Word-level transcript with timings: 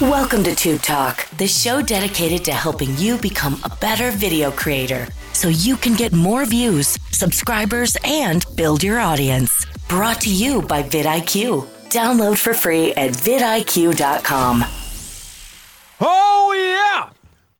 Welcome 0.00 0.44
to 0.44 0.54
Tube 0.54 0.82
Talk, 0.82 1.28
the 1.38 1.48
show 1.48 1.82
dedicated 1.82 2.44
to 2.44 2.52
helping 2.52 2.96
you 2.98 3.18
become 3.18 3.60
a 3.64 3.76
better 3.80 4.12
video 4.12 4.52
creator 4.52 5.08
so 5.32 5.48
you 5.48 5.76
can 5.76 5.94
get 5.94 6.12
more 6.12 6.44
views, 6.44 6.96
subscribers, 7.10 7.96
and 8.04 8.44
build 8.54 8.84
your 8.84 9.00
audience. 9.00 9.66
Brought 9.88 10.20
to 10.20 10.32
you 10.32 10.62
by 10.62 10.84
vidIQ. 10.84 11.66
Download 11.88 12.38
for 12.38 12.54
free 12.54 12.94
at 12.94 13.10
vidIQ.com. 13.10 14.64
Oh, 16.00 16.52
yeah. 16.52 17.10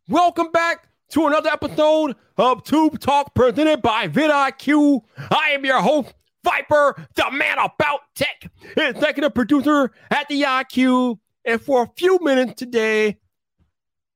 Welcome 0.08 0.52
back 0.52 0.86
to 1.10 1.26
another 1.26 1.50
episode 1.50 2.14
of 2.36 2.62
Tube 2.62 3.00
Talk 3.00 3.34
presented 3.34 3.82
by 3.82 4.06
vidIQ. 4.06 5.00
I 5.32 5.50
am 5.54 5.64
your 5.64 5.80
host, 5.80 6.14
Viper, 6.44 7.04
the 7.16 7.32
man 7.32 7.58
about 7.58 8.02
tech, 8.14 8.48
executive 8.76 9.34
producer 9.34 9.90
at 10.12 10.30
vidIQ. 10.30 11.18
And 11.48 11.62
for 11.62 11.82
a 11.82 11.88
few 11.96 12.18
minutes 12.20 12.52
today, 12.56 13.16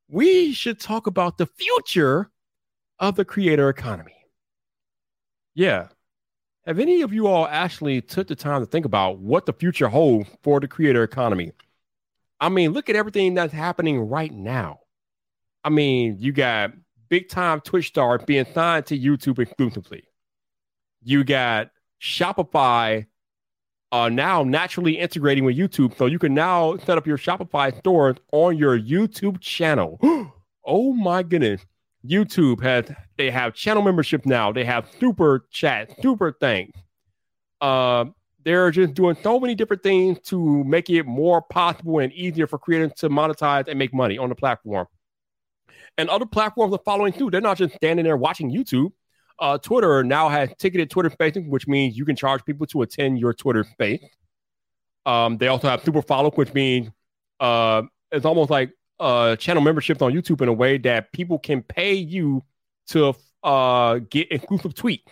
we 0.07 0.53
should 0.53 0.79
talk 0.79 1.07
about 1.07 1.39
the 1.39 1.47
future 1.47 2.31
of 2.99 3.17
the 3.17 3.25
creator 3.25 3.71
economy. 3.71 4.13
Yeah. 5.55 5.89
Have 6.67 6.79
any 6.79 7.01
of 7.01 7.15
you 7.15 7.29
all 7.29 7.49
actually 7.49 8.03
took 8.03 8.29
the 8.29 8.37
time 8.37 8.61
to 8.61 8.67
think 8.67 8.85
about 8.85 9.19
what 9.19 9.47
the 9.47 9.55
future 9.55 9.89
holds 9.89 10.29
for 10.43 10.61
the 10.61 10.69
creator 10.69 11.03
economy? 11.03 11.53
I 12.39 12.51
mean, 12.51 12.73
look 12.73 12.91
at 12.91 12.97
everything 12.97 13.33
that's 13.33 13.55
happening 13.55 13.99
right 13.99 14.31
now. 14.31 14.81
I 15.65 15.71
mean, 15.71 16.17
you 16.19 16.33
got 16.33 16.73
big 17.09 17.31
time 17.31 17.63
Twitch 17.63 17.89
stars 17.89 18.21
being 18.27 18.45
signed 18.53 18.85
to 18.87 18.99
YouTube 18.99 19.39
exclusively. 19.39 20.05
You 21.03 21.25
got 21.25 21.71
Shopify 21.99 23.07
uh, 23.93 24.09
now 24.09 24.43
naturally 24.43 24.99
integrating 24.99 25.45
with 25.45 25.57
YouTube. 25.57 25.97
So 25.97 26.07
you 26.07 26.19
can 26.19 26.35
now 26.35 26.79
set 26.79 26.97
up 26.97 27.07
your 27.07 27.19
Shopify 27.19 27.79
store 27.79 28.17
on 28.33 28.57
your 28.57 28.79
YouTube 28.79 29.41
channel. 29.41 30.01
oh 30.67 30.93
my 30.95 31.23
goodness. 31.23 31.61
YouTube 32.05 32.61
has 32.63 32.91
they 33.17 33.31
have 33.31 33.55
channel 33.55 33.83
membership 33.83 34.27
now. 34.27 34.51
They 34.51 34.65
have 34.65 34.89
super 34.99 35.47
chat, 35.51 35.91
super 36.01 36.33
things. 36.33 36.75
Uh, 37.61 38.07
they're 38.45 38.73
just 38.73 38.95
doing 38.95 39.17
so 39.23 39.39
many 39.39 39.55
different 39.55 39.85
things 39.85 40.19
to 40.21 40.65
make 40.65 40.91
it 40.91 41.07
more 41.07 41.43
possible 41.43 42.01
and 42.01 42.13
easier 42.13 42.49
for 42.49 42.59
creators 42.59 42.93
to 42.95 43.09
monetize 43.09 43.69
and 43.69 43.79
make 43.79 43.95
money 43.95 44.19
on 44.19 44.31
the 44.31 44.35
platform. 44.35 44.89
And 45.97 46.09
other 46.09 46.27
platforms 46.27 46.75
are 46.75 46.81
following 46.85 47.13
too. 47.13 47.31
They're 47.31 47.41
not 47.41 47.59
just 47.59 47.75
standing 47.77 48.05
there 48.05 48.17
watching 48.17 48.51
YouTube 48.51 48.91
uh, 49.43 49.59
Twitter 49.59 50.05
now 50.05 50.29
has 50.29 50.49
ticketed 50.57 50.89
Twitter 50.89 51.11
Spaces, 51.11 51.43
which 51.49 51.67
means 51.67 51.99
you 51.99 52.05
can 52.05 52.15
charge 52.15 52.45
people 52.45 52.65
to 52.69 52.83
attend 52.83 53.19
your 53.19 53.35
Twitter 53.35 53.65
space. 53.65 54.05
Um, 55.05 55.37
they 55.37 55.49
also 55.49 55.69
have 55.69 55.83
super 55.83 56.01
follow, 56.01 56.31
which 56.31 56.55
means 56.55 56.91
uh, 57.41 57.83
it's 58.13 58.25
almost 58.25 58.51
like 58.51 58.71
uh, 59.01 59.35
channel 59.35 59.61
memberships 59.61 60.01
on 60.01 60.13
YouTube 60.13 60.43
in 60.43 60.49
a 60.49 60.53
way 60.53 60.79
that 60.79 61.13
people 61.13 61.41
can 61.41 61.61
pay 61.61 61.93
you 61.93 62.45
to 62.87 63.15
uh, 63.43 63.99
get 64.11 64.31
exclusive 64.31 64.75
tweets. 64.75 65.09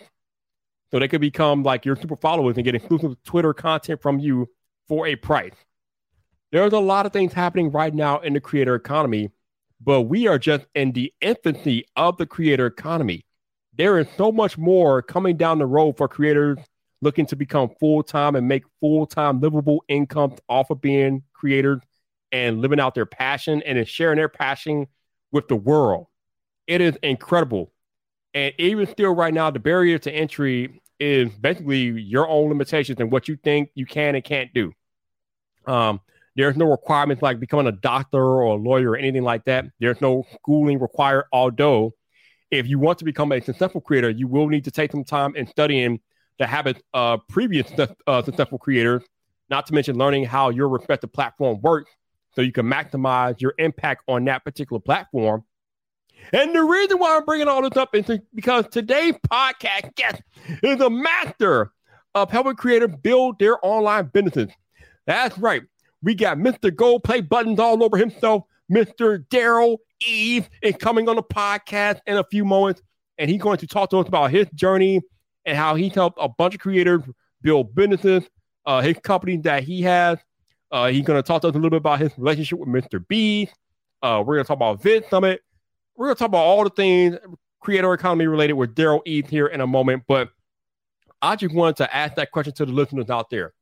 So 0.91 0.99
they 0.99 1.09
could 1.09 1.19
become 1.19 1.63
like 1.63 1.85
your 1.85 1.97
super 1.97 2.15
followers 2.15 2.55
and 2.55 2.63
get 2.63 2.73
exclusive 2.73 3.21
Twitter 3.25 3.53
content 3.53 4.01
from 4.01 4.17
you 4.17 4.47
for 4.87 5.07
a 5.07 5.17
price. 5.17 5.55
There's 6.53 6.71
a 6.71 6.79
lot 6.79 7.05
of 7.05 7.11
things 7.11 7.33
happening 7.33 7.69
right 7.69 7.93
now 7.93 8.19
in 8.19 8.31
the 8.31 8.39
creator 8.39 8.75
economy, 8.75 9.29
but 9.81 10.03
we 10.03 10.27
are 10.27 10.39
just 10.39 10.67
in 10.73 10.93
the 10.93 11.13
infancy 11.19 11.83
of 11.97 12.15
the 12.15 12.25
creator 12.25 12.65
economy 12.65 13.25
there 13.77 13.99
is 13.99 14.07
so 14.17 14.31
much 14.31 14.57
more 14.57 15.01
coming 15.01 15.37
down 15.37 15.59
the 15.59 15.65
road 15.65 15.97
for 15.97 16.07
creators 16.07 16.57
looking 17.01 17.25
to 17.25 17.35
become 17.35 17.69
full 17.79 18.03
time 18.03 18.35
and 18.35 18.47
make 18.47 18.63
full 18.79 19.05
time 19.05 19.39
livable 19.39 19.83
income 19.87 20.35
off 20.49 20.69
of 20.69 20.81
being 20.81 21.23
creators 21.33 21.79
and 22.31 22.61
living 22.61 22.79
out 22.79 22.95
their 22.95 23.05
passion 23.05 23.61
and 23.63 23.87
sharing 23.87 24.17
their 24.17 24.29
passion 24.29 24.87
with 25.31 25.47
the 25.47 25.55
world. 25.55 26.07
It 26.67 26.81
is 26.81 26.95
incredible. 27.03 27.71
And 28.33 28.53
even 28.57 28.87
still, 28.87 29.13
right 29.13 29.33
now, 29.33 29.51
the 29.51 29.59
barrier 29.59 29.97
to 29.99 30.11
entry 30.11 30.81
is 30.99 31.29
basically 31.33 31.79
your 32.01 32.29
own 32.29 32.49
limitations 32.49 32.99
and 32.99 33.11
what 33.11 33.27
you 33.27 33.35
think 33.43 33.71
you 33.73 33.85
can 33.85 34.15
and 34.15 34.23
can't 34.23 34.53
do. 34.53 34.71
Um, 35.65 35.99
there's 36.35 36.55
no 36.55 36.65
requirements 36.65 37.21
like 37.21 37.39
becoming 37.39 37.67
a 37.67 37.73
doctor 37.73 38.19
or 38.19 38.41
a 38.43 38.53
lawyer 38.53 38.91
or 38.91 38.97
anything 38.97 39.23
like 39.23 39.43
that. 39.45 39.65
There's 39.79 39.99
no 39.99 40.25
schooling 40.35 40.79
required, 40.79 41.25
although 41.33 41.93
if 42.51 42.67
you 42.67 42.77
want 42.77 42.99
to 42.99 43.05
become 43.05 43.31
a 43.31 43.41
successful 43.41 43.81
creator, 43.81 44.09
you 44.09 44.27
will 44.27 44.47
need 44.47 44.65
to 44.65 44.71
take 44.71 44.91
some 44.91 45.03
time 45.03 45.35
in 45.35 45.47
studying 45.47 45.99
the 46.37 46.45
habits 46.45 46.81
of 46.93 47.25
previous 47.27 47.71
uh, 48.07 48.21
successful 48.21 48.57
creators, 48.57 49.03
not 49.49 49.65
to 49.67 49.73
mention 49.73 49.97
learning 49.97 50.25
how 50.25 50.49
your 50.49 50.67
respective 50.67 51.11
platform 51.13 51.59
works 51.61 51.91
so 52.35 52.41
you 52.41 52.51
can 52.51 52.65
maximize 52.65 53.39
your 53.41 53.53
impact 53.57 54.03
on 54.07 54.25
that 54.25 54.43
particular 54.43 54.79
platform. 54.79 55.43
And 56.33 56.53
the 56.55 56.63
reason 56.63 56.99
why 56.99 57.17
I'm 57.17 57.25
bringing 57.25 57.47
all 57.47 57.61
this 57.61 57.77
up 57.77 57.95
is 57.95 58.19
because 58.33 58.65
today's 58.69 59.15
podcast 59.29 59.95
guest 59.95 60.21
is 60.61 60.79
a 60.79 60.89
master 60.89 61.71
of 62.13 62.29
helping 62.29 62.55
creators 62.55 62.91
build 63.01 63.39
their 63.39 63.57
online 63.65 64.09
businesses. 64.13 64.49
That's 65.05 65.37
right. 65.37 65.63
We 66.03 66.15
got 66.15 66.37
Mr. 66.37 66.75
Gold 66.75 67.03
Play 67.03 67.21
buttons 67.21 67.59
all 67.59 67.83
over 67.83 67.97
himself, 67.97 68.43
Mr. 68.71 69.25
Derral 69.27 69.77
Eves 70.07 70.49
is 70.61 70.75
coming 70.77 71.07
on 71.09 71.15
the 71.15 71.23
podcast 71.23 71.99
in 72.07 72.17
a 72.17 72.23
few 72.23 72.45
moments, 72.45 72.81
and 73.17 73.29
he's 73.29 73.41
going 73.41 73.57
to 73.57 73.67
talk 73.67 73.89
to 73.91 73.97
us 73.97 74.07
about 74.07 74.31
his 74.31 74.47
journey 74.53 75.01
and 75.45 75.57
how 75.57 75.75
he's 75.75 75.93
helped 75.93 76.17
a 76.21 76.29
bunch 76.29 76.55
of 76.55 76.59
creators 76.59 77.01
build 77.41 77.73
businesses, 77.75 78.23
uh, 78.65 78.81
his 78.81 78.97
company 79.03 79.37
that 79.37 79.63
he 79.63 79.81
has. 79.81 80.17
Uh, 80.71 80.87
he's 80.87 81.05
going 81.05 81.21
to 81.21 81.23
talk 81.23 81.41
to 81.41 81.49
us 81.49 81.53
a 81.53 81.57
little 81.57 81.69
bit 81.69 81.77
about 81.77 81.99
his 81.99 82.11
relationship 82.17 82.59
with 82.59 82.69
Mr. 82.69 83.05
B. 83.07 83.49
Uh, 84.01 84.23
we're 84.25 84.35
going 84.35 84.45
to 84.45 84.47
talk 84.47 84.57
about 84.57 84.81
VidSummit. 84.81 85.39
We're 85.95 86.07
going 86.07 86.15
to 86.15 86.19
talk 86.19 86.27
about 86.29 86.43
all 86.43 86.63
the 86.63 86.69
things 86.69 87.17
creator 87.61 87.93
economy 87.93 88.27
related 88.27 88.53
with 88.53 88.75
Derral 88.75 89.01
Eve 89.05 89.29
here 89.29 89.47
in 89.47 89.61
a 89.61 89.67
moment. 89.67 90.03
But 90.07 90.29
I 91.21 91.35
just 91.35 91.53
wanted 91.53 91.77
to 91.77 91.95
ask 91.95 92.15
that 92.15 92.31
question 92.31 92.53
to 92.53 92.65
the 92.65 92.71
listeners 92.71 93.09
out 93.09 93.29
there. 93.29 93.53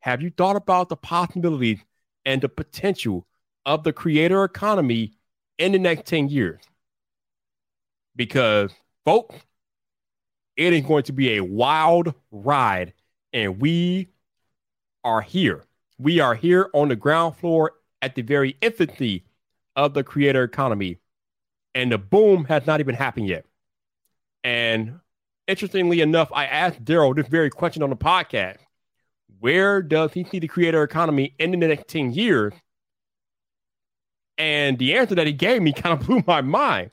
Have 0.00 0.22
you 0.22 0.30
thought 0.30 0.56
about 0.56 0.88
the 0.88 0.96
possibilities 0.96 1.78
and 2.24 2.40
the 2.40 2.48
potential 2.48 3.26
of 3.66 3.84
the 3.84 3.92
creator 3.92 4.44
economy 4.44 5.17
in 5.58 5.72
the 5.72 5.78
next 5.78 6.06
10 6.06 6.28
years. 6.28 6.60
Because, 8.16 8.72
folks, 9.04 9.36
it 10.56 10.72
is 10.72 10.84
going 10.84 11.04
to 11.04 11.12
be 11.12 11.36
a 11.36 11.40
wild 11.40 12.14
ride. 12.30 12.92
And 13.32 13.60
we 13.60 14.08
are 15.04 15.20
here. 15.20 15.64
We 15.98 16.20
are 16.20 16.34
here 16.34 16.70
on 16.72 16.88
the 16.88 16.96
ground 16.96 17.36
floor 17.36 17.72
at 18.02 18.14
the 18.14 18.22
very 18.22 18.56
infancy 18.60 19.24
of 19.76 19.94
the 19.94 20.02
creator 20.02 20.42
economy. 20.42 20.98
And 21.74 21.92
the 21.92 21.98
boom 21.98 22.44
has 22.46 22.66
not 22.66 22.80
even 22.80 22.94
happened 22.94 23.28
yet. 23.28 23.44
And 24.42 25.00
interestingly 25.46 26.00
enough, 26.00 26.30
I 26.32 26.46
asked 26.46 26.84
Derral 26.84 27.14
this 27.14 27.28
very 27.28 27.50
question 27.50 27.82
on 27.82 27.90
the 27.90 27.96
podcast 27.96 28.58
Where 29.38 29.82
does 29.82 30.12
he 30.12 30.24
see 30.24 30.38
the 30.38 30.48
creator 30.48 30.82
economy 30.82 31.34
in 31.38 31.52
the 31.52 31.56
next 31.56 31.88
10 31.88 32.12
years? 32.12 32.54
And 34.38 34.78
the 34.78 34.96
answer 34.96 35.14
that 35.16 35.26
he 35.26 35.32
gave 35.32 35.60
me 35.60 35.72
kind 35.72 36.00
of 36.00 36.06
blew 36.06 36.22
my 36.26 36.40
mind. 36.40 36.90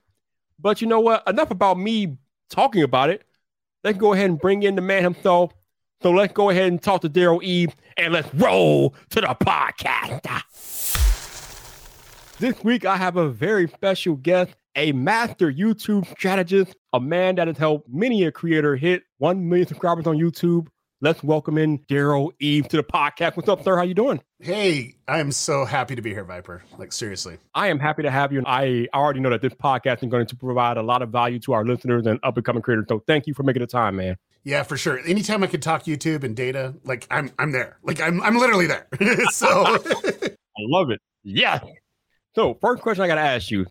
But 0.60 0.82
you 0.82 0.88
know 0.88 1.00
what? 1.00 1.24
Enough 1.28 1.52
about 1.52 1.78
me 1.78 2.18
talking 2.50 2.84
about 2.84 3.10
it. 3.10 3.24
Let's 3.84 3.98
go 3.98 4.14
ahead 4.14 4.30
and 4.30 4.40
bring 4.40 4.64
in 4.64 4.76
the 4.76 4.82
man 4.82 5.04
himself. 5.04 5.54
So 6.02 6.12
let's 6.12 6.34
go 6.34 6.50
ahead 6.50 6.68
and 6.68 6.82
talk 6.82 7.02
to 7.02 7.10
Derral 7.10 7.42
Eves 7.44 7.76
and 7.98 8.14
let's 8.14 8.34
roll 8.34 8.96
to 9.12 9.22
the 9.22 9.28
podcast. 9.28 10.22
This 12.38 12.62
week, 12.64 12.86
I 12.86 12.98
have 12.98 13.16
a 13.16 13.30
very 13.30 13.68
special 13.70 14.16
guest, 14.16 14.54
a 14.76 14.92
master 14.92 15.52
YouTube 15.52 16.06
strategist, 16.08 16.76
a 16.92 17.00
man 17.00 17.36
that 17.36 17.48
has 17.48 17.58
helped 17.58 17.88
many 17.88 18.24
a 18.24 18.32
creator 18.32 18.76
hit 18.76 19.04
1 19.20 19.48
million 19.48 19.68
subscribers 19.68 20.06
on 20.06 20.18
YouTube, 20.18 20.68
Let's 21.06 21.24
welcome 21.24 21.60
in 21.60 21.78
Derral 21.88 22.32
Eve 22.40 22.68
to 22.70 22.78
the 22.78 22.84
podcast. 22.84 23.38
What's 23.38 23.48
up, 23.48 23.64
sir? 23.64 23.78
How 23.78 23.84
you 23.84 23.94
doing? 23.94 24.20
Hey, 24.40 24.96
I 25.08 25.20
am 25.20 25.32
so 25.32 25.64
happy 25.64 25.94
to 25.96 26.02
be 26.02 26.10
here, 26.10 26.24
Viper. 26.24 26.64
Like 26.80 26.92
seriously. 26.92 27.38
I 27.53 27.68
am 27.68 27.78
happy 27.78 28.02
to 28.02 28.09
have 28.09 28.32
you. 28.32 28.40
And 28.40 28.47
I 28.47 28.88
already 28.91 29.20
know 29.20 29.29
that 29.29 29.44
this 29.44 29.53
podcast 29.53 30.02
is 30.02 30.09
going 30.09 30.26
to 30.26 30.35
provide 30.35 30.78
a 30.78 30.82
lot 30.82 31.03
of 31.03 31.12
value 31.12 31.38
to 31.41 31.53
our 31.53 31.64
listeners 31.64 32.08
and 32.08 32.20
up 32.24 32.38
and 32.38 32.44
coming 32.44 32.64
creators. 32.64 32.85
So 32.90 33.03
thank 33.06 33.28
you 33.28 33.35
for 33.35 33.44
making 33.44 33.59
the 33.59 33.68
time, 33.68 33.97
man. 33.97 34.18
Yeah, 34.44 34.64
for 34.64 34.78
sure. 34.78 34.97
Anytime 34.97 35.44
I 35.44 35.47
can 35.47 35.62
talk 35.62 35.84
YouTube 35.84 36.24
and 36.24 36.35
data, 36.35 36.74
like 36.84 37.06
I'm 37.12 37.32
I'm 37.38 37.52
there. 37.52 37.78
Like 37.84 38.02
I'm 38.02 38.20
I'm 38.24 38.40
literally 38.40 38.66
there. 38.66 38.88
so 39.29 39.47
I 39.64 40.29
love 40.58 40.90
it. 40.90 41.00
Yeah. 41.24 41.59
So 42.34 42.56
first 42.56 42.82
question 42.82 43.03
I 43.03 43.08
gotta 43.08 43.22
ask 43.22 43.52
you. 43.52 43.68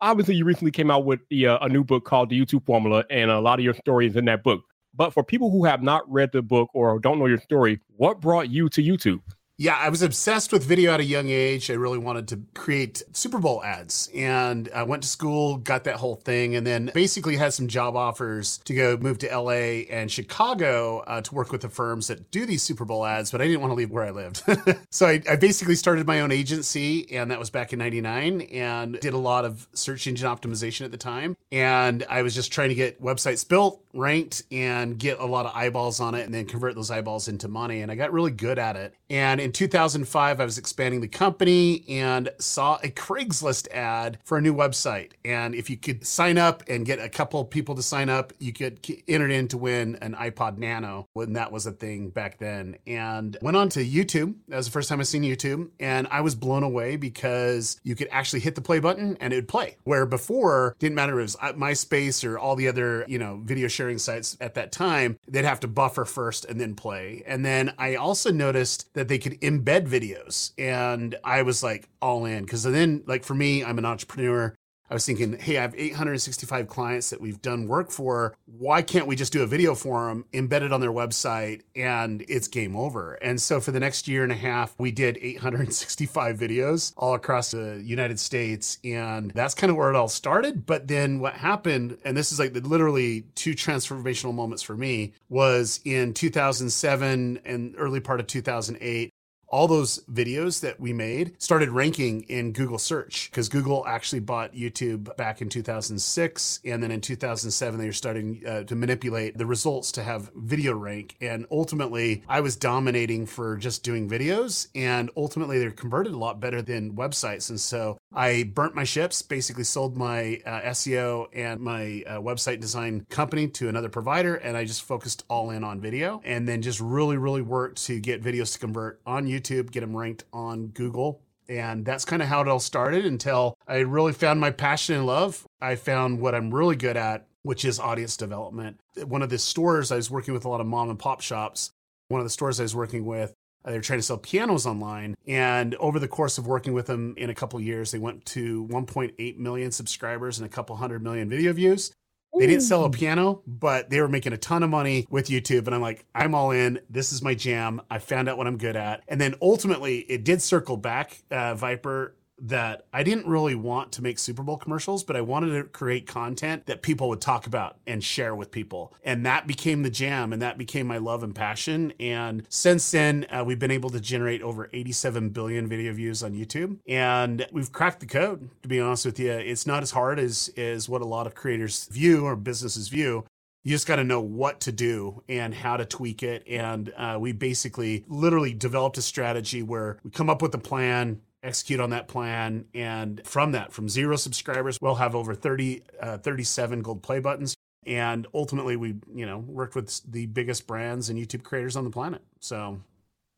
Obviously, 0.00 0.36
you 0.36 0.44
recently 0.44 0.70
came 0.70 0.92
out 0.92 1.04
with 1.04 1.18
the, 1.30 1.48
uh, 1.48 1.58
a 1.62 1.68
new 1.68 1.82
book 1.82 2.04
called 2.04 2.30
The 2.30 2.40
YouTube 2.40 2.64
Formula, 2.64 3.02
and 3.10 3.28
a 3.28 3.40
lot 3.40 3.58
of 3.58 3.64
your 3.64 3.74
stories 3.74 4.14
in 4.14 4.26
that 4.26 4.44
book. 4.44 4.60
But 4.96 5.12
for 5.12 5.22
people 5.22 5.50
who 5.50 5.64
have 5.64 5.82
not 5.82 6.10
read 6.10 6.32
the 6.32 6.42
book 6.42 6.70
or 6.72 6.98
don't 6.98 7.18
know 7.18 7.26
your 7.26 7.40
story, 7.40 7.80
what 7.96 8.20
brought 8.20 8.48
you 8.48 8.68
to 8.70 8.82
YouTube? 8.82 9.20
Yeah, 9.58 9.74
I 9.74 9.88
was 9.88 10.02
obsessed 10.02 10.52
with 10.52 10.64
video 10.64 10.92
at 10.92 11.00
a 11.00 11.04
young 11.04 11.30
age. 11.30 11.70
I 11.70 11.74
really 11.74 11.96
wanted 11.96 12.28
to 12.28 12.42
create 12.54 13.02
Super 13.14 13.38
Bowl 13.38 13.64
ads. 13.64 14.10
And 14.14 14.68
I 14.74 14.82
went 14.82 15.02
to 15.02 15.08
school, 15.08 15.56
got 15.56 15.84
that 15.84 15.96
whole 15.96 16.16
thing, 16.16 16.56
and 16.56 16.66
then 16.66 16.90
basically 16.92 17.36
had 17.36 17.54
some 17.54 17.66
job 17.66 17.96
offers 17.96 18.58
to 18.58 18.74
go 18.74 18.98
move 18.98 19.16
to 19.18 19.28
LA 19.28 19.86
and 19.90 20.10
Chicago 20.10 20.98
uh, 21.06 21.22
to 21.22 21.34
work 21.34 21.52
with 21.52 21.62
the 21.62 21.70
firms 21.70 22.08
that 22.08 22.30
do 22.30 22.44
these 22.44 22.62
Super 22.62 22.84
Bowl 22.84 23.06
ads, 23.06 23.30
but 23.30 23.40
I 23.40 23.46
didn't 23.46 23.62
want 23.62 23.70
to 23.70 23.76
leave 23.76 23.90
where 23.90 24.04
I 24.04 24.10
lived. 24.10 24.42
so 24.90 25.06
I, 25.06 25.22
I 25.28 25.36
basically 25.36 25.74
started 25.74 26.06
my 26.06 26.20
own 26.20 26.32
agency, 26.32 27.10
and 27.16 27.30
that 27.30 27.38
was 27.38 27.48
back 27.48 27.72
in 27.72 27.78
99, 27.78 28.42
and 28.42 29.00
did 29.00 29.14
a 29.14 29.18
lot 29.18 29.46
of 29.46 29.66
search 29.72 30.06
engine 30.06 30.28
optimization 30.28 30.84
at 30.84 30.90
the 30.90 30.98
time. 30.98 31.34
And 31.50 32.04
I 32.10 32.20
was 32.20 32.34
just 32.34 32.52
trying 32.52 32.68
to 32.68 32.74
get 32.74 33.02
websites 33.02 33.48
built, 33.48 33.82
ranked, 33.96 34.44
and 34.50 34.98
get 34.98 35.18
a 35.18 35.26
lot 35.26 35.46
of 35.46 35.52
eyeballs 35.54 36.00
on 36.00 36.14
it, 36.14 36.24
and 36.24 36.34
then 36.34 36.46
convert 36.46 36.74
those 36.74 36.90
eyeballs 36.90 37.28
into 37.28 37.48
money. 37.48 37.82
And 37.82 37.90
I 37.90 37.94
got 37.94 38.12
really 38.12 38.30
good 38.30 38.58
at 38.58 38.76
it. 38.76 38.94
And 39.08 39.40
in 39.40 39.52
2005, 39.52 40.40
I 40.40 40.44
was 40.44 40.58
expanding 40.58 41.00
the 41.00 41.08
company 41.08 41.84
and 41.88 42.28
saw 42.38 42.78
a 42.82 42.88
Craigslist 42.88 43.70
ad 43.70 44.18
for 44.24 44.38
a 44.38 44.40
new 44.40 44.54
website. 44.54 45.12
And 45.24 45.54
if 45.54 45.70
you 45.70 45.76
could 45.76 46.04
sign 46.06 46.38
up 46.38 46.64
and 46.68 46.84
get 46.84 46.98
a 46.98 47.08
couple 47.08 47.44
people 47.44 47.74
to 47.76 47.82
sign 47.82 48.08
up, 48.08 48.32
you 48.38 48.52
could 48.52 48.84
enter 49.06 49.28
in 49.28 49.46
to 49.48 49.58
win 49.58 49.96
an 50.02 50.14
iPod 50.14 50.58
Nano 50.58 51.08
when 51.12 51.34
that 51.34 51.52
was 51.52 51.66
a 51.66 51.72
thing 51.72 52.08
back 52.08 52.38
then. 52.38 52.76
And 52.86 53.36
went 53.40 53.56
on 53.56 53.68
to 53.70 53.84
YouTube. 53.84 54.34
That 54.48 54.56
was 54.56 54.66
the 54.66 54.72
first 54.72 54.88
time 54.88 54.98
I 54.98 55.04
seen 55.04 55.22
YouTube. 55.22 55.70
And 55.78 56.08
I 56.10 56.20
was 56.20 56.34
blown 56.34 56.64
away 56.64 56.96
because 56.96 57.80
you 57.84 57.94
could 57.94 58.08
actually 58.10 58.40
hit 58.40 58.56
the 58.56 58.60
play 58.60 58.80
button 58.80 59.16
and 59.20 59.32
it 59.32 59.36
would 59.36 59.48
play. 59.48 59.76
Where 59.84 60.04
before, 60.04 60.74
didn't 60.80 60.96
matter 60.96 61.12
if 61.14 61.18
it 61.18 61.22
was 61.22 61.36
MySpace 61.54 62.28
or 62.28 62.38
all 62.38 62.56
the 62.56 62.66
other, 62.66 63.04
you 63.06 63.18
know, 63.18 63.40
video 63.44 63.68
sharing 63.68 63.85
sites 63.98 64.36
at 64.40 64.54
that 64.54 64.72
time, 64.72 65.18
they'd 65.28 65.44
have 65.44 65.60
to 65.60 65.68
buffer 65.68 66.04
first 66.04 66.44
and 66.44 66.60
then 66.60 66.74
play. 66.74 67.22
And 67.26 67.44
then 67.44 67.72
I 67.78 67.94
also 67.94 68.32
noticed 68.32 68.92
that 68.94 69.08
they 69.08 69.18
could 69.18 69.40
embed 69.40 69.88
videos. 69.88 70.52
And 70.58 71.14
I 71.24 71.42
was 71.42 71.62
like 71.62 71.88
all 72.02 72.24
in 72.24 72.44
because 72.44 72.64
then, 72.64 73.02
like 73.06 73.24
for 73.24 73.34
me, 73.34 73.64
I'm 73.64 73.78
an 73.78 73.84
entrepreneur. 73.84 74.54
I 74.88 74.94
was 74.94 75.04
thinking, 75.04 75.38
hey, 75.38 75.58
I 75.58 75.62
have 75.62 75.74
865 75.76 76.68
clients 76.68 77.10
that 77.10 77.20
we've 77.20 77.42
done 77.42 77.66
work 77.66 77.90
for. 77.90 78.36
Why 78.46 78.82
can't 78.82 79.06
we 79.06 79.16
just 79.16 79.32
do 79.32 79.42
a 79.42 79.46
video 79.46 79.74
for 79.74 80.08
them, 80.08 80.24
embed 80.32 80.62
it 80.62 80.72
on 80.72 80.80
their 80.80 80.92
website, 80.92 81.62
and 81.74 82.24
it's 82.28 82.46
game 82.46 82.76
over? 82.76 83.14
And 83.14 83.40
so 83.40 83.60
for 83.60 83.72
the 83.72 83.80
next 83.80 84.06
year 84.06 84.22
and 84.22 84.30
a 84.30 84.36
half, 84.36 84.74
we 84.78 84.92
did 84.92 85.18
865 85.20 86.38
videos 86.38 86.92
all 86.96 87.14
across 87.14 87.50
the 87.50 87.82
United 87.84 88.20
States. 88.20 88.78
And 88.84 89.32
that's 89.32 89.54
kind 89.54 89.70
of 89.70 89.76
where 89.76 89.90
it 89.90 89.96
all 89.96 90.08
started. 90.08 90.66
But 90.66 90.86
then 90.86 91.18
what 91.18 91.34
happened, 91.34 91.98
and 92.04 92.16
this 92.16 92.30
is 92.30 92.38
like 92.38 92.54
literally 92.54 93.22
two 93.34 93.54
transformational 93.54 94.34
moments 94.34 94.62
for 94.62 94.76
me, 94.76 95.14
was 95.28 95.80
in 95.84 96.14
2007 96.14 97.40
and 97.44 97.74
early 97.76 98.00
part 98.00 98.20
of 98.20 98.28
2008 98.28 99.10
all 99.48 99.68
those 99.68 100.00
videos 100.12 100.60
that 100.60 100.80
we 100.80 100.92
made 100.92 101.40
started 101.40 101.70
ranking 101.70 102.22
in 102.22 102.52
Google 102.52 102.78
search 102.78 103.30
because 103.30 103.48
Google 103.48 103.86
actually 103.86 104.20
bought 104.20 104.54
YouTube 104.54 105.14
back 105.16 105.40
in 105.40 105.48
2006. 105.48 106.60
And 106.64 106.82
then 106.82 106.90
in 106.90 107.00
2007, 107.00 107.78
they 107.78 107.86
were 107.86 107.92
starting 107.92 108.42
uh, 108.46 108.64
to 108.64 108.74
manipulate 108.74 109.38
the 109.38 109.46
results 109.46 109.92
to 109.92 110.02
have 110.02 110.30
video 110.34 110.74
rank. 110.74 111.16
And 111.20 111.46
ultimately, 111.50 112.24
I 112.28 112.40
was 112.40 112.56
dominating 112.56 113.26
for 113.26 113.56
just 113.56 113.82
doing 113.82 114.08
videos. 114.08 114.68
And 114.74 115.10
ultimately, 115.16 115.58
they're 115.58 115.70
converted 115.70 116.12
a 116.12 116.18
lot 116.18 116.40
better 116.40 116.62
than 116.62 116.94
websites. 116.94 117.50
And 117.50 117.60
so 117.60 117.98
I 118.12 118.50
burnt 118.54 118.74
my 118.74 118.84
ships, 118.84 119.22
basically 119.22 119.64
sold 119.64 119.96
my 119.96 120.40
uh, 120.44 120.60
SEO 120.70 121.28
and 121.32 121.60
my 121.60 122.02
uh, 122.06 122.18
website 122.18 122.60
design 122.60 123.06
company 123.10 123.48
to 123.48 123.68
another 123.68 123.88
provider. 123.88 124.34
And 124.36 124.56
I 124.56 124.64
just 124.64 124.82
focused 124.82 125.24
all 125.28 125.50
in 125.50 125.62
on 125.62 125.80
video 125.80 126.20
and 126.24 126.48
then 126.48 126.62
just 126.62 126.80
really, 126.80 127.16
really 127.16 127.42
worked 127.42 127.84
to 127.86 128.00
get 128.00 128.22
videos 128.22 128.52
to 128.54 128.58
convert 128.58 129.00
on 129.06 129.26
YouTube 129.26 129.35
YouTube, 129.40 129.70
get 129.70 129.80
them 129.80 129.96
ranked 129.96 130.24
on 130.32 130.68
Google. 130.68 131.22
And 131.48 131.84
that's 131.84 132.04
kind 132.04 132.22
of 132.22 132.28
how 132.28 132.40
it 132.40 132.48
all 132.48 132.58
started 132.58 133.06
until 133.06 133.56
I 133.68 133.78
really 133.78 134.12
found 134.12 134.40
my 134.40 134.50
passion 134.50 134.96
and 134.96 135.06
love. 135.06 135.46
I 135.60 135.76
found 135.76 136.20
what 136.20 136.34
I'm 136.34 136.52
really 136.52 136.76
good 136.76 136.96
at, 136.96 137.26
which 137.42 137.64
is 137.64 137.78
audience 137.78 138.16
development. 138.16 138.80
One 139.04 139.22
of 139.22 139.30
the 139.30 139.38
stores 139.38 139.92
I 139.92 139.96
was 139.96 140.10
working 140.10 140.34
with 140.34 140.44
a 140.44 140.48
lot 140.48 140.60
of 140.60 140.66
mom 140.66 140.90
and 140.90 140.98
pop 140.98 141.20
shops. 141.20 141.70
One 142.08 142.20
of 142.20 142.26
the 142.26 142.30
stores 142.30 142.58
I 142.58 142.64
was 142.64 142.74
working 142.74 143.04
with, 143.04 143.32
uh, 143.64 143.70
they 143.70 143.76
were 143.76 143.82
trying 143.82 143.98
to 143.98 144.02
sell 144.02 144.18
pianos 144.18 144.66
online. 144.66 145.16
And 145.26 145.74
over 145.76 145.98
the 145.98 146.08
course 146.08 146.38
of 146.38 146.46
working 146.46 146.72
with 146.72 146.86
them 146.86 147.14
in 147.16 147.30
a 147.30 147.34
couple 147.34 147.60
years, 147.60 147.90
they 147.90 147.98
went 147.98 148.24
to 148.26 148.66
1.8 148.66 149.38
million 149.38 149.70
subscribers 149.70 150.38
and 150.38 150.46
a 150.46 150.50
couple 150.50 150.76
hundred 150.76 151.02
million 151.02 151.28
video 151.28 151.52
views. 151.52 151.92
They 152.38 152.46
didn't 152.46 152.62
sell 152.62 152.84
a 152.84 152.90
piano, 152.90 153.42
but 153.46 153.90
they 153.90 154.00
were 154.00 154.08
making 154.08 154.32
a 154.32 154.36
ton 154.38 154.62
of 154.62 154.70
money 154.70 155.06
with 155.10 155.28
YouTube. 155.28 155.66
And 155.66 155.74
I'm 155.74 155.80
like, 155.80 156.04
I'm 156.14 156.34
all 156.34 156.50
in. 156.50 156.80
This 156.90 157.12
is 157.12 157.22
my 157.22 157.34
jam. 157.34 157.80
I 157.90 157.98
found 157.98 158.28
out 158.28 158.38
what 158.38 158.46
I'm 158.46 158.58
good 158.58 158.76
at. 158.76 159.02
And 159.08 159.20
then 159.20 159.34
ultimately, 159.40 159.98
it 160.00 160.24
did 160.24 160.42
circle 160.42 160.76
back, 160.76 161.22
uh, 161.30 161.54
Viper 161.54 162.14
that 162.38 162.86
I 162.92 163.02
didn't 163.02 163.26
really 163.26 163.54
want 163.54 163.92
to 163.92 164.02
make 164.02 164.18
Super 164.18 164.42
Bowl 164.42 164.56
commercials, 164.56 165.04
but 165.04 165.16
I 165.16 165.20
wanted 165.20 165.52
to 165.52 165.64
create 165.64 166.06
content 166.06 166.66
that 166.66 166.82
people 166.82 167.08
would 167.08 167.20
talk 167.20 167.46
about 167.46 167.78
and 167.86 168.02
share 168.02 168.34
with 168.34 168.50
people. 168.50 168.92
And 169.02 169.24
that 169.24 169.46
became 169.46 169.82
the 169.82 169.90
jam 169.90 170.32
and 170.32 170.42
that 170.42 170.58
became 170.58 170.86
my 170.86 170.98
love 170.98 171.22
and 171.22 171.34
passion. 171.34 171.92
And 171.98 172.44
since 172.48 172.90
then, 172.90 173.26
uh, 173.30 173.44
we've 173.46 173.58
been 173.58 173.70
able 173.70 173.90
to 173.90 174.00
generate 174.00 174.42
over 174.42 174.68
87 174.72 175.30
billion 175.30 175.68
video 175.68 175.92
views 175.92 176.22
on 176.22 176.32
YouTube. 176.32 176.78
And 176.86 177.46
we've 177.52 177.72
cracked 177.72 178.00
the 178.00 178.06
code, 178.06 178.50
to 178.62 178.68
be 178.68 178.80
honest 178.80 179.06
with 179.06 179.18
you. 179.18 179.32
It's 179.32 179.66
not 179.66 179.82
as 179.82 179.92
hard 179.92 180.18
as, 180.18 180.50
as 180.56 180.88
what 180.88 181.02
a 181.02 181.06
lot 181.06 181.26
of 181.26 181.34
creators 181.34 181.86
view 181.86 182.24
or 182.24 182.36
businesses 182.36 182.88
view 182.88 183.24
you 183.66 183.72
just 183.72 183.88
got 183.88 183.96
to 183.96 184.04
know 184.04 184.20
what 184.20 184.60
to 184.60 184.70
do 184.70 185.24
and 185.28 185.52
how 185.52 185.76
to 185.76 185.84
tweak 185.84 186.22
it. 186.22 186.44
And 186.48 186.92
uh, 186.96 187.16
we 187.18 187.32
basically 187.32 188.04
literally 188.06 188.54
developed 188.54 188.96
a 188.96 189.02
strategy 189.02 189.60
where 189.60 189.98
we 190.04 190.12
come 190.12 190.30
up 190.30 190.40
with 190.40 190.54
a 190.54 190.58
plan, 190.58 191.20
execute 191.42 191.80
on 191.80 191.90
that 191.90 192.08
plan. 192.08 192.66
And 192.74 193.24
from 193.26 193.52
that, 193.52 193.72
from 193.72 193.88
zero 193.88 194.16
subscribers, 194.16 194.78
we'll 194.80 194.96
have 194.96 195.14
over 195.14 195.34
30, 195.34 195.82
uh, 196.00 196.18
37 196.18 196.82
gold 196.82 197.02
play 197.02 197.20
buttons. 197.20 197.56
And 197.86 198.26
ultimately, 198.34 198.76
we, 198.76 198.96
you 199.14 199.26
know, 199.26 199.38
worked 199.38 199.76
with 199.76 200.00
the 200.10 200.26
biggest 200.26 200.66
brands 200.66 201.08
and 201.08 201.18
YouTube 201.18 201.44
creators 201.44 201.76
on 201.76 201.84
the 201.84 201.90
planet. 201.90 202.22
So 202.40 202.80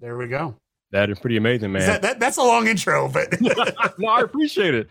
there 0.00 0.16
we 0.16 0.26
go. 0.26 0.54
That 0.90 1.10
is 1.10 1.18
pretty 1.18 1.36
amazing, 1.36 1.72
man. 1.72 1.86
That, 1.86 2.02
that, 2.02 2.20
that's 2.20 2.38
a 2.38 2.42
long 2.42 2.66
intro, 2.66 3.08
but 3.08 3.38
no, 3.98 4.08
I 4.08 4.22
appreciate 4.22 4.74
it. 4.74 4.88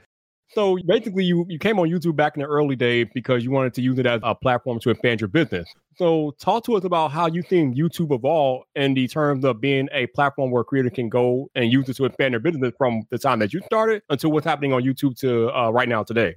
So 0.54 0.78
basically, 0.86 1.26
you, 1.26 1.46
you 1.50 1.60
came 1.60 1.80
on 1.80 1.90
YouTube 1.90 2.16
back 2.16 2.36
in 2.36 2.42
the 2.42 2.48
early 2.48 2.76
days 2.76 3.08
because 3.14 3.44
you 3.44 3.52
wanted 3.52 3.74
to 3.76 3.82
use 3.82 4.00
it 4.00 4.06
as 4.06 4.22
a 4.24 4.34
platform 4.34 4.80
to 4.80 4.90
expand 4.90 5.22
your 5.22 5.28
business. 5.28 5.68
So 5.98 6.36
talk 6.40 6.64
to 6.66 6.76
us 6.76 6.84
about 6.84 7.12
how 7.12 7.28
you 7.28 7.42
think 7.42 7.76
YouTube 7.76 8.16
evolved 8.16 8.66
in 8.76 8.94
the 8.94 9.08
terms 9.08 9.44
of 9.44 9.60
being 9.60 9.90
a 9.92 10.08
platform 10.08 10.52
where 10.52 10.64
creators 10.64 10.94
can 10.94 11.10
go 11.10 11.50
and 11.56 11.72
use 11.72 11.90
it 11.90 11.96
to 11.98 12.06
expand 12.06 12.34
their 12.34 12.40
business 12.40 12.74
from 12.78 13.04
the 13.10 13.18
time 13.18 13.40
that 13.40 13.54
you 13.54 13.62
started 13.62 14.04
until 14.10 14.32
what's 14.32 14.46
happening 14.46 14.74
on 14.74 14.84
YouTube 14.84 15.18
to 15.20 15.50
uh, 15.50 15.70
right 15.70 15.90
now 15.90 16.04
today. 16.04 16.36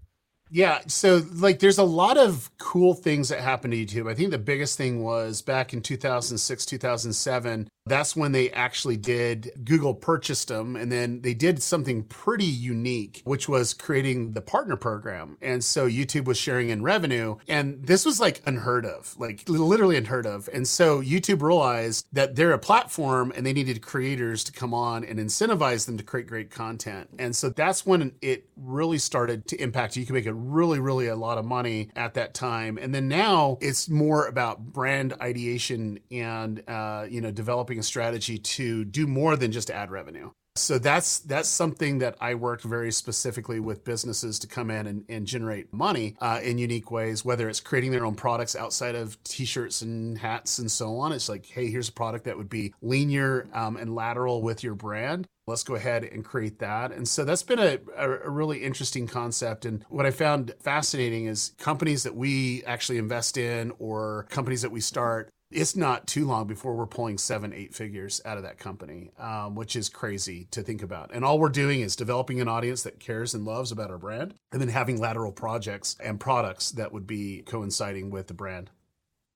Yeah, 0.52 0.80
so 0.88 1.22
like 1.34 1.60
there's 1.60 1.78
a 1.78 1.84
lot 1.84 2.18
of 2.18 2.50
cool 2.58 2.94
things 2.94 3.28
that 3.28 3.40
happened 3.40 3.72
to 3.72 3.86
YouTube. 3.86 4.10
I 4.10 4.14
think 4.14 4.32
the 4.32 4.38
biggest 4.38 4.76
thing 4.76 5.02
was 5.02 5.42
back 5.42 5.72
in 5.72 5.80
2006, 5.80 6.66
2007, 6.66 7.68
that's 7.86 8.14
when 8.14 8.32
they 8.32 8.50
actually 8.50 8.96
did 8.96 9.50
Google 9.64 9.94
purchased 9.94 10.48
them 10.48 10.76
and 10.76 10.92
then 10.92 11.22
they 11.22 11.34
did 11.34 11.62
something 11.62 12.04
pretty 12.04 12.44
unique, 12.44 13.22
which 13.24 13.48
was 13.48 13.74
creating 13.74 14.32
the 14.32 14.40
partner 14.40 14.76
program. 14.76 15.36
And 15.40 15.64
so 15.64 15.88
YouTube 15.88 16.24
was 16.24 16.38
sharing 16.38 16.68
in 16.68 16.82
revenue 16.82 17.36
and 17.48 17.84
this 17.84 18.04
was 18.04 18.20
like 18.20 18.42
unheard 18.46 18.84
of, 18.84 19.16
like 19.18 19.48
literally 19.48 19.96
unheard 19.96 20.26
of. 20.26 20.48
And 20.52 20.68
so 20.68 21.00
YouTube 21.00 21.42
realized 21.42 22.06
that 22.12 22.36
they're 22.36 22.52
a 22.52 22.58
platform 22.58 23.32
and 23.34 23.46
they 23.46 23.52
needed 23.52 23.82
creators 23.82 24.44
to 24.44 24.52
come 24.52 24.74
on 24.74 25.04
and 25.04 25.18
incentivize 25.18 25.86
them 25.86 25.96
to 25.96 26.04
create 26.04 26.26
great 26.26 26.50
content. 26.50 27.08
And 27.18 27.34
so 27.34 27.48
that's 27.48 27.86
when 27.86 28.12
it 28.20 28.48
really 28.56 28.98
started 28.98 29.46
to 29.48 29.60
impact. 29.60 29.96
You 29.96 30.06
can 30.06 30.14
make 30.14 30.26
a 30.26 30.34
really, 30.34 30.80
really 30.80 31.08
a 31.08 31.16
lot 31.16 31.38
of 31.38 31.44
money 31.44 31.90
at 31.96 32.14
that 32.14 32.34
time. 32.34 32.78
And 32.78 32.94
then 32.94 33.08
now 33.08 33.58
it's 33.60 33.88
more 33.88 34.26
about 34.26 34.60
brand 34.72 35.14
ideation 35.20 35.98
and, 36.10 36.62
uh, 36.68 37.06
you 37.08 37.20
know, 37.20 37.30
developing 37.30 37.69
a 37.78 37.82
strategy 37.82 38.38
to 38.38 38.84
do 38.84 39.06
more 39.06 39.36
than 39.36 39.52
just 39.52 39.70
ad 39.70 39.90
revenue. 39.90 40.30
So 40.56 40.78
that's 40.78 41.20
that's 41.20 41.48
something 41.48 42.00
that 42.00 42.16
I 42.20 42.34
worked 42.34 42.64
very 42.64 42.90
specifically 42.90 43.60
with 43.60 43.84
businesses 43.84 44.38
to 44.40 44.48
come 44.48 44.70
in 44.70 44.88
and, 44.88 45.04
and 45.08 45.24
generate 45.24 45.72
money 45.72 46.16
uh, 46.20 46.40
in 46.42 46.58
unique 46.58 46.90
ways, 46.90 47.24
whether 47.24 47.48
it's 47.48 47.60
creating 47.60 47.92
their 47.92 48.04
own 48.04 48.16
products 48.16 48.56
outside 48.56 48.96
of 48.96 49.22
t-shirts 49.22 49.80
and 49.80 50.18
hats 50.18 50.58
and 50.58 50.70
so 50.70 50.96
on. 50.98 51.12
It's 51.12 51.28
like, 51.28 51.46
hey, 51.46 51.70
here's 51.70 51.88
a 51.88 51.92
product 51.92 52.24
that 52.24 52.36
would 52.36 52.48
be 52.48 52.74
linear 52.82 53.48
um, 53.54 53.76
and 53.76 53.94
lateral 53.94 54.42
with 54.42 54.64
your 54.64 54.74
brand. 54.74 55.28
Let's 55.46 55.64
go 55.64 55.76
ahead 55.76 56.04
and 56.04 56.24
create 56.24 56.58
that. 56.58 56.92
And 56.92 57.08
so 57.08 57.24
that's 57.24 57.42
been 57.42 57.58
a, 57.58 57.78
a 57.96 58.28
really 58.28 58.62
interesting 58.64 59.06
concept. 59.06 59.64
And 59.64 59.84
what 59.88 60.04
I 60.04 60.10
found 60.10 60.52
fascinating 60.60 61.26
is 61.26 61.54
companies 61.58 62.02
that 62.02 62.14
we 62.14 62.64
actually 62.64 62.98
invest 62.98 63.36
in 63.36 63.72
or 63.78 64.26
companies 64.30 64.62
that 64.62 64.70
we 64.70 64.80
start 64.80 65.30
it's 65.50 65.74
not 65.74 66.06
too 66.06 66.26
long 66.26 66.46
before 66.46 66.74
we're 66.74 66.86
pulling 66.86 67.18
seven, 67.18 67.52
eight 67.52 67.74
figures 67.74 68.20
out 68.24 68.36
of 68.36 68.44
that 68.44 68.58
company, 68.58 69.10
um, 69.18 69.54
which 69.54 69.74
is 69.74 69.88
crazy 69.88 70.46
to 70.52 70.62
think 70.62 70.82
about. 70.82 71.10
And 71.12 71.24
all 71.24 71.38
we're 71.38 71.48
doing 71.48 71.80
is 71.80 71.96
developing 71.96 72.40
an 72.40 72.48
audience 72.48 72.82
that 72.84 73.00
cares 73.00 73.34
and 73.34 73.44
loves 73.44 73.72
about 73.72 73.90
our 73.90 73.98
brand, 73.98 74.34
and 74.52 74.60
then 74.60 74.68
having 74.68 75.00
lateral 75.00 75.32
projects 75.32 75.96
and 76.02 76.20
products 76.20 76.70
that 76.72 76.92
would 76.92 77.06
be 77.06 77.42
coinciding 77.46 78.10
with 78.10 78.28
the 78.28 78.34
brand. 78.34 78.70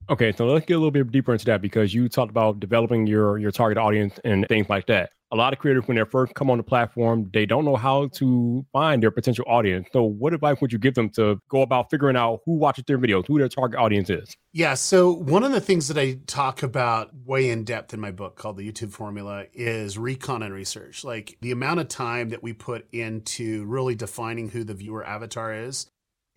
Okay, 0.08 0.32
so 0.32 0.46
let's 0.46 0.66
get 0.66 0.74
a 0.74 0.78
little 0.78 0.90
bit 0.90 1.10
deeper 1.10 1.32
into 1.32 1.46
that 1.46 1.62
because 1.62 1.94
you 1.94 2.08
talked 2.08 2.30
about 2.30 2.60
developing 2.60 3.06
your 3.06 3.38
your 3.38 3.50
target 3.50 3.78
audience 3.78 4.20
and 4.22 4.46
things 4.48 4.68
like 4.68 4.86
that. 4.86 5.10
A 5.34 5.36
lot 5.36 5.52
of 5.52 5.58
creators 5.58 5.82
when 5.86 5.96
they 5.96 6.04
first 6.04 6.32
come 6.34 6.48
on 6.48 6.58
the 6.58 6.62
platform, 6.62 7.28
they 7.34 7.44
don't 7.44 7.64
know 7.64 7.74
how 7.74 8.06
to 8.06 8.64
find 8.72 9.02
their 9.02 9.10
potential 9.10 9.44
audience. 9.48 9.88
So, 9.92 10.04
what 10.04 10.32
advice 10.32 10.60
would 10.60 10.72
you 10.72 10.78
give 10.78 10.94
them 10.94 11.10
to 11.10 11.40
go 11.48 11.62
about 11.62 11.90
figuring 11.90 12.16
out 12.16 12.40
who 12.46 12.54
watches 12.56 12.84
their 12.86 12.98
videos, 12.98 13.26
who 13.26 13.38
their 13.38 13.48
target 13.48 13.78
audience 13.78 14.08
is? 14.08 14.36
Yeah. 14.52 14.74
So, 14.74 15.12
one 15.12 15.42
of 15.42 15.50
the 15.50 15.60
things 15.60 15.88
that 15.88 15.98
I 15.98 16.18
talk 16.28 16.62
about 16.62 17.10
way 17.26 17.50
in 17.50 17.64
depth 17.64 17.92
in 17.92 18.00
my 18.00 18.12
book 18.12 18.36
called 18.36 18.56
The 18.56 18.70
YouTube 18.70 18.92
Formula 18.92 19.46
is 19.52 19.98
recon 19.98 20.44
and 20.44 20.54
research. 20.54 21.02
Like 21.02 21.36
the 21.40 21.50
amount 21.50 21.80
of 21.80 21.88
time 21.88 22.28
that 22.28 22.44
we 22.44 22.52
put 22.52 22.86
into 22.92 23.64
really 23.64 23.96
defining 23.96 24.50
who 24.50 24.62
the 24.62 24.74
viewer 24.74 25.04
avatar 25.04 25.52
is 25.52 25.88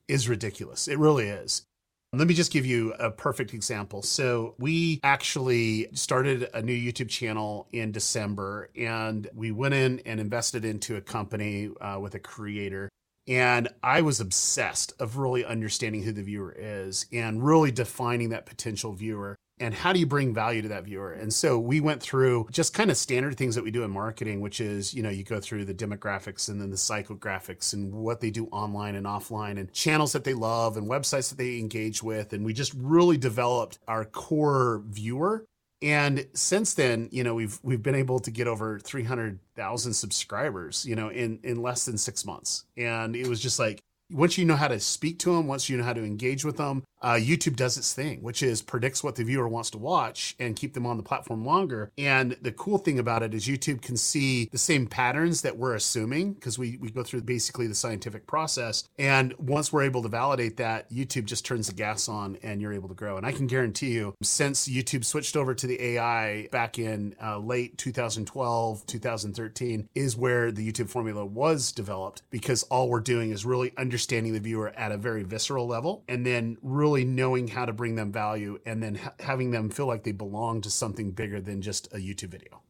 is 0.08 0.28
ridiculous. 0.28 0.88
It 0.88 0.98
really 0.98 1.28
is. 1.28 1.67
Let 2.14 2.28
me 2.28 2.34
just 2.34 2.54
give 2.54 2.66
you 2.66 2.94
a 2.94 3.12
perfect 3.12 3.54
example. 3.54 4.02
So, 4.02 4.56
we 4.58 5.02
actually 5.04 5.90
started 5.94 6.50
a 6.54 6.62
new 6.62 6.74
YouTube 6.74 7.10
channel 7.10 7.68
in 7.74 7.92
December, 7.92 8.70
and 8.78 9.30
we 9.36 9.52
went 9.52 9.74
in 9.74 10.00
and 10.06 10.20
invested 10.20 10.64
into 10.64 10.96
a 10.96 11.02
company 11.02 11.70
uh, 11.82 12.00
with 12.00 12.16
a 12.16 12.20
creator. 12.20 12.90
And 13.28 13.68
I 13.84 14.02
was 14.02 14.22
obsessed 14.22 14.94
of 15.00 15.18
really 15.18 15.44
understanding 15.44 16.04
who 16.04 16.14
the 16.14 16.24
viewer 16.24 16.56
is 16.58 17.08
and 17.12 17.44
really 17.44 17.72
defining 17.72 18.30
that 18.30 18.46
potential 18.46 18.94
viewer 18.94 19.36
and 19.60 19.74
how 19.74 19.92
do 19.92 20.00
you 20.00 20.06
bring 20.06 20.34
value 20.34 20.62
to 20.62 20.68
that 20.70 20.84
viewer? 20.84 21.12
And 21.12 21.34
so 21.34 21.58
we 21.58 21.80
went 21.80 22.02
through 22.02 22.48
just 22.52 22.74
kind 22.74 22.92
of 22.92 22.98
standard 22.98 23.38
things 23.38 23.56
that 23.56 23.64
we 23.64 23.72
do 23.72 23.84
in 23.84 23.92
marketing 23.92 24.42
which 24.42 24.62
is 24.62 24.94
you 24.94 25.02
know 25.02 25.10
you 25.10 25.24
go 25.24 25.40
through 25.40 25.66
the 25.66 25.74
demographics 25.74 26.50
and 26.50 26.62
then 26.62 26.70
the 26.70 26.76
psychographics 26.76 27.74
and 27.74 27.94
what 27.94 28.22
they 28.22 28.30
do 28.30 28.48
online 28.48 28.96
and 28.96 29.06
offline 29.06 29.58
and 29.60 29.72
channels 29.74 30.14
that 30.14 30.24
they 30.24 30.34
love 30.34 30.78
and 30.78 30.90
websites 30.90 31.30
that 31.30 31.38
they 31.38 31.58
engage 31.58 32.04
with. 32.04 32.34
And 32.34 32.46
we 32.46 32.54
just 32.54 32.74
really 32.76 33.18
developed 33.18 33.80
our 33.88 34.06
core 34.06 34.84
viewer. 34.86 35.46
And 35.82 36.28
since 36.34 36.74
then 36.74 37.10
you 37.12 37.24
know 37.24 37.34
we've 37.36 37.60
we've 37.64 37.84
been 37.84 37.96
able 37.96 38.20
to 38.20 38.32
get 38.32 38.48
over 38.48 38.80
300,000 38.80 39.94
subscribers 39.94 40.86
you 40.86 40.96
know 40.96 41.10
in 41.10 41.40
in 41.44 41.62
less 41.62 41.86
than 41.86 41.98
6 41.98 42.26
months. 42.26 42.66
And 42.78 43.16
it 43.16 43.28
was 43.28 43.40
just 43.40 43.60
like 43.60 43.82
once 44.12 44.38
you 44.38 44.46
know 44.46 44.56
how 44.56 44.68
to 44.68 44.80
speak 44.80 45.20
to 45.20 45.34
them, 45.34 45.48
once 45.48 45.70
you 45.70 45.78
know 45.78 45.84
how 45.84 45.94
to 45.94 46.04
engage 46.04 46.46
with 46.46 46.58
them, 46.58 46.84
uh, 47.02 47.14
YouTube 47.14 47.56
does 47.56 47.78
its 47.78 47.94
thing, 47.94 48.22
which 48.22 48.42
is 48.42 48.62
predicts 48.62 49.04
what 49.04 49.16
the 49.16 49.24
viewer 49.24 49.48
wants 49.48 49.70
to 49.72 49.78
watch 49.78 50.36
and 50.40 50.56
keep 50.56 50.74
them 50.74 50.86
on 50.86 50.98
the 50.98 51.04
platform 51.04 51.46
longer. 51.46 51.92
And 51.98 52.38
the 52.42 52.52
cool 52.52 52.78
thing 52.78 53.00
about 53.00 53.24
it 53.24 53.34
is 53.34 53.48
YouTube 53.48 53.82
can 53.82 53.98
see 53.98 54.46
the 54.52 54.58
same 54.58 54.88
patterns 54.88 55.42
that 55.42 55.58
we're 55.58 55.76
assuming 55.76 56.34
because 56.34 56.58
we, 56.58 56.78
we 56.78 56.90
go 56.90 57.04
through 57.04 57.22
basically 57.22 57.68
the 57.68 57.76
scientific 57.76 58.28
process. 58.28 58.88
And 58.98 59.34
once 59.38 59.72
we're 59.72 59.84
able 59.84 60.02
to 60.04 60.10
validate 60.10 60.58
that, 60.58 60.90
YouTube 60.92 61.26
just 61.26 61.46
turns 61.46 61.68
the 61.68 61.74
gas 61.74 62.10
on 62.10 62.38
and 62.42 62.62
you're 62.62 62.74
able 62.74 62.90
to 62.90 62.96
grow. 62.96 63.18
And 63.18 63.26
I 63.26 63.32
can 63.32 63.48
guarantee 63.48 63.92
you, 63.92 64.16
since 64.22 64.68
YouTube 64.68 65.06
switched 65.06 65.36
over 65.36 65.54
to 65.54 65.68
the 65.68 65.82
AI 65.82 66.48
back 66.52 66.80
in 66.80 67.16
uh, 67.22 67.38
late 67.40 67.78
2012, 67.78 68.86
2013, 68.86 69.90
is 69.96 70.18
where 70.18 70.52
the 70.52 70.72
YouTube 70.72 70.90
formula 70.90 71.26
was 71.26 71.72
developed 71.72 72.24
because 72.30 72.64
all 72.64 72.90
we're 72.90 73.00
doing 73.00 73.32
is 73.32 73.46
really 73.46 73.72
understanding 73.78 74.34
the 74.34 74.40
viewer 74.40 74.70
at 74.70 74.92
a 74.92 74.98
very 74.98 75.24
visceral 75.24 75.68
level 75.68 76.04
and 76.08 76.26
then 76.26 76.58
really 76.62 76.87
really 76.88 77.04
knowing 77.04 77.50
how 77.50 77.66
to 77.66 77.74
bring 77.74 77.96
them 77.96 78.14
value 78.14 78.58
and 78.66 78.82
then 78.82 78.96
ha- 78.96 79.14
having 79.20 79.52
them 79.52 79.70
feel 79.70 79.88
like 79.88 80.04
they 80.04 80.14
belong 80.14 80.62
to 80.62 80.70
something 80.70 81.12
bigger 81.12 81.42
than 81.42 81.62
just 81.62 81.94
a 81.94 81.98
YouTube 81.98 82.30
video. 82.30 82.62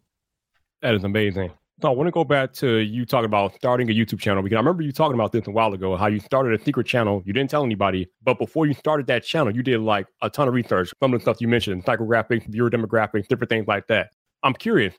That 0.81 0.95
is 0.95 1.03
amazing. 1.03 1.51
So 1.79 1.89
I 1.89 1.91
want 1.91 2.07
to 2.07 2.11
go 2.11 2.23
back 2.23 2.53
to 2.53 2.77
you 2.77 3.05
talking 3.05 3.25
about 3.25 3.53
starting 3.53 3.87
a 3.91 3.93
YouTube 3.93 4.19
channel 4.19 4.41
because 4.41 4.55
I 4.55 4.59
remember 4.59 4.81
you 4.81 4.91
talking 4.91 5.13
about 5.13 5.31
this 5.31 5.45
a 5.45 5.51
while 5.51 5.71
ago, 5.73 5.95
how 5.95 6.07
you 6.07 6.19
started 6.19 6.59
a 6.59 6.63
secret 6.63 6.87
channel. 6.87 7.21
You 7.25 7.33
didn't 7.33 7.51
tell 7.51 7.63
anybody, 7.63 8.07
but 8.23 8.39
before 8.39 8.65
you 8.65 8.73
started 8.73 9.05
that 9.07 9.23
channel, 9.23 9.55
you 9.55 9.61
did 9.61 9.81
like 9.81 10.07
a 10.23 10.29
ton 10.31 10.47
of 10.47 10.55
research. 10.55 10.91
Some 10.99 11.13
of 11.13 11.19
the 11.19 11.23
stuff 11.23 11.37
you 11.39 11.47
mentioned, 11.47 11.85
psychographics, 11.85 12.47
viewer 12.47 12.71
demographics, 12.71 13.27
different 13.27 13.49
things 13.49 13.67
like 13.67 13.85
that. 13.87 14.09
I'm 14.41 14.55
curious, 14.55 14.95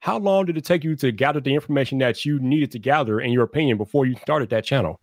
how 0.00 0.16
long 0.16 0.46
did 0.46 0.56
it 0.56 0.64
take 0.64 0.82
you 0.82 0.96
to 0.96 1.12
gather 1.12 1.40
the 1.40 1.52
information 1.52 1.98
that 1.98 2.24
you 2.24 2.38
needed 2.40 2.70
to 2.72 2.78
gather, 2.78 3.20
in 3.20 3.30
your 3.30 3.44
opinion, 3.44 3.76
before 3.76 4.06
you 4.06 4.16
started 4.16 4.48
that 4.48 4.64
channel? 4.64 4.98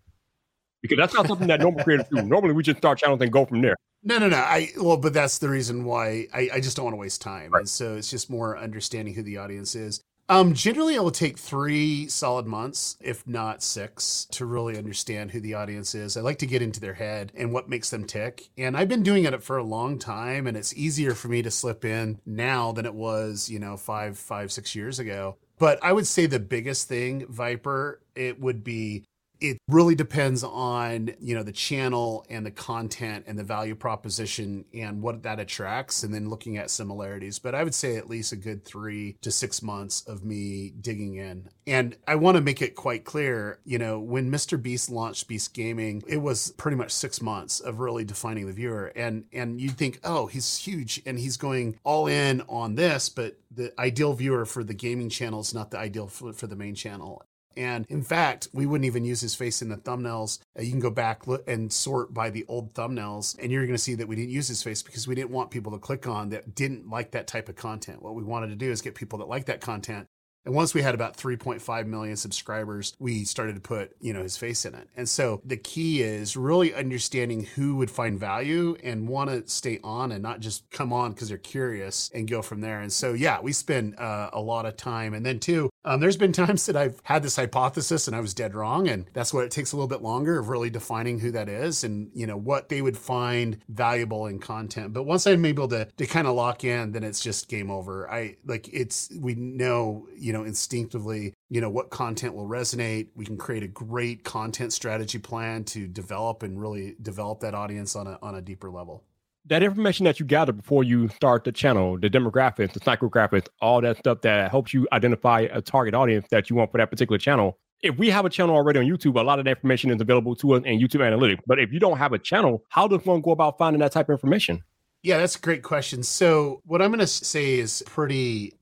Because 0.82 0.98
that's 0.98 1.14
not 1.14 1.28
something 1.28 1.48
that 1.48 1.60
normal 1.60 1.84
creators 1.84 2.08
do. 2.12 2.22
Normally, 2.22 2.54
we 2.54 2.64
just 2.64 2.78
start 2.78 3.00
channels 3.00 3.22
and 3.22 3.32
go 3.32 3.46
from 3.46 3.62
there. 3.62 3.76
No, 4.04 4.18
no, 4.18 4.30
no. 4.30 4.38
I 4.38 4.70
well, 4.78 4.98
but 4.98 5.14
that's 5.14 5.38
the 5.38 5.50
reason 5.50 5.86
why 5.86 6.28
I, 6.34 6.50
I 6.54 6.60
just 6.60 6.76
don't 6.76 6.86
want 6.86 6.96
to 6.96 7.00
waste 7.00 7.22
time. 7.22 7.52
Right. 7.52 7.60
And 7.60 7.70
so 7.70 7.96
it's 7.96 8.10
just 8.10 8.30
more 8.30 8.58
understanding 8.58 9.14
who 9.14 9.22
the 9.22 9.38
audience 9.38 9.76
is. 9.76 10.02
Um, 10.30 10.54
generally, 10.54 10.96
it 10.96 11.04
will 11.04 11.12
take 11.12 11.38
three 11.38 12.08
solid 12.08 12.46
months, 12.46 12.96
if 13.02 13.28
not 13.28 13.62
six, 13.62 14.28
to 14.32 14.46
really 14.46 14.78
understand 14.78 15.32
who 15.32 15.42
the 15.42 15.56
audience 15.56 15.94
is. 15.94 16.16
I 16.16 16.22
like 16.22 16.38
to 16.40 16.46
get 16.46 16.62
into 16.62 16.80
their 16.80 16.94
head 16.94 17.34
and 17.36 17.52
what 17.52 17.68
makes 17.68 17.90
them 17.90 18.06
tick. 18.06 18.50
And 18.58 18.78
I've 18.78 18.88
been 18.88 19.04
doing 19.04 19.26
it 19.26 19.44
for 19.44 19.58
a 19.58 19.64
long 19.64 20.00
time, 20.00 20.48
and 20.48 20.56
it's 20.56 20.74
easier 20.74 21.16
for 21.16 21.28
me 21.28 21.42
to 21.42 21.52
slip 21.52 21.84
in 21.84 22.22
now 22.26 22.72
than 22.72 22.86
it 22.86 22.94
was, 22.94 23.50
you 23.50 23.60
know, 23.60 23.76
five, 23.76 24.18
five, 24.18 24.54
six 24.54 24.74
years 24.74 25.00
ago. 25.00 25.36
But 25.60 25.80
I 25.84 25.92
would 25.92 26.08
say 26.08 26.28
the 26.28 26.40
biggest 26.40 26.88
thing, 26.88 27.26
Viper, 27.28 28.02
it 28.16 28.40
would 28.40 28.64
be 28.64 29.04
it 29.42 29.58
really 29.68 29.96
depends 29.96 30.44
on 30.44 31.10
you 31.20 31.36
know 31.36 31.44
the 31.44 31.52
channel 31.52 32.26
and 32.30 32.46
the 32.46 32.52
content 32.52 33.26
and 33.28 33.38
the 33.38 33.44
value 33.44 33.76
proposition 33.76 34.64
and 34.74 35.02
what 35.02 35.24
that 35.24 35.40
attracts 35.40 36.04
and 36.04 36.14
then 36.14 36.30
looking 36.30 36.58
at 36.58 36.70
similarities. 36.70 37.40
But 37.40 37.56
i 37.56 37.64
would 37.64 37.74
say 37.74 37.98
at 37.98 38.10
least 38.10 38.32
a 38.32 38.36
good 38.36 38.64
three 38.64 39.18
to 39.22 39.32
six 39.32 39.62
months 39.62 40.04
of 40.08 40.24
me 40.24 40.72
digging 40.80 41.16
in. 41.16 41.50
And 41.66 41.98
i 42.08 42.16
want 42.16 42.38
to 42.38 42.42
make 42.42 42.62
it 42.62 42.76
quite 42.76 43.04
clear 43.04 43.60
you 43.66 43.80
know 43.80 44.00
when 44.00 44.32
mr 44.32 44.62
beast 44.62 44.90
launched 44.90 45.28
beast 45.28 45.54
gaming 45.54 46.04
it 46.08 46.18
was 46.18 46.52
pretty 46.52 46.78
much 46.78 46.92
six 46.92 47.22
months 47.22 47.60
of 47.60 47.80
really 47.80 48.06
defining 48.06 48.46
the 48.46 48.54
viewer. 48.54 48.94
And 48.96 49.26
and 49.34 49.60
you'd 49.60 49.78
think 49.78 50.00
oh 50.04 50.28
he's 50.28 50.58
huge 50.58 51.02
and 51.06 51.18
he's 51.18 51.38
going 51.38 51.80
all 51.84 52.08
in 52.08 52.42
on 52.48 52.76
this 52.76 53.10
but 53.10 53.38
the 53.50 53.74
ideal 53.80 54.14
viewer 54.14 54.46
for 54.46 54.64
the 54.64 54.74
gaming 54.74 55.10
channel 55.10 55.42
is 55.42 55.54
not 55.54 55.72
the 55.72 55.78
ideal 55.78 56.08
for, 56.08 56.32
for 56.32 56.48
the 56.48 56.56
main 56.56 56.76
channel 56.76 57.24
and 57.58 57.86
in 57.90 58.04
fact, 58.04 58.48
we 58.54 58.66
wouldn't 58.66 58.86
even 58.86 59.04
use 59.04 59.22
his 59.22 59.36
face 59.36 59.62
in 59.62 59.70
the 59.70 59.78
thumbnails. 59.78 60.40
Uh, 60.58 60.62
you 60.62 60.72
can 60.72 60.80
go 60.80 60.90
back 60.90 61.24
and 61.48 61.72
sort 61.72 62.14
by 62.14 62.30
the 62.30 62.46
old 62.48 62.74
thumbnails, 62.74 63.38
and 63.40 63.52
you're 63.52 63.66
going 63.66 63.74
to 63.74 63.82
see 63.82 63.96
that 63.96 64.08
we 64.08 64.16
didn't 64.16 64.32
use 64.32 64.48
his 64.48 64.64
face 64.64 64.82
because 64.82 65.08
we 65.08 65.16
didn't 65.16 65.32
want 65.32 65.52
people 65.52 65.72
to 65.72 65.78
click 65.78 66.08
on 66.08 66.30
that 66.30 66.56
didn't 66.56 66.90
like 66.90 67.12
that 67.12 67.28
type 67.28 67.50
of 67.50 67.56
content. 67.56 68.02
What 68.02 68.16
we 68.16 68.24
wanted 68.24 68.48
to 68.48 68.56
do 68.56 68.72
is 68.72 68.82
get 68.82 68.96
people 68.96 69.20
that 69.20 69.28
like 69.28 69.46
that 69.46 69.62
content 69.62 70.08
and 70.46 70.56
once 70.56 70.74
we 70.74 70.82
had 70.82 70.96
about 70.96 71.18
3.5 71.18 71.86
million 71.86 72.16
subscribers, 72.16 72.96
we 73.00 73.26
started 73.26 73.56
to 73.56 73.62
put, 73.62 73.96
you 74.02 74.12
know, 74.12 74.24
his 74.24 74.38
face 74.38 74.66
in 74.66 74.74
it. 74.74 74.88
And 74.96 75.08
so 75.08 75.42
the 75.46 75.58
key 75.58 76.02
is 76.02 76.36
really 76.36 76.74
understanding 76.74 77.44
who 77.44 77.76
would 77.76 77.92
find 77.92 78.20
value 78.20 78.76
and 78.84 79.08
want 79.08 79.30
to 79.30 79.48
stay 79.48 79.80
on 79.84 80.12
and 80.12 80.24
not 80.24 80.40
just 80.40 80.70
come 80.72 80.92
on 80.92 81.12
because 81.12 81.30
they're 81.30 81.38
curious 81.38 82.10
and 82.14 82.28
go 82.28 82.42
from 82.42 82.62
there. 82.62 82.82
And 82.82 82.92
so, 82.92 83.14
yeah, 83.14 83.40
we 83.40 83.54
spend 83.54 84.00
uh, 84.00 84.32
a 84.34 84.42
lot 84.42 84.66
of 84.66 84.78
time. 84.78 85.14
And 85.14 85.24
then, 85.24 85.40
too, 85.40 85.70
um, 85.86 86.00
there's 86.00 86.18
been 86.18 86.34
times 86.34 86.66
that 86.68 86.76
I've 86.76 87.00
had 87.04 87.22
this 87.22 87.36
hypothesis 87.36 88.08
and 88.08 88.16
I 88.16 88.20
was 88.20 88.34
dead 88.34 88.56
wrong. 88.56 88.88
And 88.88 89.06
that's 89.14 89.34
what 89.34 89.46
it 89.46 89.52
takes 89.52 89.74
a 89.74 89.76
little 89.76 89.88
bit 89.88 90.02
longer 90.02 90.40
of 90.40 90.50
really 90.50 90.72
defining 90.72 91.20
who 91.20 91.32
that 91.32 91.50
is 91.50 91.84
and, 91.84 92.10
you 92.16 92.26
know, 92.26 92.38
what 92.38 92.70
they 92.70 92.82
would 92.82 92.98
find 92.98 93.60
valuable 93.70 94.26
in 94.26 94.40
content. 94.40 94.94
But 94.94 95.04
once 95.04 95.28
I'm 95.28 95.46
able 95.46 95.68
to, 95.68 95.86
to 95.86 96.08
kind 96.08 96.26
of 96.26 96.36
lock 96.36 96.64
in, 96.64 96.94
then 96.94 97.04
it's 97.04 97.22
just 97.22 97.48
game 97.48 97.70
over. 97.70 98.10
I 98.10 98.38
like 98.44 98.68
it's, 98.74 99.12
we 99.20 99.36
know, 99.36 100.08
you 100.18 100.31
you 100.32 100.38
know, 100.38 100.46
instinctively, 100.46 101.34
you 101.50 101.60
know, 101.60 101.70
what 101.70 101.90
content 101.90 102.34
will 102.34 102.48
resonate. 102.48 103.10
We 103.18 103.26
can 103.26 103.36
create 103.36 103.64
a 103.64 103.68
great 103.68 104.24
content 104.24 104.72
strategy 104.72 105.20
plan 105.20 105.66
to 105.66 105.88
develop 105.88 106.42
and 106.42 106.58
really 106.58 106.96
develop 107.02 107.42
that 107.42 107.54
audience 107.54 107.98
on 107.98 108.08
a 108.08 108.18
on 108.22 108.36
a 108.36 108.42
deeper 108.42 108.72
level. 108.72 109.04
That 109.48 109.62
information 109.62 110.06
that 110.06 110.22
you 110.22 110.26
gather 110.26 110.54
before 110.54 110.86
you 110.86 111.10
start 111.10 111.44
the 111.44 111.52
channel, 111.52 112.00
the 112.00 112.10
demographics, 112.10 112.72
the 112.72 112.80
psychographics, 112.80 113.48
all 113.60 113.82
that 113.82 113.98
stuff 113.98 114.22
that 114.22 114.52
helps 114.52 114.74
you 114.74 114.88
identify 114.94 115.48
a 115.52 115.62
target 115.62 115.94
audience 115.94 116.26
that 116.32 116.50
you 116.50 116.56
want 116.56 116.72
for 116.72 116.78
that 116.78 116.90
particular 116.90 117.18
channel. 117.18 117.58
If 117.82 117.98
we 117.98 118.10
have 118.10 118.24
a 118.24 118.30
channel 118.30 118.56
already 118.56 118.80
on 118.80 118.86
YouTube, 118.86 119.20
a 119.20 119.24
lot 119.24 119.38
of 119.38 119.44
that 119.44 119.52
information 119.52 119.92
is 119.92 120.00
available 120.00 120.34
to 120.38 120.54
us 120.54 120.64
in 120.64 120.80
YouTube 120.80 121.02
Analytics. 121.02 121.42
But 121.46 121.60
if 121.60 121.74
you 121.74 121.80
don't 121.82 121.98
have 121.98 122.14
a 122.14 122.20
channel, 122.20 122.64
how 122.70 122.88
does 122.88 123.06
one 123.06 123.20
go 123.20 123.32
about 123.32 123.58
finding 123.58 123.82
that 123.82 123.92
type 123.92 124.08
of 124.08 124.14
information? 124.14 124.64
Yeah, 125.04 125.18
that's 125.18 125.36
a 125.36 125.40
great 125.40 125.64
question. 125.64 126.04
So, 126.04 126.62
what 126.64 126.82
I'm 126.82 126.90
going 126.90 127.00
to 127.00 127.08
say 127.08 127.58
is 127.58 127.84
pretty 127.88 128.54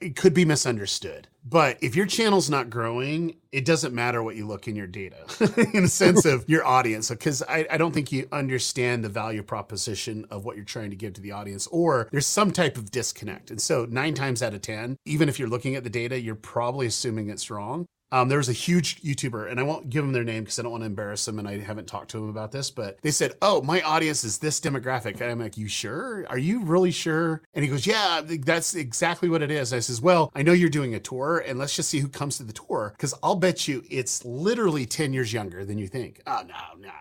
it 0.00 0.16
could 0.16 0.34
be 0.34 0.44
misunderstood. 0.44 1.28
But 1.44 1.78
if 1.80 1.96
your 1.96 2.06
channel's 2.06 2.50
not 2.50 2.68
growing, 2.68 3.36
it 3.52 3.64
doesn't 3.64 3.94
matter 3.94 4.22
what 4.22 4.36
you 4.36 4.46
look 4.46 4.68
in 4.68 4.76
your 4.76 4.86
data 4.86 5.16
in 5.72 5.84
the 5.84 5.88
sense 5.88 6.24
of 6.24 6.46
your 6.48 6.66
audience. 6.66 7.08
Because 7.08 7.42
I, 7.42 7.66
I, 7.70 7.78
don't 7.78 7.92
think 7.92 8.12
you 8.12 8.28
understand 8.30 9.02
the 9.02 9.08
value 9.08 9.42
proposition 9.42 10.26
of 10.30 10.44
what 10.44 10.56
you're 10.56 10.64
trying 10.64 10.90
to 10.90 10.96
give 10.96 11.14
to 11.14 11.20
the 11.20 11.32
audience, 11.32 11.66
or 11.68 12.08
there's 12.10 12.26
some 12.26 12.50
type 12.50 12.76
of 12.76 12.90
disconnect. 12.90 13.50
And 13.50 13.60
so, 13.60 13.86
nine 13.88 14.14
times 14.14 14.42
out 14.42 14.52
of 14.52 14.60
10, 14.60 14.96
even 15.06 15.28
if 15.28 15.38
you're 15.38 15.48
looking 15.48 15.74
at 15.74 15.84
the 15.84 15.90
data, 15.90 16.20
you're 16.20 16.34
probably 16.34 16.86
assuming 16.86 17.30
it's 17.30 17.50
wrong. 17.50 17.86
Um, 18.10 18.28
there 18.28 18.38
was 18.38 18.48
a 18.48 18.54
huge 18.54 19.02
YouTuber, 19.02 19.50
and 19.50 19.60
I 19.60 19.62
won't 19.62 19.90
give 19.90 20.02
them 20.02 20.12
their 20.12 20.24
name 20.24 20.44
because 20.44 20.58
I 20.58 20.62
don't 20.62 20.72
want 20.72 20.82
to 20.82 20.86
embarrass 20.86 21.24
them, 21.24 21.38
and 21.38 21.46
I 21.46 21.58
haven't 21.58 21.86
talked 21.86 22.10
to 22.12 22.18
them 22.18 22.30
about 22.30 22.52
this. 22.52 22.70
But 22.70 22.98
they 23.02 23.10
said, 23.10 23.34
"Oh, 23.42 23.60
my 23.62 23.82
audience 23.82 24.24
is 24.24 24.38
this 24.38 24.60
demographic." 24.60 25.20
And 25.20 25.30
I'm 25.30 25.38
like, 25.38 25.58
"You 25.58 25.68
sure? 25.68 26.26
Are 26.30 26.38
you 26.38 26.64
really 26.64 26.90
sure?" 26.90 27.42
And 27.52 27.64
he 27.64 27.70
goes, 27.70 27.86
"Yeah, 27.86 28.22
that's 28.24 28.74
exactly 28.74 29.28
what 29.28 29.42
it 29.42 29.50
is." 29.50 29.72
I 29.72 29.80
says, 29.80 30.00
"Well, 30.00 30.30
I 30.34 30.42
know 30.42 30.52
you're 30.52 30.70
doing 30.70 30.94
a 30.94 31.00
tour, 31.00 31.44
and 31.46 31.58
let's 31.58 31.76
just 31.76 31.90
see 31.90 32.00
who 32.00 32.08
comes 32.08 32.38
to 32.38 32.44
the 32.44 32.52
tour 32.52 32.92
because 32.96 33.14
I'll 33.22 33.36
bet 33.36 33.68
you 33.68 33.84
it's 33.90 34.24
literally 34.24 34.86
ten 34.86 35.12
years 35.12 35.32
younger 35.32 35.64
than 35.64 35.78
you 35.78 35.88
think." 35.88 36.22
Oh 36.26 36.44
no, 36.48 36.80
no, 36.80 36.92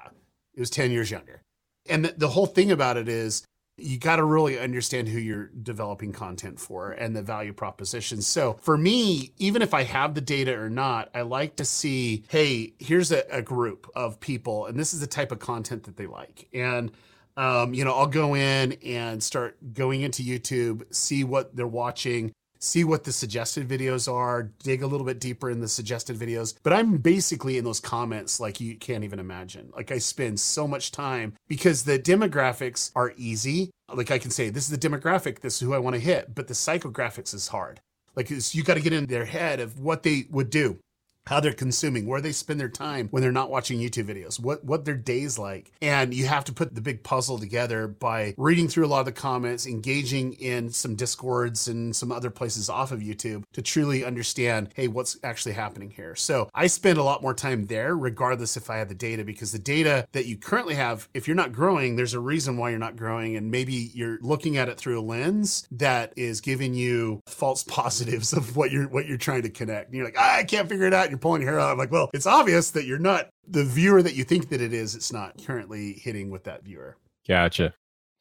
it 0.53 0.59
was 0.59 0.69
ten 0.69 0.91
years 0.91 1.09
younger. 1.09 1.41
And 1.89 2.03
the, 2.03 2.13
the 2.17 2.29
whole 2.29 2.47
thing 2.47 2.71
about 2.71 2.97
it 2.97 3.07
is 3.07 3.45
you 3.77 4.00
got 4.00 4.15
to 4.15 4.24
really 4.24 4.57
understand 4.57 5.07
who 5.07 5.19
you're 5.19 5.51
developing 5.62 6.12
content 6.12 6.60
for 6.60 6.91
and 6.91 7.15
the 7.15 7.22
value 7.22 7.53
proposition. 7.53 8.22
So 8.22 8.53
for 8.62 8.77
me, 8.77 9.34
even 9.38 9.62
if 9.62 9.74
I 9.74 9.84
have 9.84 10.15
the 10.15 10.22
data 10.22 10.57
or 10.57 10.69
not, 10.69 11.10
I 11.13 11.22
like 11.22 11.57
to 11.57 11.65
see, 11.65 12.24
hey, 12.27 12.74
here's 12.79 13.12
a, 13.12 13.24
a 13.29 13.41
group 13.41 13.89
of 13.96 14.19
people, 14.19 14.65
and 14.65 14.79
this 14.79 14.93
is 14.93 15.00
the 15.00 15.07
type 15.07 15.31
of 15.31 15.39
content 15.39 15.84
that 15.84 15.96
they 15.96 16.07
like. 16.07 16.48
And 16.53 16.91
um, 17.38 17.75
you 17.75 17.86
know, 17.86 17.93
I'll 17.93 18.07
go 18.07 18.36
in 18.36 18.74
and 18.84 19.22
start 19.22 19.57
going 19.75 20.01
into 20.01 20.24
YouTube, 20.24 20.84
see 20.93 21.24
what 21.24 21.55
they're 21.55 21.67
watching, 21.67 22.34
see 22.59 22.83
what 22.83 23.03
the 23.03 23.11
suggested 23.11 23.67
videos 23.67 24.11
are, 24.11 24.43
dig 24.63 24.83
a 24.83 24.87
little 24.87 25.05
bit 25.05 25.19
deeper 25.19 25.49
in 25.49 25.59
the 25.59 25.67
suggested 25.67 26.17
videos. 26.17 26.55
But 26.63 26.73
I'm 26.73 26.97
basically 26.97 27.57
in 27.57 27.63
those 27.63 27.79
comments 27.79 28.39
like 28.39 28.59
you 28.59 28.75
can't 28.75 29.03
even 29.03 29.19
imagine. 29.19 29.71
Like 29.75 29.91
I 29.91 29.97
spend 29.97 30.39
so 30.39 30.67
much 30.67 30.91
time 30.91 31.33
because 31.47 31.83
the 31.83 31.99
demographics 31.99 32.91
are 32.95 33.13
easy. 33.17 33.71
Like 33.93 34.11
I 34.11 34.19
can 34.19 34.31
say, 34.31 34.49
this 34.49 34.69
is 34.69 34.77
the 34.77 34.89
demographic, 34.89 35.39
this 35.39 35.55
is 35.55 35.59
who 35.61 35.73
I 35.73 35.79
want 35.79 35.95
to 35.95 36.01
hit, 36.01 36.35
but 36.35 36.47
the 36.47 36.53
psychographics 36.53 37.33
is 37.33 37.47
hard. 37.47 37.79
Like 38.15 38.29
you 38.31 38.63
got 38.63 38.73
to 38.73 38.81
get 38.81 38.93
in 38.93 39.05
their 39.05 39.25
head 39.25 39.59
of 39.59 39.79
what 39.79 40.03
they 40.03 40.25
would 40.31 40.49
do 40.49 40.79
how 41.27 41.39
they're 41.39 41.53
consuming, 41.53 42.07
where 42.07 42.22
they 42.22 42.31
spend 42.31 42.60
their 42.60 42.69
time 42.69 43.07
when 43.12 43.22
they're 43.22 43.31
not 43.31 43.50
watching 43.50 43.79
YouTube 43.79 44.05
videos, 44.05 44.39
what 44.39 44.63
what 44.63 44.86
their 44.86 44.96
days 44.96 45.38
like. 45.38 45.72
And 45.81 46.13
you 46.13 46.25
have 46.27 46.46
to 46.46 46.53
put 46.53 46.74
the 46.74 46.81
big 46.81 47.03
puzzle 47.03 47.38
together 47.38 47.88
by 47.88 48.34
reading 48.38 48.67
through 48.67 48.86
a 48.86 48.88
lot 48.88 49.00
of 49.00 49.05
the 49.05 49.12
comments, 49.12 49.67
engaging 49.67 50.34
in 50.34 50.69
some 50.69 50.96
discords 50.96 51.67
and 51.67 51.96
some 51.96 52.12
other 52.12 52.29
places 52.29 52.69
off 52.69 52.91
of 52.91 53.00
YouTube 53.00 53.43
to 53.53 53.62
truly 53.62 54.03
understand, 54.03 54.69
hey, 54.75 54.88
what's 54.88 55.17
actually 55.24 55.53
happening 55.53 55.91
here. 55.91 56.15
So 56.15 56.50
I 56.53 56.67
spend 56.67 56.98
a 56.98 57.03
lot 57.03 57.22
more 57.22 57.34
time 57.34 57.65
there, 57.65 57.96
regardless 57.96 58.57
if 58.57 58.69
I 58.69 58.77
have 58.77 58.89
the 58.89 58.96
data, 58.96 59.24
because 59.24 59.51
the 59.51 59.60
data 59.60 60.07
that 60.13 60.25
you 60.25 60.38
currently 60.38 60.75
have, 60.75 61.10
if 61.13 61.27
you're 61.27 61.36
not 61.36 61.51
growing, 61.51 61.96
there's 61.96 62.13
a 62.13 62.19
reason 62.19 62.57
why 62.57 62.69
you're 62.69 62.79
not 62.79 62.96
growing. 62.96 63.36
And 63.36 63.51
maybe 63.51 63.91
you're 63.93 64.19
looking 64.22 64.57
at 64.57 64.69
it 64.69 64.77
through 64.77 65.00
a 65.00 65.01
lens 65.01 65.67
that 65.72 66.13
is 66.15 66.41
giving 66.41 66.74
you 66.74 67.22
false 67.27 67.63
positives 67.67 68.34
of 68.34 68.55
what 68.55 68.72
you're 68.72 68.88
what 68.88 69.05
you're 69.05 69.17
trying 69.17 69.43
to 69.43 69.50
connect. 69.50 69.88
And 69.88 69.96
you're 69.96 70.05
like, 70.05 70.17
ah, 70.17 70.38
I 70.38 70.43
can't 70.43 70.69
figure 70.69 70.88
it 70.88 70.93
out 70.93 71.07
your 71.21 71.51
hair 71.51 71.59
out. 71.59 71.71
I'm 71.71 71.77
like, 71.77 71.91
well, 71.91 72.09
it's 72.13 72.27
obvious 72.27 72.71
that 72.71 72.86
you're 72.86 73.00
not 73.00 73.29
the 73.47 73.63
viewer 73.63 74.01
that 74.01 74.15
you 74.15 74.24
think 74.24 74.50
that 74.50 74.62
it 74.62 74.74
is. 74.74 74.95
It's 74.95 75.12
not 75.12 75.33
currently 75.45 75.93
hitting 75.93 76.29
with 76.29 76.43
that 76.45 76.63
viewer. 76.63 76.97
Gotcha. 77.27 77.74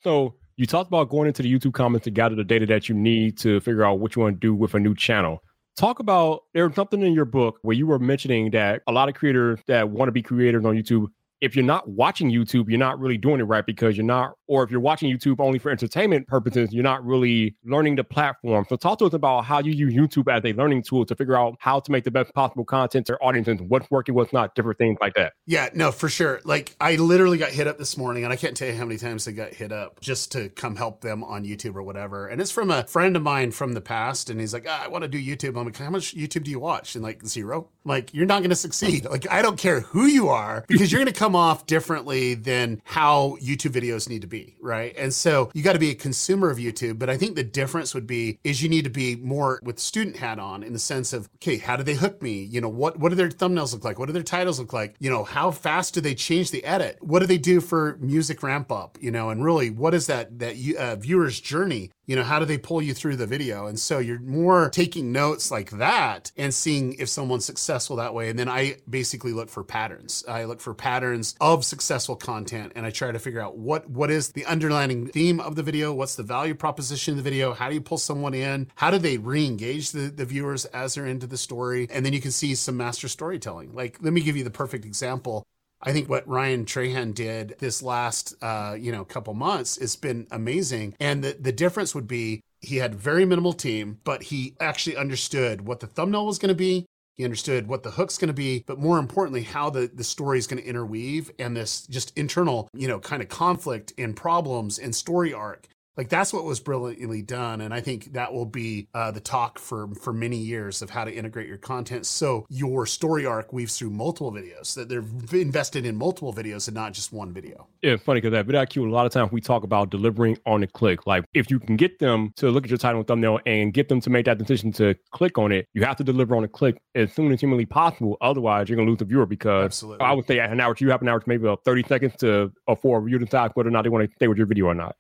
So 0.03 0.35
you 0.57 0.67
talked 0.67 0.89
about 0.89 1.09
going 1.09 1.27
into 1.29 1.43
the 1.43 1.53
YouTube 1.53 1.75
comments 1.75 2.05
to 2.05 2.11
gather 2.11 2.35
the 2.35 2.45
data 2.45 2.67
that 2.67 2.89
you 2.89 2.95
need 2.95 3.37
to 3.39 3.61
figure 3.61 3.85
out 3.85 4.01
what 4.01 4.17
you 4.17 4.23
want 4.23 4.37
to 4.37 4.41
do 4.41 4.55
with 4.55 4.75
a 4.75 4.79
new 4.79 4.95
channel. 4.95 5.43
Talk 5.77 5.99
about 5.99 6.43
there's 6.55 6.75
something 6.75 7.03
in 7.03 7.13
your 7.13 7.27
book 7.27 7.59
where 7.63 7.77
you 7.77 7.87
were 7.87 7.99
mentioning 7.99 8.51
that 8.53 8.83
a 8.87 8.93
lot 8.93 9.09
of 9.11 9.15
creators 9.15 9.61
that 9.67 9.91
want 9.91 10.09
to 10.09 10.13
be 10.13 10.23
creators 10.23 10.65
on 10.65 10.75
YouTube 10.75 11.09
if 11.41 11.55
you're 11.55 11.65
not 11.65 11.89
watching 11.89 12.31
YouTube, 12.31 12.69
you're 12.69 12.79
not 12.79 12.99
really 12.99 13.19
doing 13.19 13.41
it 13.41 13.45
right 13.45 13.65
because 13.65 13.97
you're 13.97 14.07
not, 14.07 14.35
or 14.47 14.63
if 14.63 14.71
you're 14.71 14.81
watching 14.81 15.15
YouTube 15.15 15.37
only 15.39 15.59
for 15.59 15.71
entertainment 15.71 16.27
purposes, 16.27 16.73
you're 16.73 16.83
not 16.83 17.05
really 17.05 17.55
learning 17.65 17.97
the 17.97 18.05
platform. 18.05 18.65
So 18.69 18.77
talk 18.77 18.99
to 19.01 19.07
us 19.07 19.13
about 19.13 19.45
how 19.45 19.61
you 19.61 19.73
use 19.73 19.95
YouTube 19.95 20.33
as 20.33 20.45
a 20.45 20.55
learning 20.55 20.83
tool 20.83 21.05
to 21.07 21.15
figure 21.15 21.37
out 21.37 21.57
how 21.59 21.81
to 21.81 21.93
make 21.93 22.05
the 22.05 22.11
best 22.11 22.33
possible 22.35 22.65
content 22.65 23.07
to 23.07 23.17
audiences, 23.19 23.61
what's 23.69 23.91
working, 23.91 24.15
what's 24.15 24.33
not, 24.33 24.55
different 24.55 24.79
things 24.79 24.99
like 25.01 25.15
that. 25.15 25.35
Yeah, 25.47 25.69
no, 25.75 25.93
for 25.93 26.09
sure. 26.09 26.41
Like 26.45 26.75
I 26.81 26.97
literally 26.97 27.39
got 27.39 27.51
hit 27.51 27.67
up 27.67 27.79
this 27.79 27.97
morning 27.97 28.25
and 28.25 28.33
I 28.33 28.37
can't 28.37 28.57
tell 28.57 28.69
you 28.69 28.75
how 28.75 28.85
many 28.85 28.99
times 28.99 29.29
I 29.29 29.33
got 29.33 29.53
hit 29.53 29.73
up 29.73 30.01
just 30.01 30.33
to 30.33 30.49
come 30.49 30.77
help 30.77 31.03
them 31.03 31.23
on 31.23 31.45
YouTube 31.45 31.75
or 31.75 31.83
whatever. 31.83 32.29
And 32.29 32.41
it's 32.41 32.51
from 32.51 32.71
a 32.71 32.85
friend 32.85 33.17
of 33.17 33.23
mine 33.23 33.51
from 33.51 33.75
the 33.75 33.81
past. 33.81 34.31
And 34.31 34.41
he's 34.41 34.55
like, 34.55 34.67
ah, 34.69 34.85
I 34.85 34.89
want 34.89 35.03
to 35.03 35.09
do 35.09 35.23
YouTube. 35.23 35.59
I'm 35.59 35.67
like, 35.67 35.77
how 35.77 35.91
much 35.91 36.15
YouTube 36.15 36.45
do 36.45 36.51
you 36.51 36.61
watch? 36.61 36.95
And 36.95 37.05
like 37.05 37.27
zero. 37.27 37.69
Like 37.85 38.15
you're 38.15 38.27
not 38.27 38.41
going 38.41 38.51
to 38.51 38.57
succeed. 38.57 39.05
Like 39.05 39.31
I 39.31 39.43
don't 39.43 39.59
care 39.59 39.81
who 39.81 40.07
you 40.07 40.29
are 40.29 40.65
because 40.69 40.91
you're 40.91 41.01
going 41.01 41.13
to 41.13 41.19
come 41.19 41.26
off 41.35 41.67
differently 41.67 42.35
than 42.35 42.81
how 42.85 43.37
YouTube 43.43 43.73
videos 43.73 44.09
need 44.09 44.23
to 44.23 44.29
be, 44.29 44.57
right? 44.61 44.95
And 44.97 45.13
so 45.13 45.51
you 45.55 45.63
got 45.63 45.73
to 45.73 45.79
be 45.79 45.91
a 45.91 45.95
consumer 45.95 46.51
of 46.51 46.59
YouTube. 46.59 46.99
But 46.99 47.11
I 47.11 47.17
think 47.17 47.35
the 47.35 47.45
difference 47.45 47.95
would 47.95 48.07
be 48.07 48.39
is 48.45 48.63
you 48.63 48.69
need 48.69 48.85
to 48.85 48.91
be 48.91 49.17
more 49.17 49.61
with 49.63 49.79
student 49.79 50.17
hat 50.17 50.39
on 50.39 50.63
in 50.63 50.73
the 50.73 50.79
sense 50.79 51.13
of, 51.13 51.29
okay, 51.37 51.59
how 51.59 51.77
do 51.77 51.83
they 51.83 51.95
hook 51.95 52.23
me? 52.23 52.45
You 52.45 52.61
know, 52.61 52.69
what 52.69 52.99
what 52.99 53.09
do 53.09 53.15
their 53.15 53.29
thumbnails 53.29 53.73
look 53.73 53.85
like? 53.85 53.99
What 53.99 54.07
do 54.07 54.13
their 54.13 54.23
titles 54.23 54.61
look 54.61 54.73
like? 54.73 54.95
You 55.01 55.11
know, 55.11 55.25
how 55.25 55.51
fast 55.51 55.95
do 55.95 56.01
they 56.01 56.15
change 56.15 56.51
the 56.51 56.65
edit? 56.65 56.99
What 57.01 57.21
do 57.21 57.27
they 57.27 57.39
do 57.39 57.61
for 57.61 57.97
music 58.01 58.43
ramp 58.43 58.71
up? 58.71 58.99
You 59.01 59.11
know, 59.11 59.31
and 59.31 59.43
really, 59.45 59.71
what 59.71 59.95
is 59.95 60.07
that 60.07 60.39
that 60.39 60.57
uh, 60.79 60.97
viewer's 60.97 61.41
journey 61.41 61.91
you 62.07 62.15
know, 62.15 62.23
how 62.23 62.39
do 62.39 62.45
they 62.45 62.59
pull 62.59 62.81
you 62.81 62.95
through 62.95 63.17
the 63.17 63.27
video? 63.27 63.67
And 63.67 63.79
so 63.79 63.99
you're 63.99 64.21
more 64.21 64.71
taking 64.71 65.11
notes 65.11 65.51
like 65.51 65.71
that 65.71 66.31
and 66.37 66.55
seeing 66.55 66.95
if 66.95 67.09
someone's 67.09 67.45
successful 67.45 67.97
that 67.97 68.15
way. 68.15 68.31
And 68.31 68.39
then 68.39 68.49
I 68.49 68.77
basically 68.89 69.33
look 69.33 69.51
for 69.51 69.65
patterns. 69.65 70.25
I 70.29 70.45
look 70.45 70.61
for 70.61 70.73
patterns 70.73 71.16
of 71.41 71.65
successful 71.65 72.17
content 72.17 72.73
and 72.75 72.87
I 72.87 72.91
try 72.91 73.13
to 73.13 73.19
figure 73.19 73.41
out 73.41 73.57
what 73.57 73.89
what 73.89 74.11
is 74.11 74.31
the 74.31 74.45
underlying 74.47 75.07
theme 75.09 75.41
of 75.41 75.57
the 75.57 75.63
video, 75.63 75.93
what's 75.93 76.17
the 76.17 76.23
value 76.23 76.55
proposition 76.55 77.13
of 77.13 77.17
the 77.19 77.23
video, 77.23 77.53
how 77.53 77.69
do 77.69 77.75
you 77.75 77.81
pull 77.81 77.99
someone 77.99 78.35
in, 78.35 78.69
how 78.77 78.91
do 78.91 78.99
they 78.99 79.19
re-engage 79.19 79.91
the, 79.91 80.09
the 80.09 80.25
viewers 80.25 80.65
as 80.67 80.95
they're 80.95 81.07
into 81.07 81.27
the 81.27 81.37
story, 81.37 81.87
and 81.91 82.05
then 82.05 82.13
you 82.13 82.21
can 82.21 82.31
see 82.31 82.55
some 82.55 82.77
master 82.77 83.09
storytelling. 83.09 83.75
Like, 83.75 83.99
let 84.03 84.13
me 84.13 84.21
give 84.21 84.37
you 84.37 84.45
the 84.45 84.51
perfect 84.51 84.85
example. 84.85 85.45
I 85.83 85.93
think 85.93 86.09
what 86.09 86.27
Ryan 86.27 86.65
Trahan 86.65 87.15
did 87.15 87.57
this 87.59 87.83
last, 87.83 88.35
uh, 88.43 88.77
you 88.79 88.91
know, 88.93 89.05
couple 89.05 89.35
months 89.35 89.77
it's 89.77 89.97
been 89.97 90.27
amazing. 90.31 90.95
And 90.99 91.23
the, 91.23 91.37
the 91.39 91.53
difference 91.53 91.95
would 91.95 92.09
be 92.09 92.41
he 92.61 92.77
had 92.77 92.95
very 92.95 93.25
minimal 93.25 93.53
team, 93.53 93.99
but 94.05 94.25
he 94.25 94.57
actually 94.61 94.97
understood 94.97 95.67
what 95.67 95.81
the 95.81 95.87
thumbnail 95.87 96.27
was 96.27 96.39
going 96.39 96.49
to 96.49 96.55
be. 96.55 96.87
He 97.17 97.25
understood 97.25 97.67
what 97.67 97.83
the 97.83 97.93
hook's 97.93 98.19
going 98.19 98.29
to 98.29 98.35
be, 98.35 98.63
but 98.67 98.79
more 98.79 98.99
importantly, 98.99 99.43
how 99.43 99.71
the, 99.71 99.91
the 99.93 100.05
story 100.05 100.39
is 100.39 100.47
going 100.47 100.63
to 100.63 100.69
interweave 100.69 101.31
and 101.39 101.57
this 101.57 101.87
just 101.87 102.17
internal, 102.17 102.69
you 102.75 102.87
know, 102.89 103.01
kind 103.01 103.23
of 103.23 103.29
conflict 103.29 103.95
and 103.97 104.15
problems 104.15 104.79
and 104.79 104.95
story 104.95 105.33
arc 105.33 105.67
like 105.97 106.09
that's 106.09 106.33
what 106.33 106.45
was 106.45 106.61
brilliantly 106.61 107.23
done, 107.23 107.61
and 107.61 107.73
I 107.73 107.81
think 107.81 108.13
that 108.13 108.33
will 108.33 108.47
be 108.47 108.89
uh, 108.95 109.11
the 109.11 109.21
talk 109.21 109.59
for 109.59 109.89
for 109.95 110.13
many 110.13 110.37
years 110.37 110.83
of 110.83 110.91
how 110.91 111.05
to 111.05 111.13
integrate 111.13 111.49
your 111.49 111.57
content 111.57 112.07
so 112.07 112.47
your 112.51 112.87
story 112.87 113.25
arc 113.25 113.53
weaves 113.53 113.79
through 113.79 113.91
multiple 113.91 114.33
videos. 114.33 114.75
That 114.75 114.89
they're 114.89 115.05
invested 115.41 115.87
in 115.87 115.97
multiple 115.97 116.35
videos 116.35 116.69
and 116.69 116.75
not 116.75 116.93
just 116.93 117.13
one 117.13 117.33
video. 117.33 117.69
Yeah, 117.83 117.97
funny 117.97 118.21
because 118.21 118.37
at 118.37 118.47
VidIQ, 118.47 118.87
a 118.87 118.91
lot 118.91 119.07
of 119.07 119.13
times 119.13 119.33
we 119.33 119.41
talk 119.41 119.65
about 119.65 119.91
delivering 119.91 120.39
on 120.45 120.63
a 120.63 120.67
click. 120.67 121.07
Like 121.07 121.25
if 121.35 121.51
you 121.51 121.59
can 121.59 121.77
get 121.77 121.99
them 121.99 122.33
to 122.37 122.51
look 122.51 122.65
at 122.65 122.71
your 122.71 122.79
title 122.79 123.01
and 123.01 123.09
thumbnail 123.09 123.41
and 123.47 123.73
get 123.73 123.89
them 123.89 124.01
to 124.03 124.11
make 124.11 124.27
that 124.27 124.39
decision 124.39 124.73
to 124.73 124.95
click 125.13 125.39
on 125.39 125.53
it, 125.53 125.67
you 125.73 125.85
have 125.85 125.97
to 125.97 126.05
deliver 126.05 126.37
on 126.37 126.45
a 126.45 126.49
click 126.49 126.77
as 126.95 127.13
soon 127.13 127.33
as 127.33 127.41
humanly 127.41 127.67
possible. 127.67 128.17
Otherwise, 128.21 128.69
you're 128.69 128.77
gonna 128.77 128.89
lose 128.89 128.99
the 128.99 129.05
viewer 129.05 129.27
because 129.27 129.65
Absolutely. 129.65 130.05
I 130.05 130.13
would 130.13 130.27
say 130.27 130.39
an 130.41 130.61
hour, 130.61 130.75
you 130.79 130.91
have 130.91 131.01
an 131.01 131.09
hour, 131.09 131.21
to 131.21 131.29
maybe 131.29 131.45
about 131.45 131.65
thirty 131.65 131.83
seconds 131.85 132.15
to 132.17 132.53
a 132.69 132.77
viewer 132.77 133.19
to 133.19 133.25
decide 133.25 133.53
whether 133.55 133.69
or 133.69 133.73
not 133.73 133.83
they 133.83 133.89
want 133.89 134.09
to 134.09 134.15
stay 134.17 134.29
with 134.29 134.37
your 134.37 134.47
video 134.47 134.67
or 134.67 134.75
not. 134.75 134.95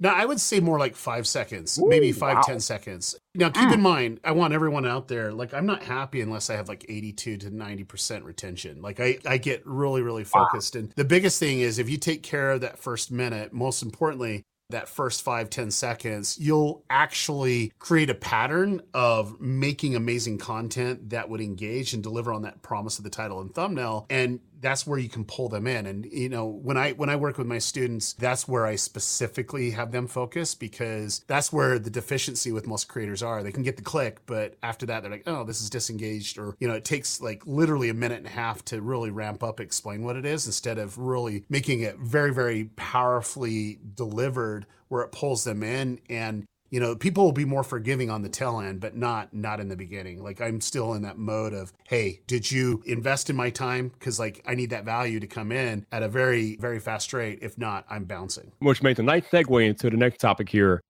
No, 0.00 0.10
I 0.10 0.24
would 0.24 0.40
say 0.40 0.60
more 0.60 0.78
like 0.78 0.94
five 0.94 1.26
seconds, 1.26 1.78
Ooh, 1.78 1.88
maybe 1.88 2.12
five 2.12 2.36
wow. 2.36 2.42
ten 2.42 2.60
seconds. 2.60 3.18
Now, 3.34 3.50
keep 3.50 3.68
mm. 3.68 3.74
in 3.74 3.80
mind, 3.80 4.20
I 4.24 4.32
want 4.32 4.54
everyone 4.54 4.86
out 4.86 5.08
there, 5.08 5.32
like, 5.32 5.52
I'm 5.52 5.66
not 5.66 5.82
happy 5.82 6.20
unless 6.20 6.50
I 6.50 6.56
have 6.56 6.68
like 6.68 6.86
82 6.88 7.36
to 7.38 7.50
90% 7.50 8.24
retention. 8.24 8.80
Like, 8.80 9.00
I, 9.00 9.18
I 9.26 9.38
get 9.38 9.66
really, 9.66 10.02
really 10.02 10.24
focused. 10.24 10.74
Wow. 10.74 10.80
And 10.80 10.92
the 10.92 11.04
biggest 11.04 11.38
thing 11.38 11.60
is 11.60 11.78
if 11.78 11.88
you 11.88 11.96
take 11.96 12.22
care 12.22 12.52
of 12.52 12.60
that 12.60 12.78
first 12.78 13.10
minute, 13.10 13.52
most 13.52 13.82
importantly, 13.82 14.44
that 14.70 14.88
first 14.88 15.22
five 15.22 15.48
ten 15.48 15.70
seconds, 15.70 16.36
you'll 16.38 16.84
actually 16.90 17.72
create 17.78 18.10
a 18.10 18.14
pattern 18.14 18.82
of 18.92 19.40
making 19.40 19.96
amazing 19.96 20.36
content 20.36 21.10
that 21.10 21.30
would 21.30 21.40
engage 21.40 21.94
and 21.94 22.02
deliver 22.02 22.32
on 22.32 22.42
that 22.42 22.60
promise 22.60 22.98
of 22.98 23.04
the 23.04 23.10
title 23.10 23.40
and 23.40 23.54
thumbnail. 23.54 24.06
And 24.10 24.40
that's 24.60 24.86
where 24.86 24.98
you 24.98 25.08
can 25.08 25.24
pull 25.24 25.48
them 25.48 25.66
in. 25.66 25.86
And 25.86 26.06
you 26.06 26.28
know 26.28 26.46
when 26.46 26.76
i 26.76 26.92
when 26.92 27.08
i 27.08 27.16
work 27.16 27.38
with 27.38 27.46
my 27.46 27.58
students 27.58 28.12
that's 28.14 28.48
where 28.48 28.66
i 28.66 28.76
specifically 28.76 29.70
have 29.70 29.92
them 29.92 30.06
focus 30.06 30.54
because 30.54 31.24
that's 31.26 31.52
where 31.52 31.78
the 31.78 31.90
deficiency 31.90 32.52
with 32.52 32.66
most 32.66 32.88
creators 32.88 33.22
are. 33.22 33.42
They 33.42 33.52
can 33.52 33.62
get 33.62 33.76
the 33.76 33.82
click 33.82 34.20
but 34.26 34.56
after 34.62 34.86
that 34.86 35.02
they're 35.02 35.10
like 35.10 35.24
oh 35.26 35.44
this 35.44 35.60
is 35.60 35.70
disengaged 35.70 36.38
or 36.38 36.56
you 36.58 36.68
know 36.68 36.74
it 36.74 36.84
takes 36.84 37.20
like 37.20 37.46
literally 37.46 37.88
a 37.88 37.94
minute 37.94 38.18
and 38.18 38.26
a 38.26 38.30
half 38.30 38.64
to 38.66 38.80
really 38.80 39.10
ramp 39.10 39.42
up 39.42 39.60
explain 39.60 40.02
what 40.02 40.16
it 40.16 40.24
is 40.24 40.46
instead 40.46 40.78
of 40.78 40.98
really 40.98 41.44
making 41.48 41.80
it 41.80 41.98
very 41.98 42.32
very 42.32 42.64
powerfully 42.76 43.78
delivered 43.94 44.66
where 44.88 45.02
it 45.02 45.12
pulls 45.12 45.44
them 45.44 45.62
in. 45.62 46.00
And 46.08 46.46
you 46.70 46.80
know 46.80 46.94
people 46.94 47.24
will 47.24 47.32
be 47.32 47.44
more 47.44 47.62
forgiving 47.62 48.10
on 48.10 48.22
the 48.22 48.28
tail 48.28 48.60
end 48.60 48.80
but 48.80 48.96
not 48.96 49.32
not 49.32 49.60
in 49.60 49.68
the 49.68 49.76
beginning. 49.76 50.22
Like 50.22 50.40
i'm 50.40 50.60
still 50.60 50.94
in 50.94 51.02
that 51.02 51.18
mode 51.18 51.52
of 51.52 51.72
hey 51.88 52.20
did 52.26 52.50
you 52.50 52.82
invest 52.86 53.30
in 53.30 53.36
my 53.36 53.50
time? 53.50 53.88
Because 53.88 54.18
like 54.18 54.42
i 54.46 54.54
need 54.54 54.70
that 54.70 54.84
value 54.84 55.20
to 55.20 55.26
come 55.26 55.52
in 55.52 55.86
at 55.92 56.02
a 56.02 56.08
very 56.08 56.56
very 56.56 56.80
fast 56.80 57.12
rate. 57.12 57.38
If 57.42 57.58
not 57.58 57.84
i'm 57.88 58.04
bouncing. 58.04 58.52
Which 58.60 58.82
makes 58.82 58.98
a 58.98 59.02
nice 59.02 59.24
segue 59.28 59.66
into 59.66 59.90
the 59.90 59.96
next 59.96 60.18
topic 60.18 60.48
here 60.48 60.82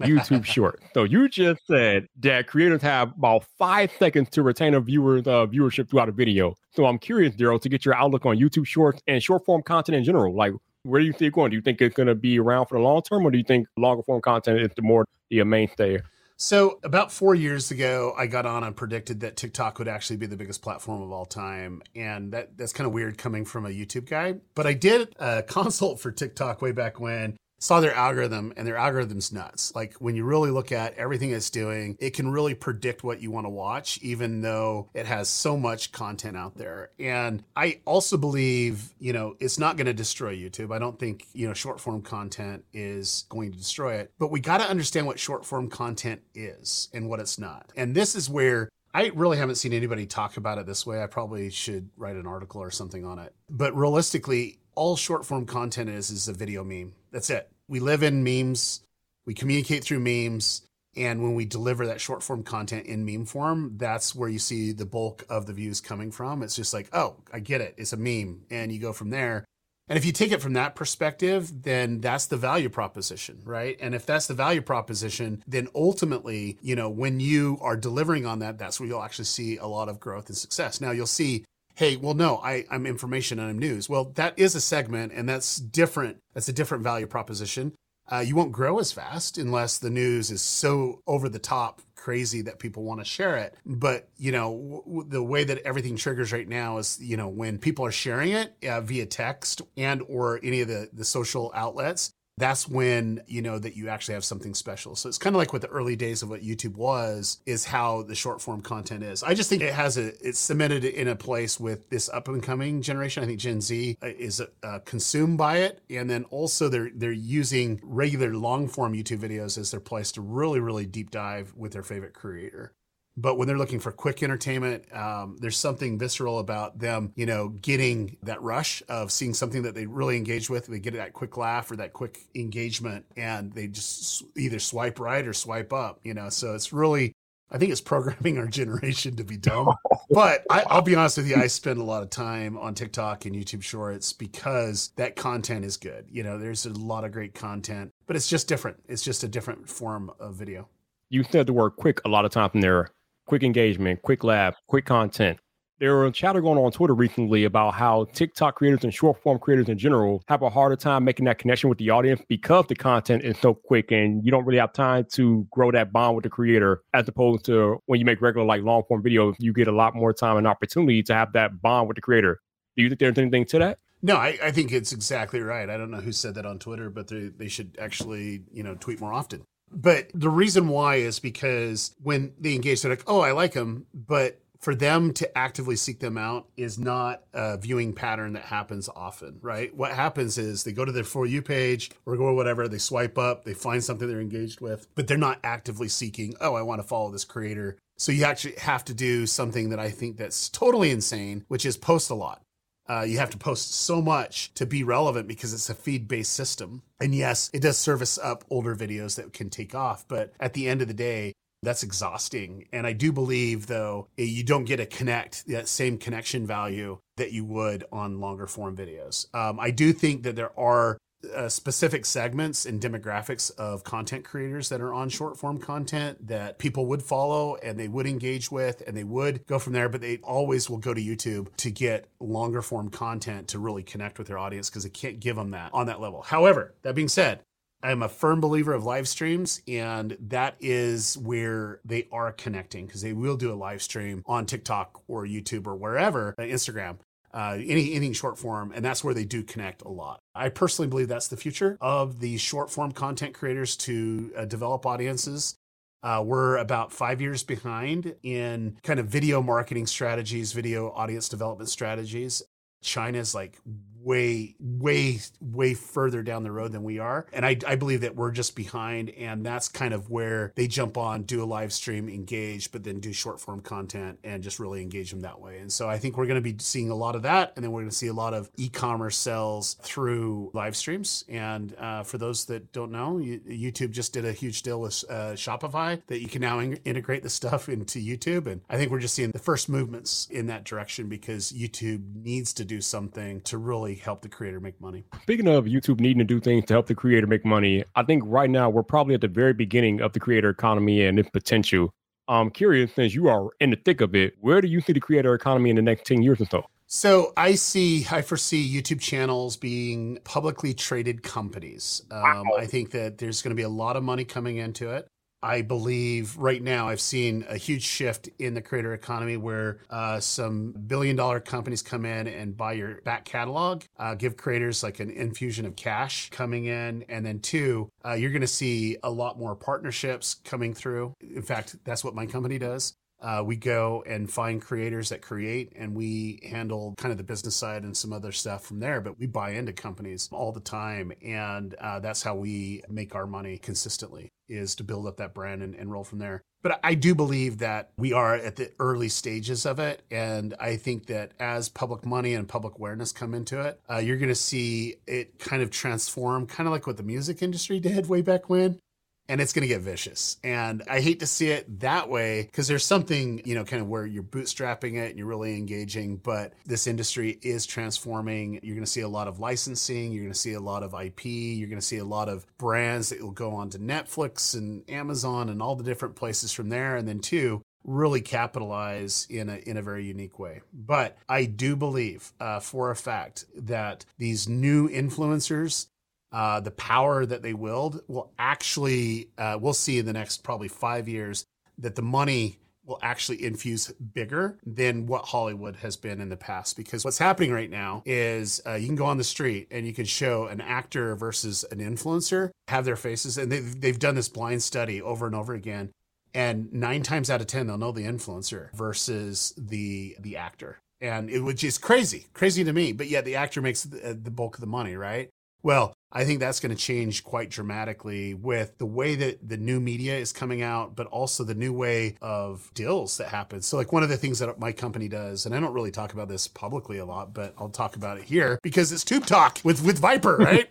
youtube 0.00 0.44
short. 0.56 0.82
So 0.92 1.04
you 1.04 1.28
just 1.28 1.66
said 1.66 2.06
that 2.20 2.46
creators 2.46 2.82
have 2.82 3.12
about 3.16 3.44
five 3.58 3.90
seconds 3.98 4.28
to 4.30 4.42
retain 4.42 4.74
a 4.74 4.80
viewer's 4.80 5.26
uh, 5.26 5.46
viewership 5.46 5.88
throughout 5.88 6.08
a 6.08 6.12
video. 6.12 6.54
So 6.70 6.86
i'm 6.86 6.98
curious 6.98 7.34
Derral 7.34 7.60
to 7.60 7.68
get 7.68 7.84
your 7.84 7.94
outlook 7.94 8.26
on 8.26 8.36
youtube 8.38 8.66
shorts 8.66 9.02
and 9.06 9.22
short 9.22 9.44
form 9.44 9.62
content 9.62 9.96
in 9.96 10.04
general. 10.04 10.34
Like 10.34 10.52
where 10.86 11.00
do 11.00 11.06
you 11.06 11.12
see 11.12 11.26
it 11.26 11.32
going? 11.32 11.50
Do 11.50 11.56
you 11.56 11.62
think 11.62 11.80
it's 11.82 11.96
going 11.96 12.06
to 12.06 12.14
be 12.14 12.38
around 12.38 12.66
for 12.66 12.78
the 12.78 12.84
long 12.84 13.02
term, 13.02 13.26
or 13.26 13.30
do 13.30 13.38
you 13.38 13.44
think 13.44 13.66
longer 13.76 14.02
form 14.04 14.20
content 14.22 14.60
is 14.60 14.70
the 14.76 14.82
more 14.82 15.04
the 15.30 15.44
mainstay? 15.44 16.00
So, 16.38 16.80
about 16.84 17.10
four 17.10 17.34
years 17.34 17.70
ago, 17.70 18.12
I 18.16 18.26
got 18.26 18.44
on 18.44 18.62
and 18.62 18.76
predicted 18.76 19.20
that 19.20 19.36
TikTok 19.36 19.78
would 19.78 19.88
actually 19.88 20.18
be 20.18 20.26
the 20.26 20.36
biggest 20.36 20.60
platform 20.60 21.00
of 21.00 21.10
all 21.10 21.24
time. 21.24 21.80
And 21.94 22.32
that, 22.32 22.58
that's 22.58 22.74
kind 22.74 22.86
of 22.86 22.92
weird 22.92 23.16
coming 23.16 23.46
from 23.46 23.64
a 23.64 23.70
YouTube 23.70 24.06
guy. 24.06 24.34
But 24.54 24.66
I 24.66 24.74
did 24.74 25.14
a 25.18 25.42
consult 25.48 25.98
for 25.98 26.12
TikTok 26.12 26.60
way 26.60 26.72
back 26.72 27.00
when. 27.00 27.38
Saw 27.58 27.80
their 27.80 27.94
algorithm 27.94 28.52
and 28.56 28.66
their 28.66 28.76
algorithm's 28.76 29.32
nuts. 29.32 29.74
Like 29.74 29.94
when 29.94 30.14
you 30.14 30.24
really 30.24 30.50
look 30.50 30.72
at 30.72 30.94
everything 30.94 31.30
it's 31.30 31.50
doing, 31.50 31.96
it 32.00 32.10
can 32.10 32.30
really 32.30 32.54
predict 32.54 33.04
what 33.04 33.20
you 33.20 33.30
want 33.30 33.46
to 33.46 33.50
watch, 33.50 33.98
even 34.02 34.42
though 34.42 34.88
it 34.94 35.06
has 35.06 35.28
so 35.28 35.56
much 35.56 35.92
content 35.92 36.36
out 36.36 36.56
there. 36.56 36.90
And 36.98 37.42
I 37.54 37.80
also 37.84 38.16
believe, 38.16 38.94
you 38.98 39.12
know, 39.12 39.36
it's 39.40 39.58
not 39.58 39.76
going 39.76 39.86
to 39.86 39.94
destroy 39.94 40.36
YouTube. 40.36 40.74
I 40.74 40.78
don't 40.78 40.98
think, 40.98 41.26
you 41.32 41.48
know, 41.48 41.54
short 41.54 41.80
form 41.80 42.02
content 42.02 42.64
is 42.72 43.24
going 43.28 43.52
to 43.52 43.58
destroy 43.58 43.94
it, 43.94 44.12
but 44.18 44.30
we 44.30 44.40
got 44.40 44.58
to 44.58 44.68
understand 44.68 45.06
what 45.06 45.18
short 45.18 45.44
form 45.44 45.68
content 45.68 46.22
is 46.34 46.88
and 46.92 47.08
what 47.08 47.20
it's 47.20 47.38
not. 47.38 47.72
And 47.76 47.94
this 47.94 48.14
is 48.14 48.28
where 48.28 48.68
I 48.94 49.10
really 49.14 49.36
haven't 49.36 49.56
seen 49.56 49.72
anybody 49.72 50.06
talk 50.06 50.36
about 50.38 50.58
it 50.58 50.66
this 50.66 50.86
way. 50.86 51.02
I 51.02 51.06
probably 51.06 51.50
should 51.50 51.90
write 51.96 52.16
an 52.16 52.26
article 52.26 52.62
or 52.62 52.70
something 52.70 53.04
on 53.04 53.18
it. 53.18 53.34
But 53.50 53.76
realistically, 53.76 54.58
all 54.74 54.96
short 54.96 55.26
form 55.26 55.46
content 55.46 55.90
is 55.90 56.10
is 56.10 56.28
a 56.28 56.32
video 56.32 56.62
meme. 56.62 56.94
That's 57.16 57.30
it. 57.30 57.50
We 57.66 57.80
live 57.80 58.02
in 58.02 58.22
memes. 58.22 58.82
We 59.24 59.32
communicate 59.32 59.82
through 59.82 60.00
memes. 60.00 60.66
And 60.98 61.22
when 61.22 61.34
we 61.34 61.46
deliver 61.46 61.86
that 61.86 61.98
short 61.98 62.22
form 62.22 62.42
content 62.42 62.84
in 62.84 63.06
meme 63.06 63.24
form, 63.24 63.78
that's 63.78 64.14
where 64.14 64.28
you 64.28 64.38
see 64.38 64.72
the 64.72 64.84
bulk 64.84 65.24
of 65.30 65.46
the 65.46 65.54
views 65.54 65.80
coming 65.80 66.10
from. 66.10 66.42
It's 66.42 66.56
just 66.56 66.74
like, 66.74 66.90
oh, 66.92 67.16
I 67.32 67.38
get 67.40 67.62
it. 67.62 67.74
It's 67.78 67.94
a 67.94 67.96
meme. 67.96 68.42
And 68.50 68.70
you 68.70 68.78
go 68.78 68.92
from 68.92 69.08
there. 69.08 69.46
And 69.88 69.96
if 69.96 70.04
you 70.04 70.12
take 70.12 70.30
it 70.30 70.42
from 70.42 70.52
that 70.52 70.74
perspective, 70.74 71.62
then 71.62 72.02
that's 72.02 72.26
the 72.26 72.36
value 72.36 72.68
proposition, 72.68 73.40
right? 73.44 73.78
And 73.80 73.94
if 73.94 74.04
that's 74.04 74.26
the 74.26 74.34
value 74.34 74.60
proposition, 74.60 75.42
then 75.46 75.68
ultimately, 75.74 76.58
you 76.60 76.76
know, 76.76 76.90
when 76.90 77.18
you 77.18 77.56
are 77.62 77.78
delivering 77.78 78.26
on 78.26 78.40
that, 78.40 78.58
that's 78.58 78.78
where 78.78 78.90
you'll 78.90 79.02
actually 79.02 79.24
see 79.24 79.56
a 79.56 79.66
lot 79.66 79.88
of 79.88 80.00
growth 80.00 80.28
and 80.28 80.36
success. 80.36 80.82
Now 80.82 80.90
you'll 80.90 81.06
see 81.06 81.46
hey, 81.76 81.96
well, 81.96 82.14
no, 82.14 82.38
I, 82.38 82.64
I'm 82.70 82.86
information 82.86 83.38
and 83.38 83.48
I'm 83.48 83.58
news. 83.58 83.88
Well, 83.88 84.06
that 84.14 84.38
is 84.38 84.54
a 84.54 84.60
segment 84.60 85.12
and 85.12 85.28
that's 85.28 85.56
different. 85.56 86.18
That's 86.34 86.48
a 86.48 86.52
different 86.52 86.82
value 86.82 87.06
proposition. 87.06 87.74
Uh, 88.10 88.20
you 88.20 88.36
won't 88.36 88.52
grow 88.52 88.78
as 88.78 88.92
fast 88.92 89.36
unless 89.36 89.78
the 89.78 89.90
news 89.90 90.30
is 90.30 90.40
so 90.40 91.02
over 91.06 91.28
the 91.28 91.38
top 91.40 91.82
crazy 91.96 92.40
that 92.42 92.60
people 92.60 92.84
want 92.84 93.00
to 93.00 93.04
share 93.04 93.36
it. 93.36 93.56
But, 93.66 94.08
you 94.16 94.30
know, 94.30 94.82
w- 94.86 95.04
the 95.08 95.22
way 95.22 95.42
that 95.42 95.58
everything 95.66 95.96
triggers 95.96 96.32
right 96.32 96.48
now 96.48 96.78
is, 96.78 96.98
you 97.02 97.16
know, 97.16 97.28
when 97.28 97.58
people 97.58 97.84
are 97.84 97.92
sharing 97.92 98.30
it 98.30 98.54
uh, 98.66 98.80
via 98.80 99.06
text 99.06 99.60
and 99.76 100.02
or 100.08 100.38
any 100.44 100.60
of 100.60 100.68
the, 100.68 100.88
the 100.92 101.04
social 101.04 101.50
outlets, 101.52 102.12
that's 102.38 102.68
when 102.68 103.22
you 103.26 103.40
know 103.40 103.58
that 103.58 103.76
you 103.76 103.88
actually 103.88 104.14
have 104.14 104.24
something 104.24 104.54
special. 104.54 104.94
So 104.94 105.08
it's 105.08 105.18
kind 105.18 105.34
of 105.34 105.38
like 105.38 105.52
what 105.52 105.62
the 105.62 105.68
early 105.68 105.96
days 105.96 106.22
of 106.22 106.28
what 106.28 106.42
YouTube 106.42 106.76
was, 106.76 107.38
is 107.46 107.64
how 107.64 108.02
the 108.02 108.14
short 108.14 108.42
form 108.42 108.60
content 108.60 109.02
is. 109.02 109.22
I 109.22 109.34
just 109.34 109.48
think 109.48 109.62
it 109.62 109.72
has 109.72 109.96
a, 109.96 110.08
it's 110.26 110.38
cemented 110.38 110.84
in 110.84 111.08
a 111.08 111.16
place 111.16 111.58
with 111.58 111.88
this 111.88 112.08
up 112.10 112.28
and 112.28 112.42
coming 112.42 112.82
generation. 112.82 113.22
I 113.22 113.26
think 113.26 113.40
Gen 113.40 113.60
Z 113.60 113.96
uh, 114.02 114.06
is 114.06 114.42
uh, 114.62 114.78
consumed 114.84 115.38
by 115.38 115.58
it. 115.58 115.82
And 115.88 116.10
then 116.10 116.24
also 116.24 116.68
they're, 116.68 116.90
they're 116.94 117.12
using 117.12 117.80
regular 117.82 118.34
long 118.34 118.68
form 118.68 118.92
YouTube 118.92 119.18
videos 119.18 119.56
as 119.56 119.70
their 119.70 119.80
place 119.80 120.12
to 120.12 120.20
really, 120.20 120.60
really 120.60 120.86
deep 120.86 121.10
dive 121.10 121.54
with 121.56 121.72
their 121.72 121.82
favorite 121.82 122.14
creator. 122.14 122.72
But 123.16 123.38
when 123.38 123.48
they're 123.48 123.56
looking 123.56 123.80
for 123.80 123.92
quick 123.92 124.22
entertainment, 124.22 124.84
um, 124.94 125.38
there's 125.40 125.56
something 125.56 125.98
visceral 125.98 126.38
about 126.38 126.78
them, 126.78 127.12
you 127.16 127.24
know, 127.24 127.48
getting 127.48 128.16
that 128.22 128.42
rush 128.42 128.82
of 128.88 129.10
seeing 129.10 129.32
something 129.32 129.62
that 129.62 129.74
they 129.74 129.86
really 129.86 130.16
engage 130.18 130.50
with. 130.50 130.66
They 130.66 130.78
get 130.78 130.94
that 130.94 131.14
quick 131.14 131.36
laugh 131.38 131.70
or 131.70 131.76
that 131.76 131.94
quick 131.94 132.26
engagement, 132.34 133.06
and 133.16 133.52
they 133.52 133.68
just 133.68 134.22
either 134.36 134.58
swipe 134.58 135.00
right 135.00 135.26
or 135.26 135.32
swipe 135.32 135.72
up, 135.72 136.00
you 136.04 136.12
know. 136.12 136.28
So 136.28 136.54
it's 136.54 136.74
really, 136.74 137.14
I 137.50 137.56
think 137.56 137.72
it's 137.72 137.80
programming 137.80 138.36
our 138.38 138.48
generation 138.48 139.16
to 139.16 139.24
be 139.24 139.38
dumb. 139.38 139.74
but 140.10 140.44
I, 140.50 140.74
will 140.74 140.82
be 140.82 140.94
honest 140.94 141.16
with 141.16 141.26
you, 141.26 141.36
I 141.36 141.46
spend 141.46 141.80
a 141.80 141.84
lot 141.84 142.02
of 142.02 142.10
time 142.10 142.58
on 142.58 142.74
TikTok 142.74 143.24
and 143.24 143.34
YouTube 143.34 143.62
Shorts 143.62 144.12
because 144.12 144.90
that 144.96 145.16
content 145.16 145.64
is 145.64 145.78
good. 145.78 146.04
You 146.10 146.22
know, 146.22 146.36
there's 146.36 146.66
a 146.66 146.70
lot 146.70 147.04
of 147.04 147.12
great 147.12 147.34
content, 147.34 147.92
but 148.06 148.14
it's 148.14 148.28
just 148.28 148.46
different. 148.46 148.76
It's 148.88 149.02
just 149.02 149.24
a 149.24 149.28
different 149.28 149.70
form 149.70 150.10
of 150.20 150.34
video. 150.34 150.68
You 151.08 151.22
said 151.22 151.46
the 151.46 151.52
word 151.54 151.70
quick 151.70 152.00
a 152.04 152.08
lot 152.08 152.24
of 152.24 152.32
times 152.32 152.50
in 152.54 152.60
there 152.60 152.90
quick 153.26 153.42
engagement, 153.42 154.02
quick 154.02 154.24
laugh, 154.24 154.54
quick 154.66 154.86
content. 154.86 155.38
There 155.78 155.94
was 155.98 156.08
a 156.08 156.12
chatter 156.12 156.40
going 156.40 156.56
on 156.56 156.72
Twitter 156.72 156.94
recently 156.94 157.44
about 157.44 157.74
how 157.74 158.06
TikTok 158.14 158.54
creators 158.54 158.82
and 158.82 158.94
short 158.94 159.22
form 159.22 159.38
creators 159.38 159.68
in 159.68 159.76
general 159.76 160.22
have 160.26 160.40
a 160.40 160.48
harder 160.48 160.74
time 160.74 161.04
making 161.04 161.26
that 161.26 161.36
connection 161.36 161.68
with 161.68 161.76
the 161.76 161.90
audience 161.90 162.22
because 162.30 162.64
the 162.66 162.74
content 162.74 163.24
is 163.24 163.36
so 163.40 163.52
quick 163.52 163.92
and 163.92 164.24
you 164.24 164.30
don't 164.30 164.46
really 164.46 164.58
have 164.58 164.72
time 164.72 165.04
to 165.12 165.46
grow 165.50 165.70
that 165.70 165.92
bond 165.92 166.16
with 166.16 166.22
the 166.22 166.30
creator 166.30 166.80
as 166.94 167.06
opposed 167.08 167.44
to 167.44 167.76
when 167.84 168.00
you 168.00 168.06
make 168.06 168.22
regular 168.22 168.46
like 168.46 168.62
long 168.62 168.84
form 168.88 169.02
videos, 169.02 169.34
you 169.38 169.52
get 169.52 169.68
a 169.68 169.72
lot 169.72 169.94
more 169.94 170.14
time 170.14 170.38
and 170.38 170.46
opportunity 170.46 171.02
to 171.02 171.12
have 171.12 171.34
that 171.34 171.60
bond 171.60 171.88
with 171.88 171.96
the 171.96 172.00
creator. 172.00 172.40
Do 172.74 172.82
you 172.82 172.88
think 172.88 172.98
there's 172.98 173.18
anything 173.18 173.44
to 173.46 173.58
that? 173.58 173.78
No, 174.00 174.16
I, 174.16 174.38
I 174.42 174.52
think 174.52 174.72
it's 174.72 174.92
exactly 174.92 175.40
right. 175.40 175.68
I 175.68 175.76
don't 175.76 175.90
know 175.90 176.00
who 176.00 176.12
said 176.12 176.36
that 176.36 176.46
on 176.46 176.58
Twitter, 176.58 176.88
but 176.88 177.08
they, 177.08 177.28
they 177.28 177.48
should 177.48 177.76
actually, 177.78 178.44
you 178.50 178.62
know, 178.62 178.76
tweet 178.76 179.00
more 179.00 179.12
often. 179.12 179.44
But 179.70 180.10
the 180.14 180.30
reason 180.30 180.68
why 180.68 180.96
is 180.96 181.18
because 181.18 181.94
when 182.02 182.32
they 182.38 182.54
engage, 182.54 182.82
they're 182.82 182.92
like, 182.92 183.04
oh, 183.06 183.20
I 183.20 183.32
like 183.32 183.52
them. 183.52 183.86
But 183.92 184.40
for 184.60 184.74
them 184.74 185.12
to 185.12 185.38
actively 185.38 185.76
seek 185.76 186.00
them 186.00 186.16
out 186.16 186.48
is 186.56 186.78
not 186.78 187.22
a 187.32 187.56
viewing 187.56 187.92
pattern 187.92 188.32
that 188.32 188.44
happens 188.44 188.88
often, 188.96 189.38
right? 189.42 189.74
What 189.76 189.92
happens 189.92 190.38
is 190.38 190.64
they 190.64 190.72
go 190.72 190.84
to 190.84 190.92
their 190.92 191.04
For 191.04 191.26
You 191.26 191.42
page 191.42 191.90
or 192.04 192.16
go 192.16 192.32
whatever, 192.32 192.66
they 192.66 192.78
swipe 192.78 193.18
up, 193.18 193.44
they 193.44 193.54
find 193.54 193.84
something 193.84 194.08
they're 194.08 194.20
engaged 194.20 194.60
with, 194.60 194.86
but 194.94 195.06
they're 195.06 195.18
not 195.18 195.40
actively 195.44 195.88
seeking, 195.88 196.34
oh, 196.40 196.54
I 196.54 196.62
want 196.62 196.80
to 196.80 196.86
follow 196.88 197.10
this 197.10 197.24
creator. 197.24 197.76
So 197.98 198.12
you 198.12 198.24
actually 198.24 198.56
have 198.56 198.84
to 198.86 198.94
do 198.94 199.26
something 199.26 199.70
that 199.70 199.78
I 199.78 199.90
think 199.90 200.16
that's 200.16 200.48
totally 200.48 200.90
insane, 200.90 201.44
which 201.48 201.64
is 201.64 201.76
post 201.76 202.10
a 202.10 202.14
lot. 202.14 202.42
Uh, 202.88 203.02
you 203.02 203.18
have 203.18 203.30
to 203.30 203.38
post 203.38 203.74
so 203.74 204.00
much 204.00 204.52
to 204.54 204.66
be 204.66 204.82
relevant 204.82 205.28
because 205.28 205.52
it's 205.52 205.70
a 205.70 205.74
feed 205.74 206.08
based 206.08 206.32
system. 206.32 206.82
And 207.00 207.14
yes, 207.14 207.50
it 207.52 207.62
does 207.62 207.76
service 207.76 208.18
up 208.18 208.44
older 208.50 208.74
videos 208.76 209.16
that 209.16 209.32
can 209.32 209.50
take 209.50 209.74
off. 209.74 210.06
But 210.08 210.32
at 210.40 210.54
the 210.54 210.68
end 210.68 210.82
of 210.82 210.88
the 210.88 210.94
day, 210.94 211.32
that's 211.62 211.82
exhausting. 211.82 212.68
And 212.72 212.86
I 212.86 212.92
do 212.92 213.12
believe, 213.12 213.66
though, 213.66 214.08
you 214.16 214.44
don't 214.44 214.64
get 214.64 214.78
a 214.78 214.86
connect, 214.86 215.46
that 215.48 215.68
same 215.68 215.98
connection 215.98 216.46
value 216.46 216.98
that 217.16 217.32
you 217.32 217.44
would 217.44 217.84
on 217.90 218.20
longer 218.20 218.46
form 218.46 218.76
videos. 218.76 219.32
Um, 219.34 219.58
I 219.58 219.70
do 219.70 219.92
think 219.92 220.22
that 220.22 220.36
there 220.36 220.58
are 220.58 220.98
uh, 221.34 221.48
specific 221.48 222.04
segments 222.04 222.66
and 222.66 222.80
demographics 222.80 223.56
of 223.58 223.84
content 223.84 224.24
creators 224.24 224.68
that 224.68 224.80
are 224.80 224.92
on 224.92 225.08
short 225.08 225.36
form 225.36 225.58
content 225.58 226.26
that 226.26 226.58
people 226.58 226.86
would 226.86 227.02
follow 227.02 227.56
and 227.56 227.78
they 227.78 227.88
would 227.88 228.06
engage 228.06 228.50
with 228.50 228.82
and 228.86 228.96
they 228.96 229.04
would 229.04 229.46
go 229.46 229.58
from 229.58 229.72
there, 229.72 229.88
but 229.88 230.00
they 230.00 230.18
always 230.18 230.70
will 230.70 230.78
go 230.78 230.94
to 230.94 231.00
YouTube 231.00 231.54
to 231.56 231.70
get 231.70 232.08
longer 232.20 232.62
form 232.62 232.90
content 232.90 233.48
to 233.48 233.58
really 233.58 233.82
connect 233.82 234.18
with 234.18 234.28
their 234.28 234.38
audience 234.38 234.70
because 234.70 234.84
they 234.84 234.90
can't 234.90 235.20
give 235.20 235.36
them 235.36 235.50
that 235.50 235.72
on 235.72 235.86
that 235.86 236.00
level. 236.00 236.22
However, 236.22 236.74
that 236.82 236.94
being 236.94 237.08
said, 237.08 237.40
I'm 237.82 238.02
a 238.02 238.08
firm 238.08 238.40
believer 238.40 238.72
of 238.72 238.84
live 238.84 239.06
streams, 239.06 239.62
and 239.68 240.16
that 240.28 240.56
is 240.60 241.16
where 241.18 241.80
they 241.84 242.08
are 242.10 242.32
connecting 242.32 242.86
because 242.86 243.02
they 243.02 243.12
will 243.12 243.36
do 243.36 243.52
a 243.52 243.54
live 243.54 243.82
stream 243.82 244.22
on 244.26 244.46
TikTok 244.46 245.02
or 245.06 245.24
YouTube 245.26 245.66
or 245.66 245.76
wherever, 245.76 246.34
uh, 246.38 246.42
Instagram 246.42 246.96
uh, 247.36 247.58
any 247.58 247.92
anything 247.92 248.14
short 248.14 248.38
form, 248.38 248.72
and 248.74 248.82
that's 248.82 249.04
where 249.04 249.12
they 249.12 249.26
do 249.26 249.42
connect 249.42 249.82
a 249.82 249.88
lot. 249.88 250.20
I 250.34 250.48
personally 250.48 250.88
believe 250.88 251.08
that's 251.08 251.28
the 251.28 251.36
future 251.36 251.76
of 251.82 252.20
the 252.20 252.38
short 252.38 252.70
form 252.70 252.92
content 252.92 253.34
creators 253.34 253.76
to 253.78 254.32
uh, 254.34 254.44
develop 254.46 254.86
audiences. 254.86 255.54
Uh, 256.02 256.22
we're 256.24 256.56
about 256.56 256.92
five 256.92 257.20
years 257.20 257.42
behind 257.42 258.14
in 258.22 258.78
kind 258.82 258.98
of 258.98 259.08
video 259.08 259.42
marketing 259.42 259.86
strategies, 259.86 260.52
video 260.52 260.90
audience 260.92 261.28
development 261.28 261.68
strategies. 261.68 262.42
China's 262.82 263.34
like 263.34 263.58
way, 264.06 264.54
way, 264.60 265.18
way 265.40 265.74
further 265.74 266.22
down 266.22 266.44
the 266.44 266.52
road 266.52 266.70
than 266.70 266.84
we 266.84 267.00
are. 267.00 267.26
And 267.32 267.44
I, 267.44 267.58
I 267.66 267.74
believe 267.74 268.02
that 268.02 268.14
we're 268.14 268.30
just 268.30 268.54
behind. 268.54 269.10
And 269.10 269.44
that's 269.44 269.68
kind 269.68 269.92
of 269.92 270.08
where 270.08 270.52
they 270.54 270.68
jump 270.68 270.96
on, 270.96 271.24
do 271.24 271.42
a 271.42 271.44
live 271.44 271.72
stream, 271.72 272.08
engage, 272.08 272.70
but 272.70 272.84
then 272.84 273.00
do 273.00 273.12
short 273.12 273.40
form 273.40 273.60
content 273.60 274.20
and 274.22 274.44
just 274.44 274.60
really 274.60 274.80
engage 274.80 275.10
them 275.10 275.22
that 275.22 275.40
way. 275.40 275.58
And 275.58 275.72
so 275.72 275.88
I 275.88 275.98
think 275.98 276.16
we're 276.16 276.26
going 276.26 276.42
to 276.42 276.52
be 276.52 276.56
seeing 276.60 276.90
a 276.90 276.94
lot 276.94 277.16
of 277.16 277.22
that. 277.22 277.52
And 277.56 277.64
then 277.64 277.72
we're 277.72 277.80
going 277.80 277.90
to 277.90 277.96
see 277.96 278.06
a 278.06 278.12
lot 278.12 278.32
of 278.32 278.48
e 278.56 278.68
commerce 278.68 279.16
sales 279.16 279.76
through 279.82 280.52
live 280.54 280.76
streams. 280.76 281.24
And 281.28 281.74
uh, 281.76 282.04
for 282.04 282.16
those 282.16 282.44
that 282.44 282.72
don't 282.72 282.92
know, 282.92 283.14
YouTube 283.14 283.90
just 283.90 284.12
did 284.12 284.24
a 284.24 284.32
huge 284.32 284.62
deal 284.62 284.80
with 284.80 285.04
uh, 285.10 285.32
Shopify 285.32 286.00
that 286.06 286.20
you 286.20 286.28
can 286.28 286.42
now 286.42 286.60
in- 286.60 286.78
integrate 286.84 287.24
the 287.24 287.30
stuff 287.30 287.68
into 287.68 287.98
YouTube. 287.98 288.46
And 288.46 288.60
I 288.70 288.76
think 288.76 288.92
we're 288.92 289.00
just 289.00 289.14
seeing 289.14 289.32
the 289.32 289.40
first 289.40 289.68
movements 289.68 290.28
in 290.30 290.46
that 290.46 290.62
direction 290.62 291.08
because 291.08 291.50
YouTube 291.50 292.02
needs 292.22 292.52
to 292.54 292.64
do 292.64 292.80
something 292.80 293.40
to 293.40 293.58
really 293.58 293.95
help 293.96 294.22
the 294.22 294.28
creator 294.28 294.60
make 294.60 294.80
money. 294.80 295.04
Speaking 295.22 295.48
of 295.48 295.64
YouTube 295.64 296.00
needing 296.00 296.18
to 296.18 296.24
do 296.24 296.40
things 296.40 296.64
to 296.66 296.74
help 296.74 296.86
the 296.86 296.94
creator 296.94 297.26
make 297.26 297.44
money, 297.44 297.84
I 297.94 298.02
think 298.02 298.22
right 298.26 298.50
now 298.50 298.70
we're 298.70 298.82
probably 298.82 299.14
at 299.14 299.20
the 299.20 299.28
very 299.28 299.52
beginning 299.52 300.00
of 300.00 300.12
the 300.12 300.20
creator 300.20 300.50
economy 300.50 301.04
and 301.04 301.18
its 301.18 301.30
potential. 301.30 301.92
I'm 302.28 302.50
curious, 302.50 302.92
since 302.94 303.14
you 303.14 303.28
are 303.28 303.50
in 303.60 303.70
the 303.70 303.76
thick 303.76 304.00
of 304.00 304.14
it, 304.14 304.34
where 304.40 304.60
do 304.60 304.68
you 304.68 304.80
see 304.80 304.92
the 304.92 305.00
creator 305.00 305.34
economy 305.34 305.70
in 305.70 305.76
the 305.76 305.82
next 305.82 306.06
10 306.06 306.22
years 306.22 306.40
or 306.40 306.46
so? 306.46 306.64
So 306.88 307.32
I 307.36 307.56
see, 307.56 308.06
I 308.10 308.22
foresee 308.22 308.68
YouTube 308.68 309.00
channels 309.00 309.56
being 309.56 310.18
publicly 310.24 310.72
traded 310.72 311.22
companies. 311.22 312.02
Um, 312.10 312.22
wow. 312.22 312.44
I 312.58 312.66
think 312.66 312.92
that 312.92 313.18
there's 313.18 313.42
going 313.42 313.50
to 313.50 313.56
be 313.56 313.64
a 313.64 313.68
lot 313.68 313.96
of 313.96 314.04
money 314.04 314.24
coming 314.24 314.56
into 314.58 314.90
it. 314.90 315.08
I 315.42 315.62
believe 315.62 316.36
right 316.36 316.62
now 316.62 316.88
I've 316.88 317.00
seen 317.00 317.44
a 317.48 317.56
huge 317.56 317.82
shift 317.82 318.28
in 318.38 318.54
the 318.54 318.62
creator 318.62 318.94
economy 318.94 319.36
where 319.36 319.78
uh, 319.90 320.20
some 320.20 320.72
billion 320.72 321.16
dollar 321.16 321.40
companies 321.40 321.82
come 321.82 322.04
in 322.04 322.26
and 322.26 322.56
buy 322.56 322.72
your 322.72 323.00
back 323.02 323.24
catalog, 323.24 323.84
uh, 323.98 324.14
give 324.14 324.36
creators 324.36 324.82
like 324.82 325.00
an 325.00 325.10
infusion 325.10 325.66
of 325.66 325.76
cash 325.76 326.30
coming 326.30 326.64
in. 326.66 327.04
And 327.08 327.24
then, 327.24 327.40
two, 327.40 327.90
uh, 328.04 328.14
you're 328.14 328.30
going 328.30 328.40
to 328.40 328.46
see 328.46 328.96
a 329.02 329.10
lot 329.10 329.38
more 329.38 329.54
partnerships 329.54 330.34
coming 330.44 330.74
through. 330.74 331.14
In 331.20 331.42
fact, 331.42 331.76
that's 331.84 332.02
what 332.02 332.14
my 332.14 332.26
company 332.26 332.58
does. 332.58 332.94
Uh, 333.20 333.42
we 333.44 333.56
go 333.56 334.04
and 334.06 334.30
find 334.30 334.60
creators 334.60 335.08
that 335.08 335.22
create, 335.22 335.72
and 335.76 335.94
we 335.94 336.40
handle 336.50 336.94
kind 336.98 337.12
of 337.12 337.18
the 337.18 337.24
business 337.24 337.56
side 337.56 337.82
and 337.82 337.96
some 337.96 338.12
other 338.12 338.32
stuff 338.32 338.64
from 338.64 338.80
there. 338.80 339.00
But 339.00 339.18
we 339.18 339.26
buy 339.26 339.50
into 339.50 339.72
companies 339.72 340.28
all 340.32 340.52
the 340.52 340.60
time, 340.60 341.12
and 341.22 341.74
uh, 341.74 342.00
that's 342.00 342.22
how 342.22 342.34
we 342.34 342.82
make 342.88 343.14
our 343.14 343.26
money 343.26 343.58
consistently 343.58 344.30
is 344.48 344.76
to 344.76 344.84
build 344.84 345.06
up 345.06 345.16
that 345.16 345.34
brand 345.34 345.62
and, 345.62 345.74
and 345.74 345.90
roll 345.90 346.04
from 346.04 346.18
there. 346.18 346.42
But 346.62 346.80
I 346.82 346.94
do 346.94 347.14
believe 347.14 347.58
that 347.58 347.90
we 347.96 348.12
are 348.12 348.34
at 348.34 348.56
the 348.56 348.72
early 348.80 349.08
stages 349.08 349.66
of 349.66 349.78
it, 349.78 350.02
and 350.10 350.54
I 350.58 350.76
think 350.76 351.06
that 351.06 351.32
as 351.38 351.68
public 351.68 352.04
money 352.04 352.34
and 352.34 352.48
public 352.48 352.74
awareness 352.74 353.12
come 353.12 353.34
into 353.34 353.60
it, 353.60 353.80
uh, 353.90 353.98
you're 353.98 354.16
going 354.16 354.28
to 354.28 354.34
see 354.34 354.96
it 355.06 355.38
kind 355.38 355.62
of 355.62 355.70
transform, 355.70 356.46
kind 356.46 356.66
of 356.66 356.72
like 356.72 356.86
what 356.86 356.96
the 356.96 357.02
music 357.02 357.42
industry 357.42 357.78
did 357.80 358.08
way 358.08 358.20
back 358.20 358.48
when 358.50 358.80
and 359.28 359.40
it's 359.40 359.52
going 359.52 359.62
to 359.62 359.68
get 359.68 359.80
vicious. 359.80 360.36
And 360.44 360.82
I 360.88 361.00
hate 361.00 361.20
to 361.20 361.26
see 361.26 361.48
it 361.48 361.80
that 361.80 362.08
way 362.08 362.42
because 362.42 362.68
there's 362.68 362.84
something, 362.84 363.42
you 363.44 363.54
know, 363.54 363.64
kind 363.64 363.82
of 363.82 363.88
where 363.88 364.06
you're 364.06 364.22
bootstrapping 364.22 364.94
it 364.94 365.10
and 365.10 365.18
you're 365.18 365.26
really 365.26 365.56
engaging, 365.56 366.16
but 366.16 366.52
this 366.64 366.86
industry 366.86 367.38
is 367.42 367.66
transforming. 367.66 368.60
You're 368.62 368.76
going 368.76 368.84
to 368.84 368.90
see 368.90 369.00
a 369.00 369.08
lot 369.08 369.28
of 369.28 369.40
licensing, 369.40 370.12
you're 370.12 370.24
going 370.24 370.32
to 370.32 370.38
see 370.38 370.54
a 370.54 370.60
lot 370.60 370.82
of 370.82 370.94
IP, 370.94 371.24
you're 371.24 371.68
going 371.68 371.80
to 371.80 371.86
see 371.86 371.98
a 371.98 372.04
lot 372.04 372.28
of 372.28 372.46
brands 372.58 373.08
that 373.10 373.22
will 373.22 373.32
go 373.32 373.54
on 373.54 373.70
to 373.70 373.78
Netflix 373.78 374.54
and 374.54 374.88
Amazon 374.88 375.48
and 375.48 375.60
all 375.60 375.76
the 375.76 375.84
different 375.84 376.16
places 376.16 376.52
from 376.52 376.68
there. 376.68 376.96
And 376.96 377.08
then, 377.08 377.20
two, 377.20 377.62
really 377.86 378.20
capitalize 378.20 379.26
in 379.30 379.48
a 379.48 379.56
in 379.56 379.76
a 379.76 379.82
very 379.82 380.04
unique 380.04 380.38
way. 380.38 380.60
But 380.72 381.16
I 381.28 381.44
do 381.44 381.76
believe 381.76 382.32
uh, 382.40 382.60
for 382.60 382.90
a 382.90 382.96
fact 382.96 383.44
that 383.54 384.04
these 384.18 384.48
new 384.48 384.88
influencers 384.88 385.86
uh, 386.32 386.60
the 386.60 386.70
power 386.70 387.24
that 387.24 387.42
they 387.42 387.54
willed 387.54 388.02
will 388.08 388.32
actually, 388.38 389.30
uh, 389.38 389.58
we'll 389.60 389.72
see 389.72 389.98
in 389.98 390.06
the 390.06 390.12
next 390.12 390.42
probably 390.44 390.68
five 390.68 391.08
years 391.08 391.46
that 391.78 391.94
the 391.94 392.02
money 392.02 392.58
will 392.86 392.98
actually 393.02 393.42
infuse 393.44 393.88
bigger 393.88 394.58
than 394.64 395.06
what 395.06 395.26
Hollywood 395.26 395.76
has 395.76 395.96
been 395.96 396.20
in 396.20 396.28
the 396.28 396.36
past. 396.36 396.76
Because 396.76 397.04
what's 397.04 397.18
happening 397.18 397.50
right 397.52 397.70
now 397.70 398.02
is 398.06 398.60
uh, 398.64 398.74
you 398.74 398.86
can 398.86 398.96
go 398.96 399.06
on 399.06 399.18
the 399.18 399.24
street 399.24 399.66
and 399.70 399.86
you 399.86 399.92
can 399.92 400.04
show 400.04 400.46
an 400.46 400.60
actor 400.60 401.16
versus 401.16 401.64
an 401.70 401.78
influencer, 401.78 402.50
have 402.68 402.84
their 402.84 402.96
faces, 402.96 403.36
and 403.36 403.50
they've, 403.50 403.80
they've 403.80 403.98
done 403.98 404.14
this 404.14 404.28
blind 404.28 404.62
study 404.62 405.02
over 405.02 405.26
and 405.26 405.34
over 405.34 405.52
again. 405.52 405.90
And 406.32 406.72
nine 406.72 407.02
times 407.02 407.30
out 407.30 407.40
of 407.40 407.46
10, 407.46 407.66
they'll 407.66 407.78
know 407.78 407.92
the 407.92 408.04
influencer 408.04 408.70
versus 408.72 409.54
the 409.56 410.16
the 410.20 410.36
actor. 410.36 410.78
And 411.00 411.30
it 411.30 411.40
which 411.40 411.64
is 411.64 411.78
crazy, 411.78 412.26
crazy 412.34 412.62
to 412.62 412.72
me. 412.72 412.92
But 412.92 413.08
yet 413.08 413.24
the 413.24 413.36
actor 413.36 413.62
makes 413.62 413.84
the, 413.84 414.14
the 414.14 414.30
bulk 414.30 414.56
of 414.56 414.60
the 414.60 414.66
money, 414.66 414.96
right? 414.96 415.30
Well, 415.66 415.94
I 416.12 416.24
think 416.24 416.38
that's 416.38 416.60
going 416.60 416.70
to 416.70 416.80
change 416.80 417.24
quite 417.24 417.50
dramatically 417.50 418.34
with 418.34 418.78
the 418.78 418.86
way 418.86 419.16
that 419.16 419.48
the 419.48 419.56
new 419.56 419.80
media 419.80 420.16
is 420.16 420.32
coming 420.32 420.62
out, 420.62 420.94
but 420.94 421.08
also 421.08 421.42
the 421.42 421.56
new 421.56 421.72
way 421.72 422.16
of 422.22 422.70
deals 422.72 423.16
that 423.16 423.30
happen. 423.30 423.62
So, 423.62 423.76
like 423.76 423.92
one 423.92 424.04
of 424.04 424.08
the 424.08 424.16
things 424.16 424.38
that 424.38 424.60
my 424.60 424.70
company 424.70 425.08
does, 425.08 425.44
and 425.44 425.52
I 425.56 425.58
don't 425.58 425.72
really 425.72 425.90
talk 425.90 426.12
about 426.12 426.28
this 426.28 426.46
publicly 426.46 426.98
a 426.98 427.04
lot, 427.04 427.34
but 427.34 427.52
I'll 427.58 427.68
talk 427.68 427.96
about 427.96 428.16
it 428.16 428.22
here 428.22 428.60
because 428.62 428.92
it's 428.92 429.02
Tube 429.02 429.26
Talk 429.26 429.58
with 429.64 429.84
with 429.84 429.98
Viper, 429.98 430.36
right? 430.36 430.68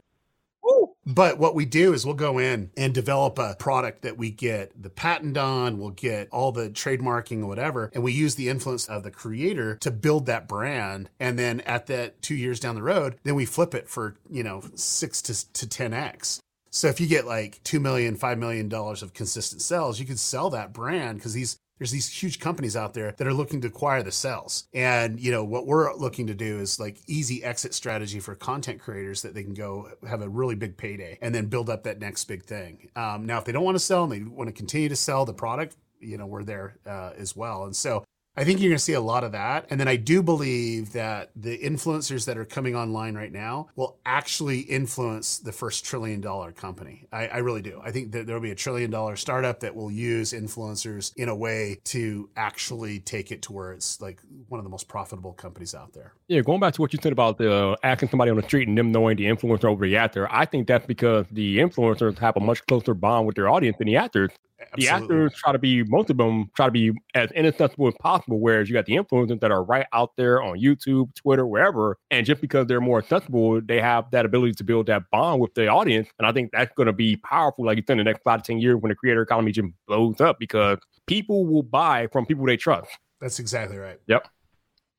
But 1.05 1.37
what 1.37 1.53
we 1.53 1.65
do 1.65 1.93
is 1.93 2.03
we'll 2.03 2.15
go 2.15 2.39
in 2.39 2.71
and 2.75 2.93
develop 2.93 3.37
a 3.37 3.55
product 3.59 4.01
that 4.01 4.17
we 4.17 4.31
get 4.31 4.81
the 4.81 4.89
patent 4.89 5.37
on, 5.37 5.77
we'll 5.77 5.91
get 5.91 6.29
all 6.31 6.51
the 6.51 6.69
trademarking 6.69 7.43
or 7.43 7.45
whatever, 7.45 7.91
and 7.93 8.03
we 8.03 8.11
use 8.11 8.35
the 8.35 8.49
influence 8.49 8.87
of 8.87 9.03
the 9.03 9.11
creator 9.11 9.75
to 9.81 9.91
build 9.91 10.25
that 10.25 10.47
brand. 10.47 11.09
And 11.19 11.37
then 11.37 11.61
at 11.61 11.85
that 11.87 12.21
two 12.23 12.35
years 12.35 12.59
down 12.59 12.73
the 12.73 12.81
road, 12.81 13.17
then 13.23 13.35
we 13.35 13.45
flip 13.45 13.75
it 13.75 13.87
for, 13.87 14.15
you 14.29 14.43
know, 14.43 14.63
six 14.73 15.21
to, 15.23 15.53
to 15.53 15.67
10x. 15.67 16.39
So 16.71 16.87
if 16.87 16.99
you 16.99 17.07
get 17.07 17.25
like 17.25 17.63
$2 17.63 17.79
million, 17.79 18.17
$5 18.17 18.37
million 18.37 18.73
of 18.73 19.13
consistent 19.13 19.61
sales, 19.61 19.99
you 19.99 20.05
could 20.05 20.19
sell 20.19 20.49
that 20.49 20.73
brand 20.73 21.19
because 21.19 21.33
these 21.33 21.57
there's 21.77 21.91
these 21.91 22.09
huge 22.09 22.39
companies 22.39 22.75
out 22.75 22.93
there 22.93 23.13
that 23.17 23.27
are 23.27 23.33
looking 23.33 23.61
to 23.61 23.67
acquire 23.67 24.01
the 24.01 24.11
cells. 24.11 24.67
And, 24.73 25.19
you 25.19 25.31
know, 25.31 25.43
what 25.43 25.67
we're 25.67 25.93
looking 25.93 26.27
to 26.27 26.33
do 26.33 26.59
is 26.59 26.79
like 26.79 26.99
easy 27.07 27.43
exit 27.43 27.73
strategy 27.73 28.19
for 28.19 28.35
content 28.35 28.79
creators 28.79 29.21
that 29.23 29.33
they 29.33 29.43
can 29.43 29.53
go 29.53 29.89
have 30.07 30.21
a 30.21 30.29
really 30.29 30.55
big 30.55 30.77
payday 30.77 31.17
and 31.21 31.35
then 31.35 31.47
build 31.47 31.69
up 31.69 31.83
that 31.83 31.99
next 31.99 32.25
big 32.25 32.43
thing. 32.43 32.89
Um, 32.95 33.25
now, 33.25 33.37
if 33.37 33.45
they 33.45 33.51
don't 33.51 33.63
want 33.63 33.75
to 33.75 33.83
sell 33.83 34.03
and 34.03 34.11
they 34.11 34.23
want 34.23 34.47
to 34.47 34.53
continue 34.53 34.89
to 34.89 34.95
sell 34.95 35.25
the 35.25 35.33
product, 35.33 35.75
you 35.99 36.17
know, 36.17 36.25
we're 36.25 36.43
there 36.43 36.77
uh, 36.85 37.11
as 37.17 37.35
well. 37.35 37.65
And 37.65 37.75
so 37.75 38.05
I 38.37 38.43
think 38.43 38.59
you're 38.59 38.69
going 38.69 38.77
to 38.77 38.83
see 38.83 38.93
a 38.93 39.01
lot 39.01 39.23
of 39.23 39.31
that. 39.31 39.65
And 39.69 39.79
then 39.79 39.87
I 39.87 39.95
do 39.95 40.21
believe 40.21 40.91
that 40.91 41.31
the 41.35 41.57
influencers 41.57 42.25
that 42.25 42.37
are 42.37 42.45
coming 42.45 42.75
online 42.75 43.15
right 43.15 43.31
now 43.31 43.69
will 43.75 43.97
actually 44.05 44.59
influence 44.59 45.37
the 45.37 45.53
first 45.53 45.85
trillion 45.85 46.19
dollar 46.19 46.51
company. 46.51 47.07
I, 47.13 47.27
I 47.27 47.37
really 47.37 47.61
do. 47.61 47.79
I 47.83 47.91
think 47.91 48.11
that 48.11 48.27
there'll 48.27 48.41
be 48.41 48.51
a 48.51 48.55
trillion 48.55 48.91
dollar 48.91 49.15
startup 49.15 49.61
that 49.61 49.73
will 49.75 49.91
use 49.91 50.33
influencers 50.33 51.13
in 51.15 51.29
a 51.29 51.35
way 51.35 51.79
to 51.85 52.29
actually 52.35 52.99
take 52.99 53.31
it 53.31 53.41
to 53.43 53.53
where 53.53 53.71
it's 53.71 54.01
like 54.01 54.19
one 54.49 54.59
of 54.59 54.65
the 54.65 54.69
most 54.69 54.87
profitable 54.87 55.33
companies 55.33 55.73
out 55.73 55.93
there. 55.93 56.13
Yeah, 56.27 56.41
going 56.41 56.59
back 56.59 56.73
to 56.73 56.81
what 56.81 56.91
you 56.91 56.99
said 57.01 57.13
about 57.13 57.39
uh, 57.39 57.75
asking 57.83 58.09
somebody 58.09 58.31
on 58.31 58.37
the 58.37 58.43
street 58.43 58.67
and 58.67 58.77
them 58.77 58.91
knowing 58.91 59.15
the 59.15 59.25
influencer 59.25 59.65
over 59.65 59.85
the 59.85 59.95
actor, 59.95 60.27
I 60.31 60.45
think 60.45 60.67
that's 60.67 60.85
because 60.85 61.25
the 61.31 61.59
influencers 61.59 62.17
have 62.19 62.35
a 62.35 62.41
much 62.41 62.65
closer 62.67 62.93
bond 62.93 63.27
with 63.27 63.35
their 63.35 63.49
audience 63.49 63.77
than 63.77 63.87
the 63.87 63.95
actors. 63.95 64.31
Absolutely. 64.59 64.85
The 64.85 64.91
actors 64.91 65.33
try 65.35 65.51
to 65.51 65.59
be, 65.59 65.83
most 65.83 66.09
of 66.09 66.17
them 66.17 66.49
try 66.55 66.65
to 66.65 66.71
be 66.71 66.93
as 67.13 67.31
inaccessible 67.31 67.87
as 67.87 67.93
possible, 67.99 68.39
whereas 68.39 68.69
you 68.69 68.73
got 68.73 68.85
the 68.85 68.95
influencers 68.95 69.41
that 69.41 69.51
are 69.51 69.63
right 69.63 69.85
out 69.91 70.11
there 70.15 70.41
on 70.41 70.59
YouTube, 70.59 71.13
Twitter, 71.15 71.45
wherever. 71.45 71.97
And 72.09 72.25
just 72.25 72.41
because 72.41 72.67
they're 72.67 72.81
more 72.81 72.99
accessible, 72.99 73.59
they 73.61 73.81
have 73.81 74.09
that 74.11 74.25
ability 74.25 74.53
to 74.53 74.63
build 74.63 74.87
that 74.87 75.03
bond 75.11 75.41
with 75.41 75.53
the 75.55 75.67
audience. 75.67 76.07
And 76.19 76.25
I 76.25 76.31
think 76.31 76.51
that's 76.51 76.73
going 76.75 76.87
to 76.87 76.93
be 76.93 77.17
powerful, 77.17 77.65
like 77.65 77.77
you 77.77 77.83
said, 77.85 77.93
in 77.93 77.97
the 77.99 78.03
next 78.05 78.21
five 78.23 78.43
to 78.43 78.47
10 78.47 78.59
years 78.59 78.77
when 78.79 78.89
the 78.89 78.95
creator 78.95 79.21
economy 79.21 79.51
just 79.51 79.67
blows 79.87 80.21
up 80.21 80.39
because 80.39 80.77
people 81.05 81.45
will 81.45 81.63
buy 81.63 82.07
from 82.11 82.25
people 82.25 82.45
they 82.45 82.57
trust. 82.57 82.89
That's 83.19 83.39
exactly 83.39 83.77
right. 83.77 83.99
Yep. 84.07 84.27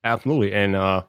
Absolutely. 0.04 0.52
And, 0.52 0.76
uh, 0.76 1.02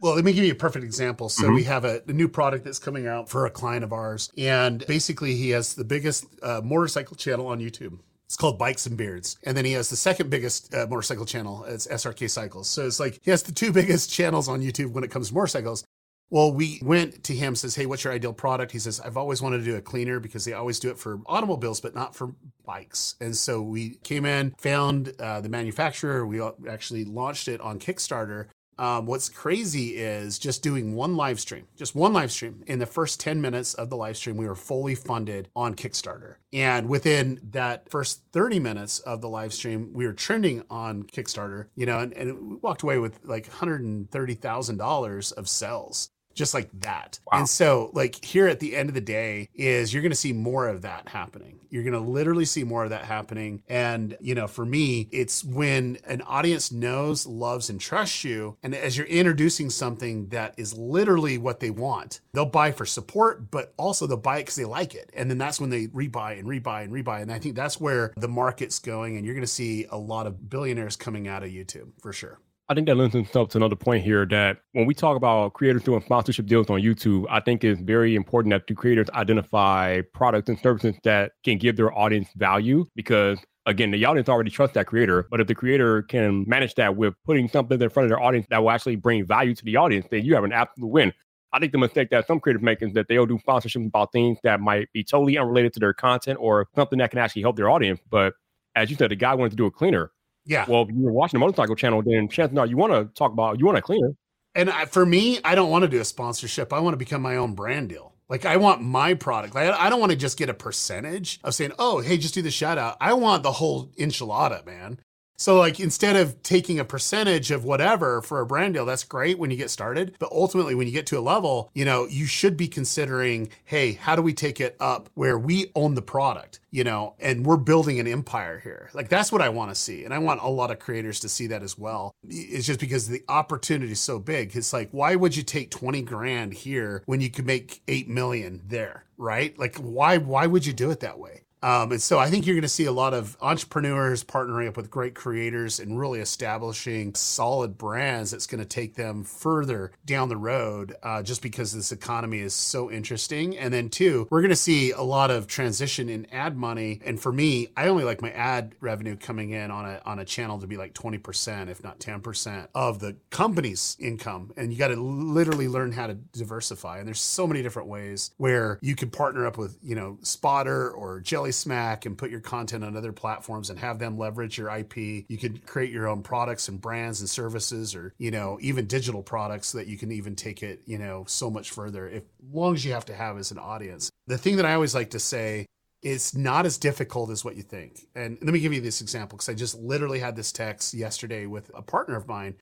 well, 0.00 0.14
let 0.14 0.24
me 0.24 0.32
give 0.32 0.44
you 0.44 0.52
a 0.52 0.56
perfect 0.56 0.84
example. 0.84 1.28
So 1.28 1.44
mm-hmm. 1.44 1.54
we 1.54 1.64
have 1.64 1.84
a, 1.84 2.02
a, 2.06 2.12
new 2.12 2.28
product 2.28 2.64
that's 2.64 2.78
coming 2.78 3.06
out 3.06 3.28
for 3.28 3.46
a 3.46 3.50
client 3.50 3.84
of 3.84 3.92
ours, 3.92 4.30
and 4.38 4.86
basically 4.86 5.34
he 5.34 5.50
has 5.50 5.74
the 5.74 5.84
biggest 5.84 6.26
uh, 6.42 6.60
motorcycle 6.64 7.16
channel 7.16 7.48
on 7.48 7.58
YouTube. 7.58 7.98
It's 8.28 8.36
called 8.36 8.58
Bikes 8.58 8.84
and 8.84 8.96
Beards. 8.96 9.38
And 9.44 9.56
then 9.56 9.64
he 9.64 9.72
has 9.72 9.88
the 9.88 9.96
second 9.96 10.28
biggest 10.28 10.74
uh, 10.74 10.86
motorcycle 10.86 11.24
channel. 11.24 11.64
It's 11.64 11.86
SRK 11.86 12.28
Cycles. 12.28 12.68
So 12.68 12.86
it's 12.86 13.00
like 13.00 13.20
he 13.22 13.30
has 13.30 13.42
the 13.42 13.52
two 13.52 13.72
biggest 13.80 14.12
channels 14.12 14.48
on 14.48 14.60
YouTube 14.60 14.92
when 14.92 15.02
it 15.02 15.10
comes 15.10 15.28
to 15.28 15.34
motorcycles. 15.34 15.82
Well, 16.30 16.52
we 16.52 16.78
went 16.82 17.24
to 17.24 17.34
him, 17.34 17.56
says, 17.56 17.74
Hey, 17.74 17.86
what's 17.86 18.04
your 18.04 18.12
ideal 18.12 18.34
product? 18.34 18.70
He 18.70 18.78
says, 18.78 19.00
I've 19.00 19.16
always 19.16 19.40
wanted 19.40 19.58
to 19.58 19.64
do 19.64 19.76
a 19.76 19.80
cleaner 19.80 20.20
because 20.20 20.44
they 20.44 20.52
always 20.52 20.78
do 20.78 20.90
it 20.90 20.98
for 20.98 21.20
automobiles, 21.24 21.80
but 21.80 21.94
not 21.94 22.14
for 22.14 22.34
bikes. 22.66 23.14
And 23.18 23.34
so 23.34 23.62
we 23.62 23.94
came 24.04 24.26
in, 24.26 24.54
found 24.58 25.14
uh, 25.18 25.40
the 25.40 25.48
manufacturer. 25.48 26.26
We 26.26 26.42
actually 26.68 27.06
launched 27.06 27.48
it 27.48 27.62
on 27.62 27.78
Kickstarter. 27.78 28.48
Um, 28.78 29.06
what's 29.06 29.28
crazy 29.28 29.96
is 29.96 30.38
just 30.38 30.62
doing 30.62 30.94
one 30.94 31.16
live 31.16 31.40
stream, 31.40 31.66
just 31.76 31.94
one 31.94 32.12
live 32.12 32.30
stream. 32.30 32.62
In 32.66 32.78
the 32.78 32.86
first 32.86 33.18
10 33.20 33.40
minutes 33.40 33.74
of 33.74 33.90
the 33.90 33.96
live 33.96 34.16
stream, 34.16 34.36
we 34.36 34.46
were 34.46 34.54
fully 34.54 34.94
funded 34.94 35.48
on 35.56 35.74
Kickstarter. 35.74 36.36
And 36.52 36.88
within 36.88 37.40
that 37.50 37.90
first 37.90 38.22
30 38.32 38.60
minutes 38.60 39.00
of 39.00 39.20
the 39.20 39.28
live 39.28 39.52
stream, 39.52 39.90
we 39.92 40.06
were 40.06 40.12
trending 40.12 40.62
on 40.70 41.02
Kickstarter, 41.02 41.66
you 41.74 41.86
know, 41.86 41.98
and, 41.98 42.12
and 42.12 42.50
we 42.50 42.56
walked 42.56 42.82
away 42.82 42.98
with 42.98 43.18
like 43.24 43.50
$130,000 43.50 45.32
of 45.32 45.48
sales 45.48 46.10
just 46.38 46.54
like 46.54 46.70
that. 46.80 47.18
Wow. 47.30 47.40
And 47.40 47.48
so, 47.48 47.90
like, 47.92 48.24
here 48.24 48.46
at 48.46 48.60
the 48.60 48.76
end 48.76 48.88
of 48.88 48.94
the 48.94 49.00
day, 49.00 49.48
is 49.54 49.92
you're 49.92 50.02
going 50.02 50.12
to 50.12 50.16
see 50.16 50.32
more 50.32 50.68
of 50.68 50.82
that 50.82 51.08
happening. 51.08 51.58
You're 51.68 51.82
going 51.82 51.92
to 51.92 52.00
literally 52.00 52.46
see 52.46 52.64
more 52.64 52.84
of 52.84 52.90
that 52.90 53.04
happening. 53.04 53.62
And, 53.68 54.16
you 54.20 54.34
know, 54.34 54.46
for 54.46 54.64
me, 54.64 55.08
it's 55.10 55.44
when 55.44 55.98
an 56.06 56.22
audience 56.22 56.72
knows, 56.72 57.26
loves, 57.26 57.68
and 57.68 57.78
trusts 57.78 58.24
you. 58.24 58.56
And 58.62 58.74
as 58.74 58.96
you're 58.96 59.06
introducing 59.06 59.68
something 59.68 60.28
that 60.28 60.54
is 60.56 60.72
literally 60.72 61.36
what 61.36 61.60
they 61.60 61.70
want, 61.70 62.20
they'll 62.32 62.46
buy 62.46 62.72
for 62.72 62.86
support, 62.86 63.50
but 63.50 63.74
also 63.76 64.06
they'll 64.06 64.16
buy 64.16 64.38
it 64.38 64.42
because 64.42 64.56
they 64.56 64.64
like 64.64 64.94
it. 64.94 65.10
And 65.12 65.28
then 65.28 65.36
that's 65.36 65.60
when 65.60 65.70
they 65.70 65.88
rebuy 65.88 66.38
and 66.38 66.48
rebuy 66.48 66.84
and 66.84 66.92
rebuy. 66.92 67.20
And 67.20 67.32
I 67.32 67.38
think 67.38 67.54
that's 67.54 67.78
where 67.78 68.14
the 68.16 68.28
market's 68.28 68.78
going. 68.78 69.16
And 69.16 69.26
you're 69.26 69.34
going 69.34 69.42
to 69.42 69.46
see 69.46 69.86
a 69.90 69.98
lot 69.98 70.26
of 70.26 70.48
billionaires 70.48 70.96
coming 70.96 71.28
out 71.28 71.42
of 71.42 71.50
YouTube 71.50 71.88
for 72.00 72.12
sure. 72.12 72.38
I 72.70 72.74
think 72.74 72.86
that 72.86 72.96
lends 72.96 73.14
itself 73.14 73.48
to 73.50 73.58
another 73.58 73.76
point 73.76 74.04
here 74.04 74.26
that 74.26 74.58
when 74.72 74.84
we 74.84 74.92
talk 74.92 75.16
about 75.16 75.54
creators 75.54 75.82
doing 75.82 76.02
sponsorship 76.02 76.44
deals 76.44 76.68
on 76.68 76.80
YouTube, 76.80 77.24
I 77.30 77.40
think 77.40 77.64
it's 77.64 77.80
very 77.80 78.14
important 78.14 78.52
that 78.52 78.66
the 78.66 78.74
creators 78.74 79.08
identify 79.14 80.02
products 80.12 80.50
and 80.50 80.58
services 80.58 80.94
that 81.04 81.32
can 81.44 81.56
give 81.56 81.76
their 81.76 81.96
audience 81.96 82.28
value 82.36 82.84
because 82.94 83.38
again, 83.64 83.90
the 83.90 84.04
audience 84.04 84.28
already 84.28 84.50
trusts 84.50 84.74
that 84.74 84.86
creator. 84.86 85.26
But 85.30 85.40
if 85.40 85.46
the 85.46 85.54
creator 85.54 86.02
can 86.02 86.44
manage 86.46 86.74
that 86.74 86.96
with 86.96 87.14
putting 87.24 87.48
something 87.48 87.80
in 87.80 87.88
front 87.88 88.04
of 88.04 88.10
their 88.10 88.20
audience 88.20 88.46
that 88.50 88.62
will 88.62 88.70
actually 88.70 88.96
bring 88.96 89.24
value 89.24 89.54
to 89.54 89.64
the 89.64 89.76
audience, 89.76 90.06
then 90.10 90.26
you 90.26 90.34
have 90.34 90.44
an 90.44 90.52
absolute 90.52 90.88
win. 90.88 91.12
I 91.54 91.60
think 91.60 91.72
the 91.72 91.78
mistake 91.78 92.10
that 92.10 92.26
some 92.26 92.38
creators 92.38 92.62
make 92.62 92.82
is 92.82 92.92
that 92.92 93.08
they'll 93.08 93.24
do 93.24 93.38
sponsorships 93.38 93.86
about 93.86 94.12
things 94.12 94.36
that 94.42 94.60
might 94.60 94.92
be 94.92 95.02
totally 95.02 95.38
unrelated 95.38 95.72
to 95.74 95.80
their 95.80 95.94
content 95.94 96.38
or 96.38 96.66
something 96.74 96.98
that 96.98 97.08
can 97.10 97.18
actually 97.18 97.42
help 97.42 97.56
their 97.56 97.70
audience. 97.70 98.00
But 98.10 98.34
as 98.74 98.90
you 98.90 98.96
said, 98.96 99.10
the 99.10 99.16
guy 99.16 99.34
wanted 99.34 99.50
to 99.50 99.56
do 99.56 99.64
a 99.64 99.70
cleaner. 99.70 100.10
Yeah. 100.48 100.64
Well, 100.66 100.82
if 100.82 100.88
you're 100.94 101.12
watching 101.12 101.38
the 101.38 101.44
motorcycle 101.44 101.76
channel, 101.76 102.02
then 102.02 102.28
chances 102.28 102.56
are 102.56 102.66
you 102.66 102.78
want 102.78 102.92
to 102.94 103.04
talk 103.14 103.32
about 103.32 103.58
you 103.58 103.66
want 103.66 103.76
a 103.76 103.82
cleaner. 103.82 104.14
And 104.54 104.70
I, 104.70 104.86
for 104.86 105.04
me, 105.04 105.38
I 105.44 105.54
don't 105.54 105.70
want 105.70 105.82
to 105.82 105.88
do 105.88 106.00
a 106.00 106.04
sponsorship. 106.04 106.72
I 106.72 106.80
want 106.80 106.94
to 106.94 106.98
become 106.98 107.20
my 107.20 107.36
own 107.36 107.54
brand 107.54 107.90
deal. 107.90 108.14
Like 108.30 108.46
I 108.46 108.56
want 108.56 108.82
my 108.82 109.14
product. 109.14 109.54
Like 109.54 109.72
I 109.72 109.90
don't 109.90 110.00
want 110.00 110.10
to 110.10 110.16
just 110.16 110.38
get 110.38 110.48
a 110.48 110.54
percentage 110.54 111.38
of 111.44 111.54
saying, 111.54 111.72
"Oh, 111.78 112.00
hey, 112.00 112.16
just 112.16 112.34
do 112.34 112.42
the 112.42 112.50
shout 112.50 112.78
out." 112.78 112.96
I 113.00 113.12
want 113.12 113.42
the 113.42 113.52
whole 113.52 113.86
enchilada, 113.98 114.64
man. 114.66 115.00
So 115.38 115.56
like 115.56 115.78
instead 115.78 116.16
of 116.16 116.42
taking 116.42 116.80
a 116.80 116.84
percentage 116.84 117.52
of 117.52 117.64
whatever 117.64 118.20
for 118.20 118.40
a 118.40 118.46
brand 118.46 118.74
deal, 118.74 118.84
that's 118.84 119.04
great 119.04 119.38
when 119.38 119.52
you 119.52 119.56
get 119.56 119.70
started. 119.70 120.16
But 120.18 120.32
ultimately 120.32 120.74
when 120.74 120.88
you 120.88 120.92
get 120.92 121.06
to 121.06 121.18
a 121.18 121.20
level, 121.20 121.70
you 121.74 121.84
know, 121.84 122.06
you 122.06 122.26
should 122.26 122.56
be 122.56 122.66
considering, 122.66 123.50
hey, 123.64 123.92
how 123.92 124.16
do 124.16 124.22
we 124.22 124.34
take 124.34 124.60
it 124.60 124.76
up 124.80 125.08
where 125.14 125.38
we 125.38 125.70
own 125.76 125.94
the 125.94 126.02
product, 126.02 126.58
you 126.72 126.82
know, 126.82 127.14
and 127.20 127.46
we're 127.46 127.56
building 127.56 128.00
an 128.00 128.08
empire 128.08 128.58
here. 128.58 128.90
Like 128.92 129.08
that's 129.08 129.30
what 129.30 129.40
I 129.40 129.48
want 129.48 129.70
to 129.70 129.76
see. 129.76 130.04
And 130.04 130.12
I 130.12 130.18
want 130.18 130.42
a 130.42 130.48
lot 130.48 130.72
of 130.72 130.80
creators 130.80 131.20
to 131.20 131.28
see 131.28 131.46
that 131.46 131.62
as 131.62 131.78
well. 131.78 132.16
It's 132.28 132.66
just 132.66 132.80
because 132.80 133.06
the 133.06 133.22
opportunity 133.28 133.92
is 133.92 134.00
so 134.00 134.18
big. 134.18 134.56
It's 134.56 134.72
like, 134.72 134.88
why 134.90 135.14
would 135.14 135.36
you 135.36 135.44
take 135.44 135.70
20 135.70 136.02
grand 136.02 136.52
here 136.52 137.04
when 137.06 137.20
you 137.20 137.30
could 137.30 137.46
make 137.46 137.80
8 137.86 138.08
million 138.08 138.60
there? 138.66 139.04
Right? 139.16 139.56
Like 139.56 139.76
why 139.76 140.18
why 140.18 140.46
would 140.46 140.66
you 140.66 140.72
do 140.72 140.90
it 140.90 141.00
that 141.00 141.18
way? 141.18 141.42
Um, 141.62 141.92
and 141.92 142.02
so 142.02 142.18
I 142.18 142.30
think 142.30 142.46
you're 142.46 142.54
going 142.54 142.62
to 142.62 142.68
see 142.68 142.84
a 142.84 142.92
lot 142.92 143.14
of 143.14 143.36
entrepreneurs 143.40 144.22
partnering 144.24 144.68
up 144.68 144.76
with 144.76 144.90
great 144.90 145.14
creators 145.14 145.80
and 145.80 145.98
really 145.98 146.20
establishing 146.20 147.14
solid 147.14 147.76
brands 147.76 148.30
that's 148.30 148.46
going 148.46 148.60
to 148.60 148.68
take 148.68 148.94
them 148.94 149.24
further 149.24 149.92
down 150.06 150.28
the 150.28 150.36
road 150.36 150.94
uh, 151.02 151.22
just 151.22 151.42
because 151.42 151.72
this 151.72 151.92
economy 151.92 152.40
is 152.40 152.54
so 152.54 152.90
interesting. 152.90 153.56
And 153.58 153.72
then, 153.72 153.88
two, 153.88 154.26
we're 154.30 154.40
going 154.40 154.50
to 154.50 154.56
see 154.56 154.92
a 154.92 155.02
lot 155.02 155.30
of 155.30 155.46
transition 155.46 156.08
in 156.08 156.26
ad 156.32 156.56
money. 156.56 157.00
And 157.04 157.20
for 157.20 157.32
me, 157.32 157.68
I 157.76 157.88
only 157.88 158.04
like 158.04 158.22
my 158.22 158.30
ad 158.30 158.74
revenue 158.80 159.16
coming 159.16 159.50
in 159.50 159.70
on 159.70 159.84
a, 159.84 160.00
on 160.04 160.18
a 160.18 160.24
channel 160.24 160.58
to 160.60 160.66
be 160.66 160.76
like 160.76 160.94
20%, 160.94 161.68
if 161.68 161.82
not 161.82 161.98
10% 161.98 162.68
of 162.74 163.00
the 163.00 163.16
company's 163.30 163.96
income. 163.98 164.52
And 164.56 164.72
you 164.72 164.78
got 164.78 164.88
to 164.88 164.96
literally 164.96 165.68
learn 165.68 165.92
how 165.92 166.06
to 166.06 166.14
diversify. 166.14 166.98
And 166.98 167.06
there's 167.06 167.20
so 167.20 167.46
many 167.46 167.62
different 167.62 167.88
ways 167.88 168.30
where 168.36 168.78
you 168.80 168.94
could 168.94 169.12
partner 169.12 169.46
up 169.46 169.58
with, 169.58 169.78
you 169.82 169.94
know, 169.94 170.18
Spotter 170.22 170.90
or 170.90 171.20
Jelly 171.20 171.47
Smack 171.50 172.06
and 172.06 172.16
put 172.16 172.30
your 172.30 172.40
content 172.40 172.84
on 172.84 172.96
other 172.96 173.12
platforms 173.12 173.70
and 173.70 173.78
have 173.78 173.98
them 173.98 174.18
leverage 174.18 174.58
your 174.58 174.70
IP. 174.70 174.96
You 175.28 175.38
could 175.38 175.66
create 175.66 175.90
your 175.90 176.06
own 176.08 176.22
products 176.22 176.68
and 176.68 176.80
brands 176.80 177.20
and 177.20 177.28
services 177.28 177.94
or, 177.94 178.14
you 178.18 178.30
know, 178.30 178.58
even 178.60 178.86
digital 178.86 179.22
products 179.22 179.72
that 179.72 179.86
you 179.86 179.98
can 179.98 180.12
even 180.12 180.36
take 180.36 180.62
it, 180.62 180.82
you 180.86 180.98
know, 180.98 181.24
so 181.26 181.50
much 181.50 181.70
further 181.70 182.08
if 182.08 182.24
long 182.52 182.74
as 182.74 182.84
you 182.84 182.92
have 182.92 183.06
to 183.06 183.14
have 183.14 183.38
as 183.38 183.50
an 183.50 183.58
audience. 183.58 184.10
The 184.26 184.38
thing 184.38 184.56
that 184.56 184.66
I 184.66 184.74
always 184.74 184.94
like 184.94 185.10
to 185.10 185.20
say 185.20 185.66
it's 186.02 186.34
not 186.34 186.64
as 186.64 186.78
difficult 186.78 187.30
as 187.30 187.44
what 187.44 187.56
you 187.56 187.62
think. 187.62 188.06
And 188.14 188.38
let 188.40 188.52
me 188.52 188.60
give 188.60 188.72
you 188.72 188.80
this 188.80 189.00
example 189.00 189.36
because 189.36 189.48
I 189.48 189.54
just 189.54 189.76
literally 189.78 190.20
had 190.20 190.36
this 190.36 190.52
text 190.52 190.94
yesterday 190.94 191.46
with 191.46 191.70
a 191.74 191.82
partner 191.82 192.16
of 192.16 192.28
mine 192.28 192.54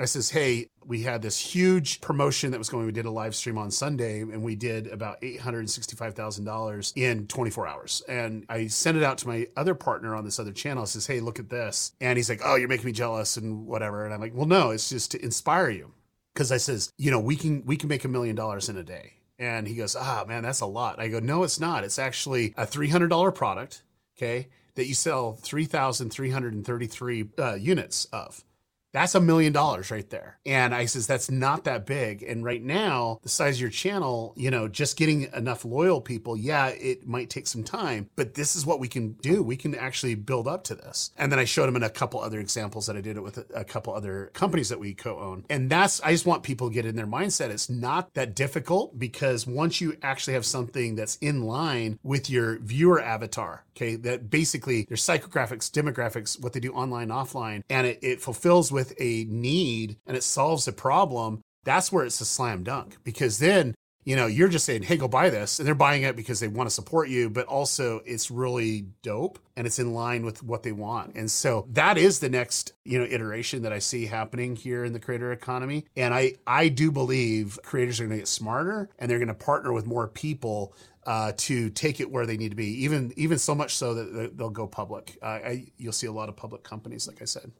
I 0.00 0.04
says, 0.04 0.30
Hey, 0.30 0.70
we 0.84 1.02
had 1.02 1.22
this 1.22 1.38
huge 1.38 2.00
promotion 2.00 2.50
that 2.52 2.58
was 2.58 2.68
going. 2.68 2.86
We 2.86 2.92
did 2.92 3.04
a 3.04 3.10
live 3.10 3.34
stream 3.34 3.58
on 3.58 3.70
Sunday 3.70 4.20
and 4.20 4.42
we 4.42 4.54
did 4.54 4.86
about 4.86 5.20
$865,000 5.20 6.92
in 6.96 7.26
24 7.26 7.66
hours. 7.66 8.02
And 8.08 8.46
I 8.48 8.68
sent 8.68 8.96
it 8.96 9.02
out 9.02 9.18
to 9.18 9.28
my 9.28 9.48
other 9.56 9.74
partner 9.74 10.14
on 10.14 10.24
this 10.24 10.38
other 10.38 10.52
channel. 10.52 10.82
I 10.82 10.86
says, 10.86 11.06
Hey, 11.06 11.20
look 11.20 11.38
at 11.38 11.50
this. 11.50 11.92
And 12.00 12.16
he's 12.16 12.28
like, 12.28 12.40
Oh, 12.44 12.54
you're 12.56 12.68
making 12.68 12.86
me 12.86 12.92
jealous 12.92 13.36
and 13.36 13.66
whatever. 13.66 14.04
And 14.04 14.14
I'm 14.14 14.20
like, 14.20 14.34
Well, 14.34 14.46
no, 14.46 14.70
it's 14.70 14.88
just 14.88 15.10
to 15.12 15.22
inspire 15.24 15.70
you. 15.70 15.92
Cause 16.34 16.52
I 16.52 16.58
says, 16.58 16.92
you 16.96 17.10
know, 17.10 17.18
we 17.18 17.34
can, 17.34 17.64
we 17.66 17.76
can 17.76 17.88
make 17.88 18.04
a 18.04 18.08
million 18.08 18.36
dollars 18.36 18.68
in 18.68 18.76
a 18.76 18.84
day. 18.84 19.14
And 19.40 19.66
he 19.66 19.74
goes, 19.74 19.96
Ah, 19.96 20.24
man, 20.26 20.44
that's 20.44 20.60
a 20.60 20.66
lot. 20.66 21.00
I 21.00 21.08
go, 21.08 21.18
No, 21.18 21.42
it's 21.42 21.58
not. 21.60 21.84
It's 21.84 21.98
actually 21.98 22.54
a 22.56 22.66
$300 22.66 23.34
product. 23.34 23.82
Okay. 24.16 24.48
That 24.76 24.86
you 24.86 24.94
sell 24.94 25.32
3,333 25.32 27.28
uh, 27.36 27.54
units 27.54 28.04
of. 28.06 28.44
That's 28.92 29.14
a 29.14 29.20
million 29.20 29.52
dollars 29.52 29.90
right 29.90 30.08
there. 30.08 30.38
And 30.46 30.74
I 30.74 30.86
says, 30.86 31.06
that's 31.06 31.30
not 31.30 31.64
that 31.64 31.86
big. 31.86 32.22
And 32.22 32.44
right 32.44 32.62
now, 32.62 33.20
the 33.22 33.28
size 33.28 33.56
of 33.56 33.60
your 33.60 33.70
channel, 33.70 34.32
you 34.36 34.50
know, 34.50 34.68
just 34.68 34.96
getting 34.96 35.28
enough 35.34 35.64
loyal 35.64 36.00
people, 36.00 36.36
yeah, 36.36 36.68
it 36.68 37.06
might 37.06 37.30
take 37.30 37.46
some 37.46 37.64
time, 37.64 38.08
but 38.16 38.34
this 38.34 38.56
is 38.56 38.64
what 38.64 38.80
we 38.80 38.88
can 38.88 39.12
do. 39.20 39.42
We 39.42 39.56
can 39.56 39.74
actually 39.74 40.14
build 40.14 40.48
up 40.48 40.64
to 40.64 40.74
this. 40.74 41.10
And 41.18 41.30
then 41.30 41.38
I 41.38 41.44
showed 41.44 41.68
him 41.68 41.76
in 41.76 41.82
a 41.82 41.90
couple 41.90 42.20
other 42.20 42.40
examples 42.40 42.86
that 42.86 42.96
I 42.96 43.00
did 43.00 43.16
it 43.16 43.22
with 43.22 43.38
a, 43.54 43.64
couple 43.68 43.92
other 43.92 44.30
companies 44.32 44.70
that 44.70 44.80
we 44.80 44.94
co 44.94 45.18
own. 45.18 45.44
And 45.50 45.68
that's, 45.68 46.00
I 46.00 46.12
just 46.12 46.24
want 46.24 46.42
people 46.42 46.68
to 46.68 46.74
get 46.74 46.86
in 46.86 46.96
their 46.96 47.06
mindset. 47.06 47.50
It's 47.50 47.68
not 47.68 48.14
that 48.14 48.34
difficult 48.34 48.98
because 48.98 49.46
once 49.46 49.80
you 49.80 49.96
actually 50.02 50.34
have 50.34 50.46
something 50.46 50.94
that's 50.94 51.16
in 51.16 51.42
line 51.42 51.98
with 52.02 52.30
your 52.30 52.58
viewer 52.60 53.00
avatar, 53.00 53.64
okay, 53.76 53.96
that 53.96 54.30
basically 54.30 54.84
their 54.84 54.96
psychographics, 54.96 55.70
demographics, 55.70 56.40
what 56.40 56.54
they 56.54 56.60
do 56.60 56.72
online, 56.72 57.08
offline, 57.08 57.62
and 57.68 57.86
it, 57.86 57.98
it 58.00 58.20
fulfills 58.22 58.72
with 58.72 58.77
a 58.98 59.24
need 59.24 59.96
and 60.06 60.16
it 60.16 60.22
solves 60.22 60.68
a 60.68 60.72
problem, 60.72 61.40
that's 61.64 61.92
where 61.92 62.04
it's 62.04 62.20
a 62.20 62.24
slam 62.24 62.62
dunk. 62.64 62.96
Because 63.04 63.38
then 63.38 63.74
you 64.08 64.16
know 64.16 64.26
you're 64.26 64.48
just 64.48 64.64
saying 64.64 64.82
hey 64.82 64.96
go 64.96 65.06
buy 65.06 65.28
this 65.28 65.58
and 65.58 65.68
they're 65.68 65.74
buying 65.74 66.02
it 66.02 66.16
because 66.16 66.40
they 66.40 66.48
want 66.48 66.66
to 66.66 66.74
support 66.74 67.10
you 67.10 67.28
but 67.28 67.46
also 67.46 68.00
it's 68.06 68.30
really 68.30 68.86
dope 69.02 69.38
and 69.54 69.66
it's 69.66 69.78
in 69.78 69.92
line 69.92 70.24
with 70.24 70.42
what 70.42 70.62
they 70.62 70.72
want. 70.72 71.14
And 71.14 71.30
so 71.30 71.66
that 71.72 71.98
is 71.98 72.20
the 72.20 72.30
next 72.30 72.72
you 72.86 72.98
know 72.98 73.04
iteration 73.04 73.62
that 73.62 73.72
i 73.72 73.78
see 73.78 74.06
happening 74.06 74.56
here 74.56 74.82
in 74.84 74.94
the 74.94 75.00
creator 75.00 75.30
economy. 75.30 75.84
And 75.94 76.14
i 76.14 76.34
i 76.46 76.68
do 76.68 76.90
believe 76.90 77.58
creators 77.62 78.00
are 78.00 78.04
going 78.04 78.16
to 78.16 78.22
get 78.22 78.28
smarter 78.28 78.88
and 78.98 79.10
they're 79.10 79.18
going 79.18 79.28
to 79.28 79.34
partner 79.34 79.74
with 79.74 79.86
more 79.86 80.08
people 80.08 80.74
uh, 81.06 81.32
to 81.38 81.70
take 81.70 82.00
it 82.00 82.10
where 82.10 82.26
they 82.26 82.36
need 82.36 82.50
to 82.50 82.56
be 82.56 82.84
even 82.84 83.12
even 83.16 83.38
so 83.38 83.54
much 83.54 83.76
so 83.76 83.94
that 83.94 84.36
they'll 84.36 84.50
go 84.50 84.66
public. 84.66 85.18
Uh, 85.22 85.26
I, 85.26 85.66
you'll 85.76 85.92
see 85.92 86.06
a 86.06 86.12
lot 86.12 86.28
of 86.28 86.36
public 86.36 86.62
companies 86.62 87.06
like 87.06 87.20
i 87.20 87.24
said 87.24 87.50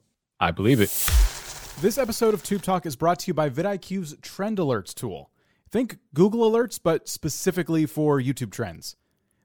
I 0.41 0.51
believe 0.51 0.79
it. 0.79 0.89
This 1.81 1.97
episode 1.97 2.33
of 2.33 2.43
Tube 2.43 2.61
Talk 2.61 2.85
is 2.85 2.95
brought 2.95 3.19
to 3.19 3.27
you 3.27 3.33
by 3.33 3.49
vidIQ's 3.49 4.15
Trend 4.21 4.57
Alerts 4.57 4.93
tool. 4.93 5.31
Think 5.69 5.97
Google 6.13 6.49
Alerts, 6.49 6.79
but 6.81 7.09
specifically 7.09 7.85
for 7.85 8.21
YouTube 8.21 8.51
trends. 8.51 8.95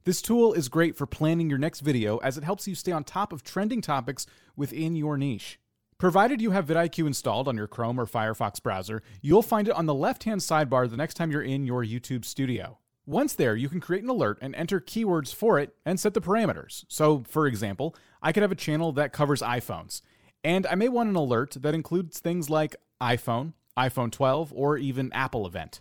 This 0.04 0.22
tool 0.22 0.52
is 0.52 0.68
great 0.68 0.96
for 0.96 1.06
planning 1.06 1.50
your 1.50 1.58
next 1.58 1.80
video 1.80 2.18
as 2.18 2.38
it 2.38 2.44
helps 2.44 2.68
you 2.68 2.76
stay 2.76 2.92
on 2.92 3.02
top 3.02 3.32
of 3.32 3.42
trending 3.42 3.80
topics 3.80 4.24
within 4.54 4.94
your 4.94 5.16
niche. 5.16 5.58
Provided 5.98 6.40
you 6.40 6.52
have 6.52 6.66
vidIQ 6.66 7.08
installed 7.08 7.48
on 7.48 7.56
your 7.56 7.66
Chrome 7.66 7.98
or 7.98 8.06
Firefox 8.06 8.62
browser, 8.62 9.02
you'll 9.20 9.42
find 9.42 9.66
it 9.66 9.74
on 9.74 9.86
the 9.86 9.94
left 9.94 10.22
hand 10.24 10.42
sidebar 10.42 10.88
the 10.88 10.96
next 10.96 11.14
time 11.14 11.32
you're 11.32 11.42
in 11.42 11.66
your 11.66 11.84
YouTube 11.84 12.24
studio. 12.24 12.78
Once 13.06 13.34
there, 13.34 13.56
you 13.56 13.68
can 13.68 13.80
create 13.80 14.02
an 14.02 14.08
alert 14.08 14.38
and 14.40 14.54
enter 14.54 14.80
keywords 14.80 15.34
for 15.34 15.58
it 15.58 15.74
and 15.84 15.98
set 15.98 16.14
the 16.14 16.20
parameters. 16.20 16.84
So, 16.88 17.24
for 17.28 17.46
example, 17.46 17.96
I 18.22 18.32
could 18.32 18.42
have 18.42 18.52
a 18.52 18.56
channel 18.56 18.92
that 18.92 19.12
covers 19.12 19.42
iPhones. 19.42 20.00
And 20.44 20.66
I 20.66 20.74
may 20.74 20.88
want 20.88 21.08
an 21.08 21.16
alert 21.16 21.56
that 21.60 21.74
includes 21.74 22.20
things 22.20 22.50
like 22.50 22.76
iPhone, 23.00 23.54
iPhone 23.78 24.12
12, 24.12 24.52
or 24.54 24.76
even 24.76 25.12
Apple 25.14 25.46
event. 25.46 25.80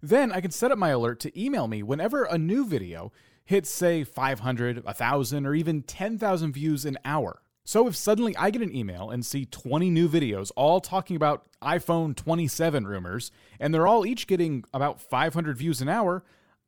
Then 0.00 0.30
I 0.30 0.40
can 0.40 0.52
set 0.52 0.70
up 0.70 0.78
my 0.78 0.90
alert 0.90 1.18
to 1.20 1.40
email 1.40 1.66
me 1.66 1.82
whenever 1.82 2.24
a 2.24 2.38
new 2.38 2.64
video 2.64 3.12
hits, 3.44 3.68
say, 3.68 4.04
500, 4.04 4.84
1,000, 4.84 5.46
or 5.46 5.54
even 5.54 5.82
10,000 5.82 6.52
views 6.52 6.84
an 6.84 6.96
hour. 7.04 7.42
So 7.64 7.88
if 7.88 7.96
suddenly 7.96 8.36
I 8.36 8.50
get 8.50 8.62
an 8.62 8.74
email 8.74 9.10
and 9.10 9.24
see 9.24 9.46
20 9.46 9.90
new 9.90 10.08
videos 10.08 10.52
all 10.54 10.80
talking 10.80 11.16
about 11.16 11.46
iPhone 11.62 12.14
27 12.14 12.86
rumors, 12.86 13.32
and 13.58 13.74
they're 13.74 13.86
all 13.86 14.06
each 14.06 14.26
getting 14.26 14.64
about 14.72 15.00
500 15.00 15.56
views 15.56 15.80
an 15.80 15.88
hour, 15.88 16.22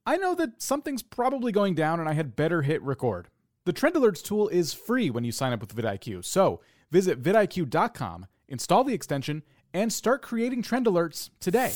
I 0.04 0.16
know 0.16 0.34
that 0.34 0.62
something's 0.62 1.02
probably 1.02 1.52
going 1.52 1.74
down 1.74 2.00
and 2.00 2.08
I 2.08 2.14
had 2.14 2.34
better 2.34 2.62
hit 2.62 2.82
record. 2.82 3.28
The 3.66 3.72
Trend 3.72 3.94
Alerts 3.94 4.22
tool 4.22 4.48
is 4.48 4.72
free 4.72 5.10
when 5.10 5.24
you 5.24 5.32
sign 5.32 5.52
up 5.52 5.60
with 5.60 5.74
vidIQ, 5.74 6.24
so 6.24 6.60
Visit 6.90 7.22
vidIQ.com, 7.22 8.26
install 8.48 8.84
the 8.84 8.94
extension, 8.94 9.42
and 9.74 9.92
start 9.92 10.22
creating 10.22 10.62
trend 10.62 10.86
alerts 10.86 11.30
today. 11.40 11.70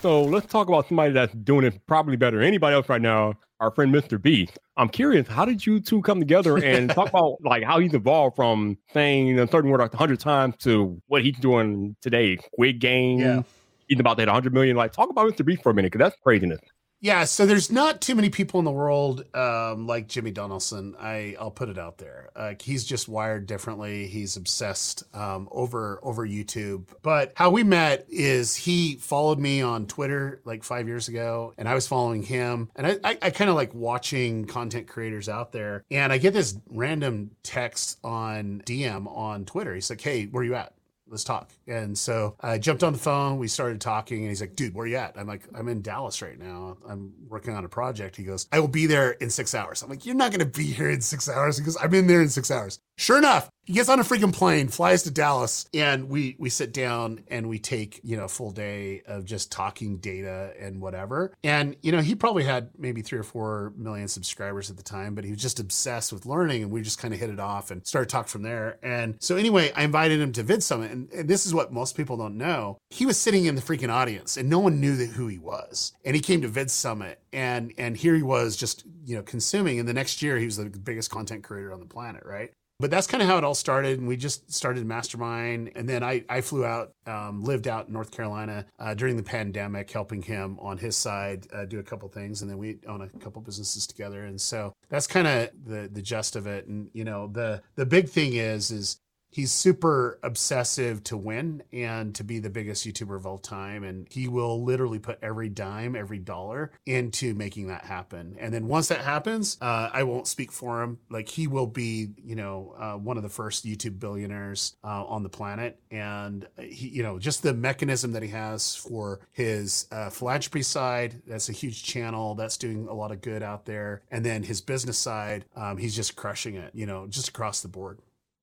So 0.00 0.22
let's 0.22 0.46
talk 0.46 0.68
about 0.68 0.88
somebody 0.88 1.12
that's 1.12 1.32
doing 1.34 1.64
it 1.64 1.80
probably 1.86 2.16
better 2.16 2.38
than 2.38 2.46
anybody 2.46 2.74
else 2.74 2.88
right 2.88 3.02
now. 3.02 3.34
Our 3.60 3.72
friend 3.72 3.92
Mr. 3.92 4.20
B. 4.22 4.48
I'm 4.76 4.88
curious, 4.88 5.26
how 5.26 5.44
did 5.44 5.66
you 5.66 5.80
two 5.80 6.00
come 6.02 6.20
together 6.20 6.56
and 6.58 6.88
talk 6.94 7.08
about 7.08 7.38
like 7.42 7.64
how 7.64 7.80
he's 7.80 7.94
evolved 7.94 8.36
from 8.36 8.78
saying 8.94 9.36
a 9.40 9.48
certain 9.48 9.70
word 9.70 9.80
like 9.80 9.92
hundred 9.92 10.20
times 10.20 10.56
to 10.58 11.00
what 11.08 11.22
he's 11.24 11.36
doing 11.38 11.96
today? 12.00 12.36
Squid 12.36 12.78
Game. 12.78 13.18
Yeah. 13.18 13.42
He's 13.88 13.98
about 13.98 14.18
that 14.18 14.28
100 14.28 14.52
million. 14.52 14.76
Like, 14.76 14.92
talk 14.92 15.10
about 15.10 15.32
Mr. 15.32 15.44
B 15.44 15.56
for 15.56 15.70
a 15.70 15.74
minute, 15.74 15.90
because 15.92 16.10
that's 16.10 16.20
craziness. 16.22 16.60
Yeah, 17.00 17.24
so 17.24 17.46
there's 17.46 17.70
not 17.70 18.00
too 18.00 18.16
many 18.16 18.28
people 18.28 18.58
in 18.58 18.64
the 18.64 18.72
world 18.72 19.24
um, 19.34 19.86
like 19.86 20.08
Jimmy 20.08 20.32
Donaldson. 20.32 20.96
I 20.98 21.36
I'll 21.38 21.52
put 21.52 21.68
it 21.68 21.78
out 21.78 21.98
there. 21.98 22.30
Uh, 22.34 22.54
he's 22.60 22.84
just 22.84 23.08
wired 23.08 23.46
differently. 23.46 24.08
He's 24.08 24.36
obsessed 24.36 25.04
um, 25.14 25.48
over 25.52 26.00
over 26.02 26.26
YouTube. 26.26 26.86
But 27.02 27.32
how 27.36 27.50
we 27.50 27.62
met 27.62 28.06
is 28.08 28.56
he 28.56 28.96
followed 28.96 29.38
me 29.38 29.62
on 29.62 29.86
Twitter 29.86 30.40
like 30.44 30.64
five 30.64 30.88
years 30.88 31.06
ago, 31.06 31.54
and 31.56 31.68
I 31.68 31.74
was 31.74 31.86
following 31.86 32.24
him. 32.24 32.68
And 32.74 32.86
I 32.86 32.96
I, 33.04 33.18
I 33.22 33.30
kind 33.30 33.48
of 33.48 33.54
like 33.54 33.72
watching 33.74 34.46
content 34.46 34.88
creators 34.88 35.28
out 35.28 35.52
there. 35.52 35.84
And 35.92 36.12
I 36.12 36.18
get 36.18 36.32
this 36.32 36.56
random 36.68 37.30
text 37.44 37.98
on 38.02 38.62
DM 38.66 39.06
on 39.06 39.44
Twitter. 39.44 39.72
He's 39.72 39.88
like, 39.88 40.00
"Hey, 40.00 40.26
where 40.26 40.42
you 40.42 40.56
at?" 40.56 40.72
let's 41.10 41.24
talk. 41.24 41.50
And 41.68 41.96
so 41.96 42.36
I 42.40 42.58
jumped 42.58 42.82
on 42.82 42.92
the 42.92 42.98
phone. 42.98 43.38
We 43.38 43.48
started 43.48 43.80
talking, 43.80 44.20
and 44.20 44.28
he's 44.28 44.40
like, 44.40 44.56
dude, 44.56 44.74
where 44.74 44.86
you 44.86 44.96
at? 44.96 45.16
I'm 45.16 45.26
like, 45.26 45.42
I'm 45.54 45.68
in 45.68 45.82
Dallas 45.82 46.22
right 46.22 46.38
now. 46.38 46.78
I'm 46.88 47.12
working 47.28 47.54
on 47.54 47.64
a 47.64 47.68
project. 47.68 48.16
He 48.16 48.24
goes, 48.24 48.48
I 48.50 48.60
will 48.60 48.68
be 48.68 48.86
there 48.86 49.12
in 49.12 49.30
six 49.30 49.54
hours. 49.54 49.82
I'm 49.82 49.90
like, 49.90 50.06
you're 50.06 50.14
not 50.14 50.30
going 50.30 50.40
to 50.40 50.58
be 50.58 50.66
here 50.66 50.90
in 50.90 51.00
six 51.00 51.28
hours. 51.28 51.58
He 51.58 51.64
goes, 51.64 51.76
I'm 51.80 51.92
in 51.94 52.06
there 52.06 52.22
in 52.22 52.28
six 52.28 52.50
hours. 52.50 52.80
Sure 52.96 53.16
enough, 53.16 53.48
he 53.68 53.74
gets 53.74 53.90
on 53.90 54.00
a 54.00 54.02
freaking 54.02 54.32
plane, 54.32 54.66
flies 54.66 55.02
to 55.02 55.10
Dallas, 55.10 55.68
and 55.74 56.08
we 56.08 56.34
we 56.38 56.48
sit 56.48 56.72
down 56.72 57.22
and 57.28 57.50
we 57.50 57.58
take 57.58 58.00
you 58.02 58.16
know 58.16 58.24
a 58.24 58.28
full 58.28 58.50
day 58.50 59.02
of 59.06 59.24
just 59.26 59.52
talking 59.52 59.98
data 59.98 60.54
and 60.58 60.80
whatever. 60.80 61.32
And 61.44 61.76
you 61.82 61.92
know 61.92 62.00
he 62.00 62.14
probably 62.14 62.44
had 62.44 62.70
maybe 62.76 63.02
three 63.02 63.18
or 63.18 63.22
four 63.22 63.74
million 63.76 64.08
subscribers 64.08 64.70
at 64.70 64.78
the 64.78 64.82
time, 64.82 65.14
but 65.14 65.24
he 65.24 65.30
was 65.30 65.42
just 65.42 65.60
obsessed 65.60 66.14
with 66.14 66.24
learning, 66.24 66.62
and 66.62 66.72
we 66.72 66.80
just 66.80 66.98
kind 66.98 67.12
of 67.12 67.20
hit 67.20 67.28
it 67.28 67.38
off 67.38 67.70
and 67.70 67.86
started 67.86 68.08
talking 68.08 68.30
from 68.30 68.42
there. 68.42 68.78
And 68.82 69.16
so 69.20 69.36
anyway, 69.36 69.70
I 69.76 69.84
invited 69.84 70.18
him 70.18 70.32
to 70.32 70.42
VidSummit, 70.42 70.90
and, 70.90 71.12
and 71.12 71.28
this 71.28 71.44
is 71.44 71.54
what 71.58 71.72
most 71.72 71.96
people 71.96 72.16
don't 72.16 72.38
know. 72.38 72.78
He 72.90 73.04
was 73.04 73.16
sitting 73.16 73.46
in 73.46 73.56
the 73.56 73.60
freaking 73.60 73.90
audience, 73.90 74.36
and 74.36 74.48
no 74.48 74.60
one 74.60 74.80
knew 74.80 74.96
that 74.96 75.10
who 75.10 75.26
he 75.26 75.38
was. 75.38 75.92
And 76.04 76.14
he 76.14 76.22
came 76.22 76.40
to 76.42 76.48
VidSummit, 76.48 77.16
and 77.32 77.72
and 77.76 77.96
here 77.96 78.14
he 78.14 78.22
was 78.22 78.56
just 78.56 78.84
you 79.04 79.16
know 79.16 79.22
consuming. 79.22 79.80
And 79.80 79.88
the 79.88 79.92
next 79.92 80.22
year, 80.22 80.38
he 80.38 80.44
was 80.46 80.56
the 80.56 80.66
biggest 80.66 81.10
content 81.10 81.42
creator 81.42 81.72
on 81.72 81.80
the 81.80 81.86
planet, 81.86 82.22
right? 82.24 82.52
but 82.80 82.92
that's 82.92 83.08
kind 83.08 83.22
of 83.22 83.28
how 83.28 83.36
it 83.38 83.44
all 83.44 83.54
started. 83.54 83.98
And 83.98 84.06
we 84.06 84.16
just 84.16 84.52
started 84.52 84.86
Mastermind. 84.86 85.72
And 85.74 85.88
then 85.88 86.04
I, 86.04 86.24
I 86.28 86.40
flew 86.40 86.64
out, 86.64 86.92
um, 87.06 87.42
lived 87.42 87.66
out 87.66 87.88
in 87.88 87.92
North 87.92 88.12
Carolina 88.12 88.66
uh, 88.78 88.94
during 88.94 89.16
the 89.16 89.22
pandemic, 89.22 89.90
helping 89.90 90.22
him 90.22 90.58
on 90.60 90.78
his 90.78 90.96
side 90.96 91.46
uh, 91.52 91.64
do 91.64 91.80
a 91.80 91.82
couple 91.82 92.08
things. 92.08 92.40
And 92.40 92.50
then 92.50 92.58
we 92.58 92.78
own 92.86 93.02
a 93.02 93.08
couple 93.18 93.42
businesses 93.42 93.86
together. 93.86 94.24
And 94.24 94.40
so 94.40 94.72
that's 94.88 95.08
kind 95.08 95.26
of 95.26 95.50
the, 95.64 95.88
the 95.92 96.02
gist 96.02 96.36
of 96.36 96.46
it. 96.46 96.68
And, 96.68 96.88
you 96.92 97.04
know, 97.04 97.26
the, 97.26 97.62
the 97.74 97.86
big 97.86 98.08
thing 98.08 98.34
is, 98.34 98.70
is 98.70 98.98
he's 99.30 99.52
super 99.52 100.18
obsessive 100.22 101.04
to 101.04 101.16
win 101.16 101.62
and 101.72 102.14
to 102.14 102.24
be 102.24 102.38
the 102.38 102.50
biggest 102.50 102.86
YouTuber 102.86 103.16
of 103.16 103.26
all 103.26 103.38
time. 103.38 103.84
And 103.84 104.06
he 104.10 104.28
will 104.28 104.64
literally 104.64 104.98
put 104.98 105.18
every 105.22 105.48
dime, 105.48 105.94
every 105.94 106.18
dollar 106.18 106.72
into 106.86 107.34
making 107.34 107.68
that 107.68 107.84
happen. 107.84 108.36
And 108.38 108.52
then 108.52 108.66
once 108.68 108.88
that 108.88 109.00
happens, 109.00 109.58
uh, 109.60 109.90
I 109.92 110.02
won't 110.02 110.26
speak 110.26 110.52
for 110.52 110.82
him. 110.82 110.98
Like 111.10 111.28
he 111.28 111.46
will 111.46 111.66
be, 111.66 112.08
you 112.24 112.36
know, 112.36 112.74
uh, 112.78 112.94
one 112.94 113.16
of 113.16 113.22
the 113.22 113.28
first 113.28 113.66
YouTube 113.66 113.98
billionaires 113.98 114.76
uh, 114.82 115.04
on 115.04 115.22
the 115.22 115.28
planet. 115.28 115.78
And 115.90 116.46
he, 116.58 116.88
you 116.88 117.02
know, 117.02 117.18
just 117.18 117.42
the 117.42 117.54
mechanism 117.54 118.12
that 118.12 118.22
he 118.22 118.30
has 118.30 118.74
for 118.74 119.20
his 119.32 119.86
uh, 119.92 120.10
philanthropy 120.10 120.62
side, 120.62 121.22
that's 121.26 121.48
a 121.48 121.52
huge 121.52 121.82
channel 121.84 122.34
that's 122.34 122.56
doing 122.56 122.88
a 122.88 122.94
lot 122.94 123.12
of 123.12 123.20
good 123.20 123.42
out 123.42 123.66
there. 123.66 124.02
And 124.10 124.24
then 124.24 124.42
his 124.42 124.60
business 124.60 124.98
side, 124.98 125.44
um, 125.54 125.76
he's 125.76 125.94
just 125.94 126.16
crushing 126.16 126.54
it, 126.54 126.74
you 126.74 126.86
know, 126.86 127.06
just 127.06 127.28
across 127.28 127.60
the 127.60 127.68
board. 127.68 127.98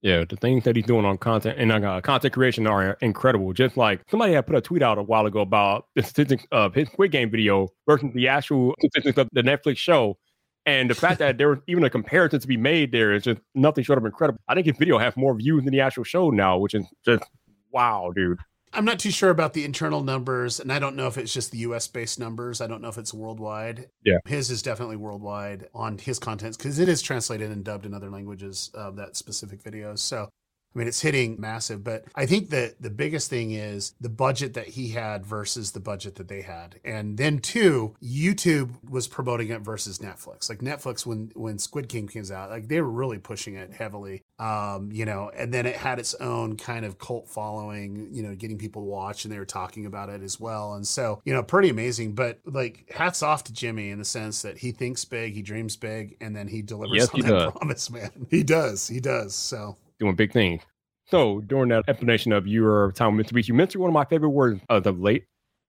Yeah, 0.05 0.23
the 0.29 0.35
things 0.35 0.65
that 0.65 0.75
he's 0.75 0.85
doing 0.85 1.03
on 1.03 1.17
content 1.17 1.57
and 1.57 1.71
uh, 1.71 1.99
content 1.99 2.31
creation 2.31 2.67
are 2.67 2.95
incredible. 3.01 3.53
Just 3.53 3.75
like 3.75 4.01
somebody 4.07 4.33
had 4.33 4.45
put 4.45 4.55
a 4.55 4.61
tweet 4.61 4.83
out 4.83 4.99
a 4.99 5.01
while 5.01 5.25
ago 5.25 5.39
about 5.39 5.87
the 5.95 6.03
statistics 6.03 6.45
of 6.51 6.75
his 6.75 6.89
Squid 6.89 7.11
Game 7.11 7.31
video 7.31 7.69
versus 7.87 8.11
the 8.13 8.27
actual 8.27 8.75
statistics 8.77 9.17
of 9.17 9.27
the 9.31 9.41
Netflix 9.41 9.77
show. 9.77 10.19
And 10.67 10.91
the 10.91 10.93
fact 10.93 11.17
that 11.17 11.39
there 11.39 11.49
was 11.49 11.57
even 11.67 11.83
a 11.83 11.89
comparison 11.89 12.39
to 12.39 12.47
be 12.47 12.55
made 12.55 12.91
there 12.91 13.13
is 13.13 13.23
just 13.23 13.41
nothing 13.55 13.83
short 13.83 13.97
of 13.97 14.05
incredible. 14.05 14.39
I 14.47 14.53
think 14.53 14.67
his 14.67 14.77
video 14.77 14.99
has 14.99 15.17
more 15.17 15.35
views 15.35 15.63
than 15.63 15.71
the 15.71 15.81
actual 15.81 16.03
show 16.03 16.29
now, 16.29 16.59
which 16.59 16.75
is 16.75 16.85
just 17.03 17.23
wow, 17.71 18.11
dude. 18.15 18.37
I'm 18.75 18.85
not 18.85 18.99
too 18.99 19.11
sure 19.11 19.29
about 19.29 19.53
the 19.53 19.63
internal 19.63 20.03
numbers, 20.03 20.59
and 20.59 20.71
I 20.71 20.79
don't 20.79 20.95
know 20.95 21.07
if 21.07 21.17
it's 21.17 21.33
just 21.33 21.51
the 21.51 21.59
US 21.59 21.87
based 21.87 22.19
numbers. 22.19 22.61
I 22.61 22.67
don't 22.67 22.81
know 22.81 22.89
if 22.89 22.97
it's 22.97 23.13
worldwide. 23.13 23.89
Yeah. 24.03 24.17
His 24.25 24.51
is 24.51 24.61
definitely 24.61 24.97
worldwide 24.97 25.67
on 25.73 25.97
his 25.97 26.19
contents 26.19 26.57
because 26.57 26.79
it 26.79 26.89
is 26.89 27.01
translated 27.01 27.51
and 27.51 27.63
dubbed 27.63 27.85
in 27.85 27.93
other 27.93 28.09
languages 28.09 28.69
of 28.73 28.97
that 28.97 29.15
specific 29.15 29.61
video. 29.61 29.95
So 29.95 30.29
I 30.75 30.79
mean, 30.79 30.87
it's 30.87 31.01
hitting 31.01 31.39
massive, 31.39 31.83
but 31.83 32.03
I 32.15 32.25
think 32.25 32.49
that 32.49 32.81
the 32.81 32.89
biggest 32.89 33.29
thing 33.29 33.51
is 33.51 33.93
the 34.01 34.09
budget 34.09 34.55
that 34.55 34.67
he 34.67 34.89
had 34.89 35.25
versus 35.25 35.71
the 35.71 35.79
budget 35.79 36.15
that 36.15 36.27
they 36.27 36.41
had. 36.41 36.79
And 36.83 37.17
then 37.17 37.39
two, 37.39 37.95
YouTube 38.03 38.71
was 38.89 39.07
promoting 39.07 39.49
it 39.49 39.61
versus 39.61 39.99
Netflix. 39.99 40.49
Like 40.49 40.59
Netflix, 40.59 41.05
when, 41.05 41.31
when 41.33 41.57
Squid 41.59 41.87
Game 41.87 42.07
came 42.07 42.25
out, 42.31 42.49
like 42.49 42.67
they 42.67 42.81
were 42.81 42.89
really 42.89 43.17
pushing 43.19 43.55
it 43.55 43.71
heavily. 43.73 44.23
Um, 44.37 44.89
you 44.91 45.05
know, 45.05 45.31
and 45.35 45.53
then 45.53 45.65
it 45.65 45.75
had 45.77 45.97
its 45.97 46.13
own 46.15 46.57
kind 46.57 46.85
of 46.85 46.97
cult 46.97 47.29
following, 47.29 48.09
you 48.11 48.21
know, 48.23 48.35
getting 48.35 48.57
people 48.57 48.81
to 48.81 48.85
watch 48.87 49.23
and 49.23 49.33
they 49.33 49.39
were 49.39 49.45
talking 49.45 49.85
about 49.85 50.09
it 50.09 50.21
as 50.21 50.39
well. 50.39 50.73
And 50.73 50.85
so, 50.85 51.21
you 51.23 51.33
know, 51.33 51.41
pretty 51.41 51.69
amazing, 51.69 52.13
but 52.15 52.39
like 52.45 52.91
hats 52.93 53.23
off 53.23 53.45
to 53.45 53.53
Jimmy 53.53 53.91
in 53.91 53.99
the 53.99 54.05
sense 54.05 54.41
that 54.41 54.57
he 54.57 54.71
thinks 54.71 55.05
big, 55.05 55.33
he 55.33 55.41
dreams 55.41 55.77
big, 55.77 56.17
and 56.19 56.35
then 56.35 56.47
he 56.49 56.61
delivers 56.61 56.97
Yes, 56.97 57.09
on 57.09 57.15
he 57.15 57.21
that 57.21 57.29
does. 57.29 57.51
promise, 57.55 57.89
man. 57.89 58.11
He 58.29 58.43
does. 58.43 58.87
He 58.89 58.99
does. 58.99 59.35
So 59.35 59.77
doing 59.99 60.15
big 60.15 60.31
things. 60.33 60.61
So 61.07 61.41
during 61.41 61.69
that 61.69 61.83
explanation 61.87 62.31
of 62.31 62.47
your 62.47 62.91
time 62.93 63.15
with 63.15 63.27
Mitsubishi, 63.27 63.49
you 63.49 63.53
mentioned 63.53 63.81
one 63.81 63.89
of 63.89 63.93
my 63.93 64.05
favorite 64.05 64.29
words 64.29 64.61
of 64.69 64.83
the 64.83 64.91
late 64.91 65.25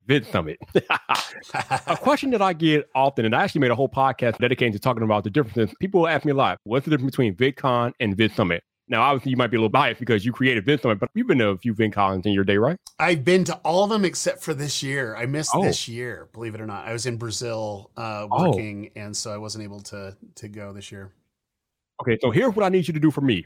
VidSummit. 0.08 0.56
a 1.86 1.96
question 2.00 2.30
that 2.30 2.40
I 2.42 2.52
get 2.52 2.88
often, 2.94 3.24
and 3.24 3.34
I 3.34 3.42
actually 3.44 3.60
made 3.60 3.70
a 3.70 3.74
whole 3.74 3.88
podcast 3.88 4.38
dedicated 4.38 4.72
to 4.74 4.78
talking 4.78 5.02
about 5.02 5.24
the 5.24 5.30
differences. 5.30 5.74
People 5.80 6.06
ask 6.08 6.24
me 6.24 6.32
a 6.32 6.34
lot, 6.34 6.58
what's 6.64 6.84
the 6.84 6.90
difference 6.90 7.10
between 7.12 7.34
VidCon 7.34 7.92
and 8.00 8.16
VidSummit? 8.16 8.60
Now, 8.88 9.02
obviously, 9.02 9.30
you 9.32 9.36
might 9.36 9.48
be 9.48 9.56
a 9.56 9.60
little 9.60 9.68
biased 9.68 9.98
because 9.98 10.24
you 10.24 10.32
created 10.32 10.64
VidSummit, 10.64 11.00
but 11.00 11.10
you've 11.14 11.26
been 11.26 11.38
to 11.38 11.48
a 11.48 11.58
few 11.58 11.74
VidCons 11.74 12.24
in 12.24 12.32
your 12.32 12.44
day, 12.44 12.56
right? 12.56 12.76
I've 13.00 13.24
been 13.24 13.42
to 13.44 13.56
all 13.56 13.82
of 13.82 13.90
them 13.90 14.04
except 14.04 14.42
for 14.44 14.54
this 14.54 14.80
year. 14.80 15.16
I 15.16 15.26
missed 15.26 15.50
Oh. 15.52 15.62
this 15.62 15.88
year, 15.88 16.28
believe 16.32 16.54
it 16.54 16.60
or 16.60 16.66
not. 16.66 16.86
I 16.86 16.92
was 16.92 17.04
in 17.04 17.16
Brazil 17.16 17.90
uh, 17.96 18.28
Oh. 18.30 18.50
working, 18.50 18.90
and 18.94 19.14
so 19.16 19.34
I 19.34 19.38
wasn't 19.38 19.64
able 19.64 19.80
to 19.80 20.16
to 20.36 20.48
go 20.48 20.72
this 20.72 20.92
year. 20.92 21.10
Okay, 22.00 22.16
so 22.22 22.30
here's 22.30 22.54
what 22.54 22.64
I 22.64 22.68
need 22.68 22.86
you 22.86 22.94
to 22.94 23.00
do 23.00 23.10
for 23.10 23.22
me. 23.22 23.44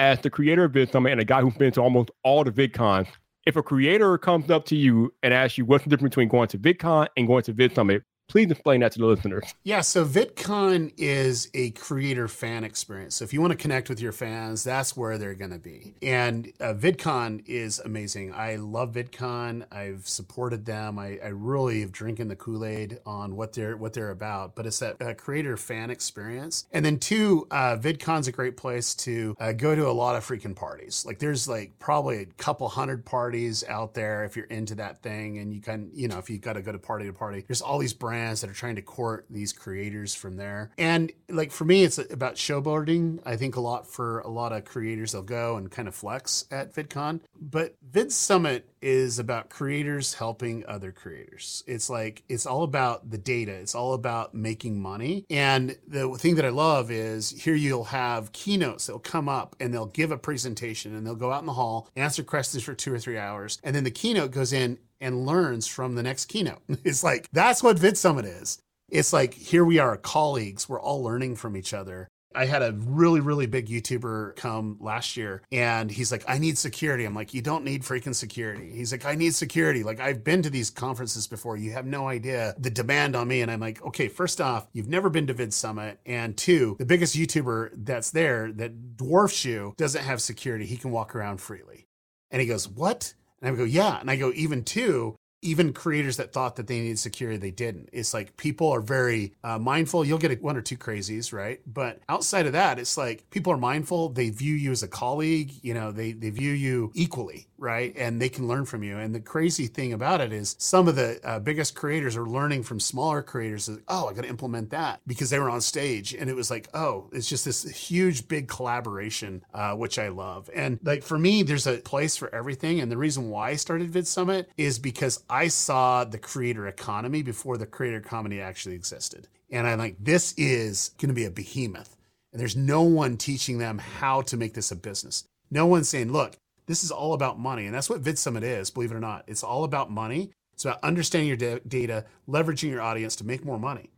As 0.00 0.18
the 0.20 0.30
creator 0.30 0.64
of 0.64 0.72
VidSummit 0.72 1.12
and 1.12 1.20
a 1.20 1.26
guy 1.26 1.42
who's 1.42 1.52
been 1.58 1.72
to 1.72 1.82
almost 1.82 2.10
all 2.24 2.42
the 2.42 2.50
VidCons, 2.50 3.06
if 3.44 3.56
a 3.56 3.62
creator 3.62 4.16
comes 4.16 4.50
up 4.50 4.64
to 4.64 4.74
you 4.74 5.12
and 5.22 5.34
asks 5.34 5.58
you 5.58 5.66
what's 5.66 5.84
the 5.84 5.90
difference 5.90 6.12
between 6.12 6.28
going 6.28 6.48
to 6.48 6.58
VidCon 6.58 7.06
and 7.18 7.26
going 7.26 7.42
to 7.42 7.52
VidSummit, 7.52 8.00
please 8.30 8.50
explain 8.50 8.80
that 8.80 8.92
to 8.92 8.98
the 8.98 9.06
listeners. 9.06 9.54
Yeah, 9.64 9.80
so 9.80 10.04
VidCon 10.04 10.92
is 10.96 11.48
a 11.52 11.70
creator 11.72 12.28
fan 12.28 12.64
experience. 12.64 13.16
So 13.16 13.24
if 13.24 13.32
you 13.32 13.40
want 13.40 13.50
to 13.50 13.56
connect 13.56 13.88
with 13.88 14.00
your 14.00 14.12
fans, 14.12 14.62
that's 14.62 14.96
where 14.96 15.18
they're 15.18 15.34
going 15.34 15.50
to 15.50 15.58
be. 15.58 15.94
And 16.00 16.52
uh, 16.60 16.74
VidCon 16.74 17.42
is 17.46 17.80
amazing. 17.80 18.32
I 18.32 18.56
love 18.56 18.92
VidCon. 18.92 19.66
I've 19.72 20.08
supported 20.08 20.64
them. 20.64 20.98
I, 20.98 21.18
I 21.22 21.28
really 21.28 21.80
have 21.80 21.92
drinking 21.92 22.28
the 22.28 22.36
Kool 22.36 22.64
Aid 22.64 23.00
on 23.04 23.34
what 23.34 23.52
they're 23.52 23.76
what 23.76 23.92
they're 23.92 24.10
about. 24.10 24.54
But 24.54 24.66
it's 24.66 24.78
that 24.78 25.02
uh, 25.02 25.14
creator 25.14 25.56
fan 25.56 25.90
experience. 25.90 26.66
And 26.72 26.84
then 26.84 26.98
two, 26.98 27.48
uh, 27.50 27.76
VidCon's 27.76 28.28
a 28.28 28.32
great 28.32 28.56
place 28.56 28.94
to 28.96 29.34
uh, 29.40 29.52
go 29.52 29.74
to 29.74 29.88
a 29.88 29.92
lot 29.92 30.14
of 30.14 30.24
freaking 30.24 30.54
parties. 30.54 31.04
Like 31.04 31.18
there's 31.18 31.48
like 31.48 31.78
probably 31.78 32.18
a 32.22 32.26
couple 32.26 32.68
hundred 32.68 33.04
parties 33.04 33.64
out 33.68 33.94
there 33.94 34.24
if 34.24 34.36
you're 34.36 34.46
into 34.46 34.76
that 34.76 35.02
thing, 35.02 35.38
and 35.38 35.52
you 35.52 35.60
can 35.60 35.90
you 35.92 36.06
know 36.06 36.18
if 36.18 36.30
you've 36.30 36.42
got 36.42 36.52
to 36.52 36.62
go 36.62 36.70
to 36.70 36.78
party 36.78 37.06
to 37.06 37.12
party. 37.12 37.44
There's 37.46 37.62
all 37.62 37.78
these 37.78 37.92
brands 37.94 38.19
that 38.20 38.50
are 38.50 38.54
trying 38.54 38.76
to 38.76 38.82
court 38.82 39.26
these 39.30 39.52
creators 39.52 40.14
from 40.14 40.36
there. 40.36 40.70
And 40.78 41.12
like 41.28 41.52
for 41.52 41.64
me, 41.64 41.84
it's 41.84 41.98
about 41.98 42.34
showboarding. 42.34 43.20
I 43.24 43.36
think 43.36 43.56
a 43.56 43.60
lot 43.60 43.86
for 43.86 44.20
a 44.20 44.28
lot 44.28 44.52
of 44.52 44.64
creators, 44.64 45.12
they'll 45.12 45.22
go 45.22 45.56
and 45.56 45.70
kind 45.70 45.88
of 45.88 45.94
flex 45.94 46.44
at 46.50 46.74
VidCon. 46.74 47.20
But 47.40 47.76
VidSummit 47.90 48.62
is 48.82 49.18
about 49.18 49.50
creators 49.50 50.14
helping 50.14 50.64
other 50.66 50.92
creators. 50.92 51.62
It's 51.66 51.90
like, 51.90 52.22
it's 52.28 52.46
all 52.46 52.62
about 52.62 53.10
the 53.10 53.18
data, 53.18 53.52
it's 53.52 53.74
all 53.74 53.94
about 53.94 54.34
making 54.34 54.80
money. 54.80 55.26
And 55.28 55.76
the 55.86 56.08
thing 56.16 56.36
that 56.36 56.44
I 56.44 56.50
love 56.50 56.90
is 56.90 57.30
here 57.30 57.54
you'll 57.54 57.84
have 57.84 58.32
keynotes 58.32 58.86
that'll 58.86 59.00
come 59.00 59.28
up 59.28 59.56
and 59.60 59.72
they'll 59.72 59.86
give 59.86 60.10
a 60.10 60.18
presentation 60.18 60.94
and 60.94 61.06
they'll 61.06 61.14
go 61.14 61.32
out 61.32 61.40
in 61.40 61.46
the 61.46 61.52
hall, 61.52 61.88
answer 61.96 62.22
questions 62.22 62.62
for 62.62 62.74
two 62.74 62.92
or 62.92 62.98
three 62.98 63.18
hours. 63.18 63.58
And 63.62 63.74
then 63.74 63.84
the 63.84 63.90
keynote 63.90 64.30
goes 64.30 64.52
in 64.52 64.78
and 65.00 65.26
learns 65.26 65.66
from 65.66 65.94
the 65.94 66.02
next 66.02 66.26
keynote. 66.26 66.62
It's 66.84 67.04
like, 67.04 67.28
that's 67.32 67.62
what 67.62 67.76
VidSummit 67.76 68.42
is. 68.42 68.58
It's 68.88 69.12
like, 69.12 69.34
here 69.34 69.64
we 69.64 69.78
are, 69.78 69.96
colleagues, 69.96 70.68
we're 70.68 70.80
all 70.80 71.02
learning 71.02 71.36
from 71.36 71.56
each 71.56 71.72
other. 71.72 72.08
I 72.34 72.44
had 72.44 72.62
a 72.62 72.72
really, 72.72 73.18
really 73.20 73.46
big 73.46 73.66
YouTuber 73.66 74.36
come 74.36 74.76
last 74.80 75.16
year 75.16 75.42
and 75.50 75.90
he's 75.90 76.12
like, 76.12 76.24
I 76.28 76.38
need 76.38 76.58
security. 76.58 77.04
I'm 77.04 77.14
like, 77.14 77.34
you 77.34 77.42
don't 77.42 77.64
need 77.64 77.82
freaking 77.82 78.14
security. 78.14 78.70
He's 78.72 78.92
like, 78.92 79.04
I 79.04 79.16
need 79.16 79.34
security. 79.34 79.82
Like, 79.82 79.98
I've 79.98 80.22
been 80.22 80.42
to 80.42 80.50
these 80.50 80.70
conferences 80.70 81.26
before. 81.26 81.56
You 81.56 81.72
have 81.72 81.86
no 81.86 82.06
idea 82.06 82.54
the 82.56 82.70
demand 82.70 83.16
on 83.16 83.26
me. 83.26 83.40
And 83.40 83.50
I'm 83.50 83.58
like, 83.58 83.84
okay, 83.84 84.06
first 84.06 84.40
off, 84.40 84.68
you've 84.72 84.88
never 84.88 85.10
been 85.10 85.26
to 85.26 85.34
VidSummit. 85.34 85.96
And 86.06 86.36
two, 86.36 86.76
the 86.78 86.86
biggest 86.86 87.16
YouTuber 87.16 87.70
that's 87.74 88.10
there 88.10 88.52
that 88.52 88.96
dwarfs 88.96 89.44
you 89.44 89.74
doesn't 89.76 90.04
have 90.04 90.22
security. 90.22 90.66
He 90.66 90.76
can 90.76 90.92
walk 90.92 91.16
around 91.16 91.40
freely. 91.40 91.86
And 92.30 92.40
he 92.40 92.46
goes, 92.46 92.68
what? 92.68 93.14
And 93.40 93.48
I 93.48 93.50
would 93.50 93.58
go, 93.58 93.64
yeah. 93.64 94.00
And 94.00 94.10
I 94.10 94.16
go, 94.16 94.32
even 94.34 94.64
two, 94.64 95.16
even 95.42 95.72
creators 95.72 96.18
that 96.18 96.32
thought 96.32 96.56
that 96.56 96.66
they 96.66 96.80
needed 96.80 96.98
security, 96.98 97.38
they 97.38 97.50
didn't. 97.50 97.88
It's 97.92 98.12
like 98.12 98.36
people 98.36 98.70
are 98.70 98.80
very 98.80 99.32
uh, 99.42 99.58
mindful. 99.58 100.04
You'll 100.04 100.18
get 100.18 100.42
one 100.42 100.56
or 100.56 100.60
two 100.62 100.76
crazies, 100.76 101.32
right? 101.32 101.60
But 101.66 102.00
outside 102.08 102.46
of 102.46 102.52
that, 102.52 102.78
it's 102.78 102.96
like 102.96 103.28
people 103.30 103.52
are 103.52 103.58
mindful. 103.58 104.10
They 104.10 104.30
view 104.30 104.54
you 104.54 104.70
as 104.70 104.82
a 104.82 104.88
colleague. 104.88 105.52
You 105.62 105.74
know, 105.74 105.92
they 105.92 106.12
they 106.12 106.30
view 106.30 106.52
you 106.52 106.92
equally, 106.94 107.46
right? 107.56 107.94
And 107.96 108.20
they 108.20 108.28
can 108.28 108.48
learn 108.48 108.66
from 108.66 108.82
you. 108.82 108.98
And 108.98 109.14
the 109.14 109.20
crazy 109.20 109.66
thing 109.66 109.92
about 109.92 110.20
it 110.20 110.32
is, 110.32 110.56
some 110.58 110.88
of 110.88 110.96
the 110.96 111.20
uh, 111.24 111.38
biggest 111.38 111.74
creators 111.74 112.16
are 112.16 112.26
learning 112.26 112.64
from 112.64 112.78
smaller 112.78 113.22
creators. 113.22 113.68
Like, 113.68 113.82
oh, 113.88 114.08
I 114.08 114.12
got 114.12 114.22
to 114.22 114.28
implement 114.28 114.70
that 114.70 115.00
because 115.06 115.30
they 115.30 115.38
were 115.38 115.50
on 115.50 115.60
stage, 115.62 116.12
and 116.12 116.28
it 116.28 116.36
was 116.36 116.50
like, 116.50 116.68
oh, 116.74 117.08
it's 117.12 117.28
just 117.28 117.44
this 117.46 117.62
huge, 117.64 118.28
big 118.28 118.48
collaboration, 118.48 119.42
uh, 119.54 119.74
which 119.74 119.98
I 119.98 120.08
love. 120.08 120.50
And 120.54 120.78
like 120.82 121.02
for 121.02 121.18
me, 121.18 121.42
there's 121.42 121.66
a 121.66 121.78
place 121.78 122.16
for 122.16 122.34
everything. 122.34 122.80
And 122.80 122.92
the 122.92 122.98
reason 122.98 123.30
why 123.30 123.50
I 123.50 123.56
started 123.56 123.90
VidSummit 123.90 124.46
is 124.56 124.78
because 124.78 125.22
I 125.30 125.46
saw 125.46 126.04
the 126.04 126.18
creator 126.18 126.66
economy 126.66 127.22
before 127.22 127.56
the 127.56 127.66
creator 127.66 127.96
economy 127.98 128.40
actually 128.40 128.74
existed. 128.74 129.28
And 129.48 129.66
I'm 129.66 129.78
like, 129.78 129.96
this 130.00 130.34
is 130.36 130.90
going 130.98 131.08
to 131.08 131.14
be 131.14 131.24
a 131.24 131.30
behemoth. 131.30 131.96
And 132.32 132.40
there's 132.40 132.56
no 132.56 132.82
one 132.82 133.16
teaching 133.16 133.58
them 133.58 133.78
how 133.78 134.22
to 134.22 134.36
make 134.36 134.54
this 134.54 134.72
a 134.72 134.76
business. 134.76 135.24
No 135.50 135.66
one's 135.66 135.88
saying, 135.88 136.12
look, 136.12 136.36
this 136.66 136.82
is 136.82 136.90
all 136.90 137.14
about 137.14 137.38
money. 137.38 137.66
And 137.66 137.74
that's 137.74 137.88
what 137.88 138.02
VidSummit 138.02 138.42
is, 138.42 138.70
believe 138.70 138.90
it 138.90 138.96
or 138.96 139.00
not. 139.00 139.24
It's 139.28 139.44
all 139.44 139.62
about 139.62 139.90
money. 139.90 140.32
It's 140.52 140.64
about 140.64 140.82
understanding 140.82 141.28
your 141.28 141.36
da- 141.36 141.60
data, 141.66 142.04
leveraging 142.28 142.70
your 142.70 142.82
audience 142.82 143.14
to 143.16 143.24
make 143.24 143.44
more 143.44 143.58
money. 143.58 143.90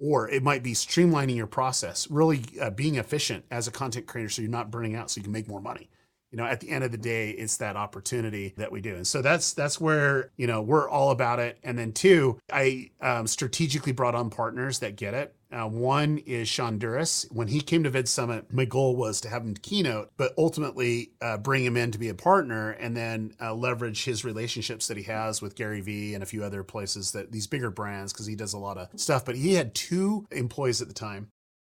Or 0.00 0.28
it 0.28 0.42
might 0.42 0.64
be 0.64 0.72
streamlining 0.72 1.36
your 1.36 1.46
process, 1.46 2.10
really 2.10 2.42
uh, 2.60 2.70
being 2.70 2.96
efficient 2.96 3.44
as 3.52 3.68
a 3.68 3.72
content 3.72 4.06
creator 4.06 4.28
so 4.28 4.42
you're 4.42 4.50
not 4.50 4.72
burning 4.72 4.96
out 4.96 5.10
so 5.10 5.18
you 5.18 5.22
can 5.22 5.32
make 5.32 5.48
more 5.48 5.60
money 5.60 5.88
you 6.32 6.38
know 6.38 6.44
at 6.44 6.60
the 6.60 6.70
end 6.70 6.82
of 6.82 6.90
the 6.90 6.98
day 6.98 7.30
it's 7.30 7.58
that 7.58 7.76
opportunity 7.76 8.54
that 8.56 8.72
we 8.72 8.80
do 8.80 8.96
and 8.96 9.06
so 9.06 9.22
that's 9.22 9.52
that's 9.52 9.80
where 9.80 10.30
you 10.36 10.46
know 10.46 10.60
we're 10.60 10.88
all 10.88 11.10
about 11.10 11.38
it 11.38 11.58
and 11.62 11.78
then 11.78 11.92
two 11.92 12.38
i 12.52 12.90
um, 13.00 13.26
strategically 13.26 13.92
brought 13.92 14.14
on 14.14 14.30
partners 14.30 14.80
that 14.80 14.96
get 14.96 15.14
it 15.14 15.34
uh, 15.52 15.68
one 15.68 16.16
is 16.18 16.48
Sean 16.48 16.78
Duras. 16.78 17.26
When 17.30 17.48
he 17.48 17.60
came 17.60 17.84
to 17.84 17.90
VidSummit, 17.90 18.52
my 18.52 18.64
goal 18.64 18.96
was 18.96 19.20
to 19.20 19.28
have 19.28 19.42
him 19.42 19.54
keynote, 19.54 20.10
but 20.16 20.32
ultimately 20.38 21.12
uh, 21.20 21.36
bring 21.36 21.62
him 21.62 21.76
in 21.76 21.90
to 21.90 21.98
be 21.98 22.08
a 22.08 22.14
partner 22.14 22.70
and 22.70 22.96
then 22.96 23.34
uh, 23.40 23.52
leverage 23.54 24.04
his 24.04 24.24
relationships 24.24 24.88
that 24.88 24.96
he 24.96 25.02
has 25.02 25.42
with 25.42 25.54
Gary 25.54 25.82
Vee 25.82 26.14
and 26.14 26.22
a 26.22 26.26
few 26.26 26.42
other 26.42 26.62
places 26.62 27.12
that 27.12 27.32
these 27.32 27.46
bigger 27.46 27.70
brands, 27.70 28.14
because 28.14 28.26
he 28.26 28.34
does 28.34 28.54
a 28.54 28.58
lot 28.58 28.78
of 28.78 28.88
stuff. 28.98 29.26
But 29.26 29.36
he 29.36 29.52
had 29.54 29.74
two 29.74 30.26
employees 30.30 30.80
at 30.80 30.88
the 30.88 30.94
time. 30.94 31.28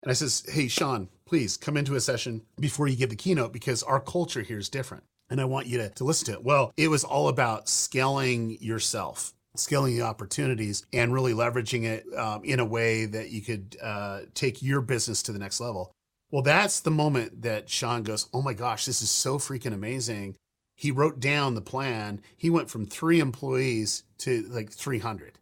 And 0.08 0.12
I 0.12 0.14
says, 0.14 0.42
Hey, 0.48 0.68
Sean, 0.68 1.10
please 1.26 1.58
come 1.58 1.76
into 1.76 1.94
a 1.94 2.00
session 2.00 2.40
before 2.58 2.88
you 2.88 2.96
give 2.96 3.10
the 3.10 3.14
keynote 3.14 3.52
because 3.52 3.82
our 3.82 4.00
culture 4.00 4.40
here 4.40 4.56
is 4.56 4.70
different. 4.70 5.04
And 5.28 5.38
I 5.38 5.44
want 5.44 5.66
you 5.66 5.76
to, 5.76 5.90
to 5.90 6.04
listen 6.04 6.24
to 6.28 6.32
it. 6.32 6.42
Well, 6.42 6.72
it 6.78 6.88
was 6.88 7.04
all 7.04 7.28
about 7.28 7.68
scaling 7.68 8.56
yourself 8.58 9.34
scaling 9.54 9.96
the 9.96 10.02
opportunities 10.02 10.86
and 10.92 11.12
really 11.12 11.32
leveraging 11.32 11.82
it 11.82 12.06
um, 12.16 12.42
in 12.44 12.60
a 12.60 12.64
way 12.64 13.04
that 13.04 13.30
you 13.30 13.42
could 13.42 13.76
uh, 13.82 14.20
take 14.32 14.62
your 14.62 14.80
business 14.80 15.20
to 15.20 15.32
the 15.32 15.38
next 15.38 15.60
level. 15.60 15.90
Well, 16.30 16.42
that's 16.42 16.80
the 16.80 16.92
moment 16.92 17.42
that 17.42 17.68
Sean 17.68 18.02
goes, 18.02 18.30
Oh 18.32 18.40
my 18.40 18.54
gosh, 18.54 18.86
this 18.86 19.02
is 19.02 19.10
so 19.10 19.36
freaking 19.36 19.74
amazing. 19.74 20.36
He 20.74 20.90
wrote 20.90 21.20
down 21.20 21.54
the 21.54 21.60
plan. 21.60 22.22
He 22.36 22.48
went 22.48 22.70
from 22.70 22.86
three 22.86 23.20
employees 23.20 24.04
to 24.18 24.42
like 24.48 24.70
300 24.70 25.38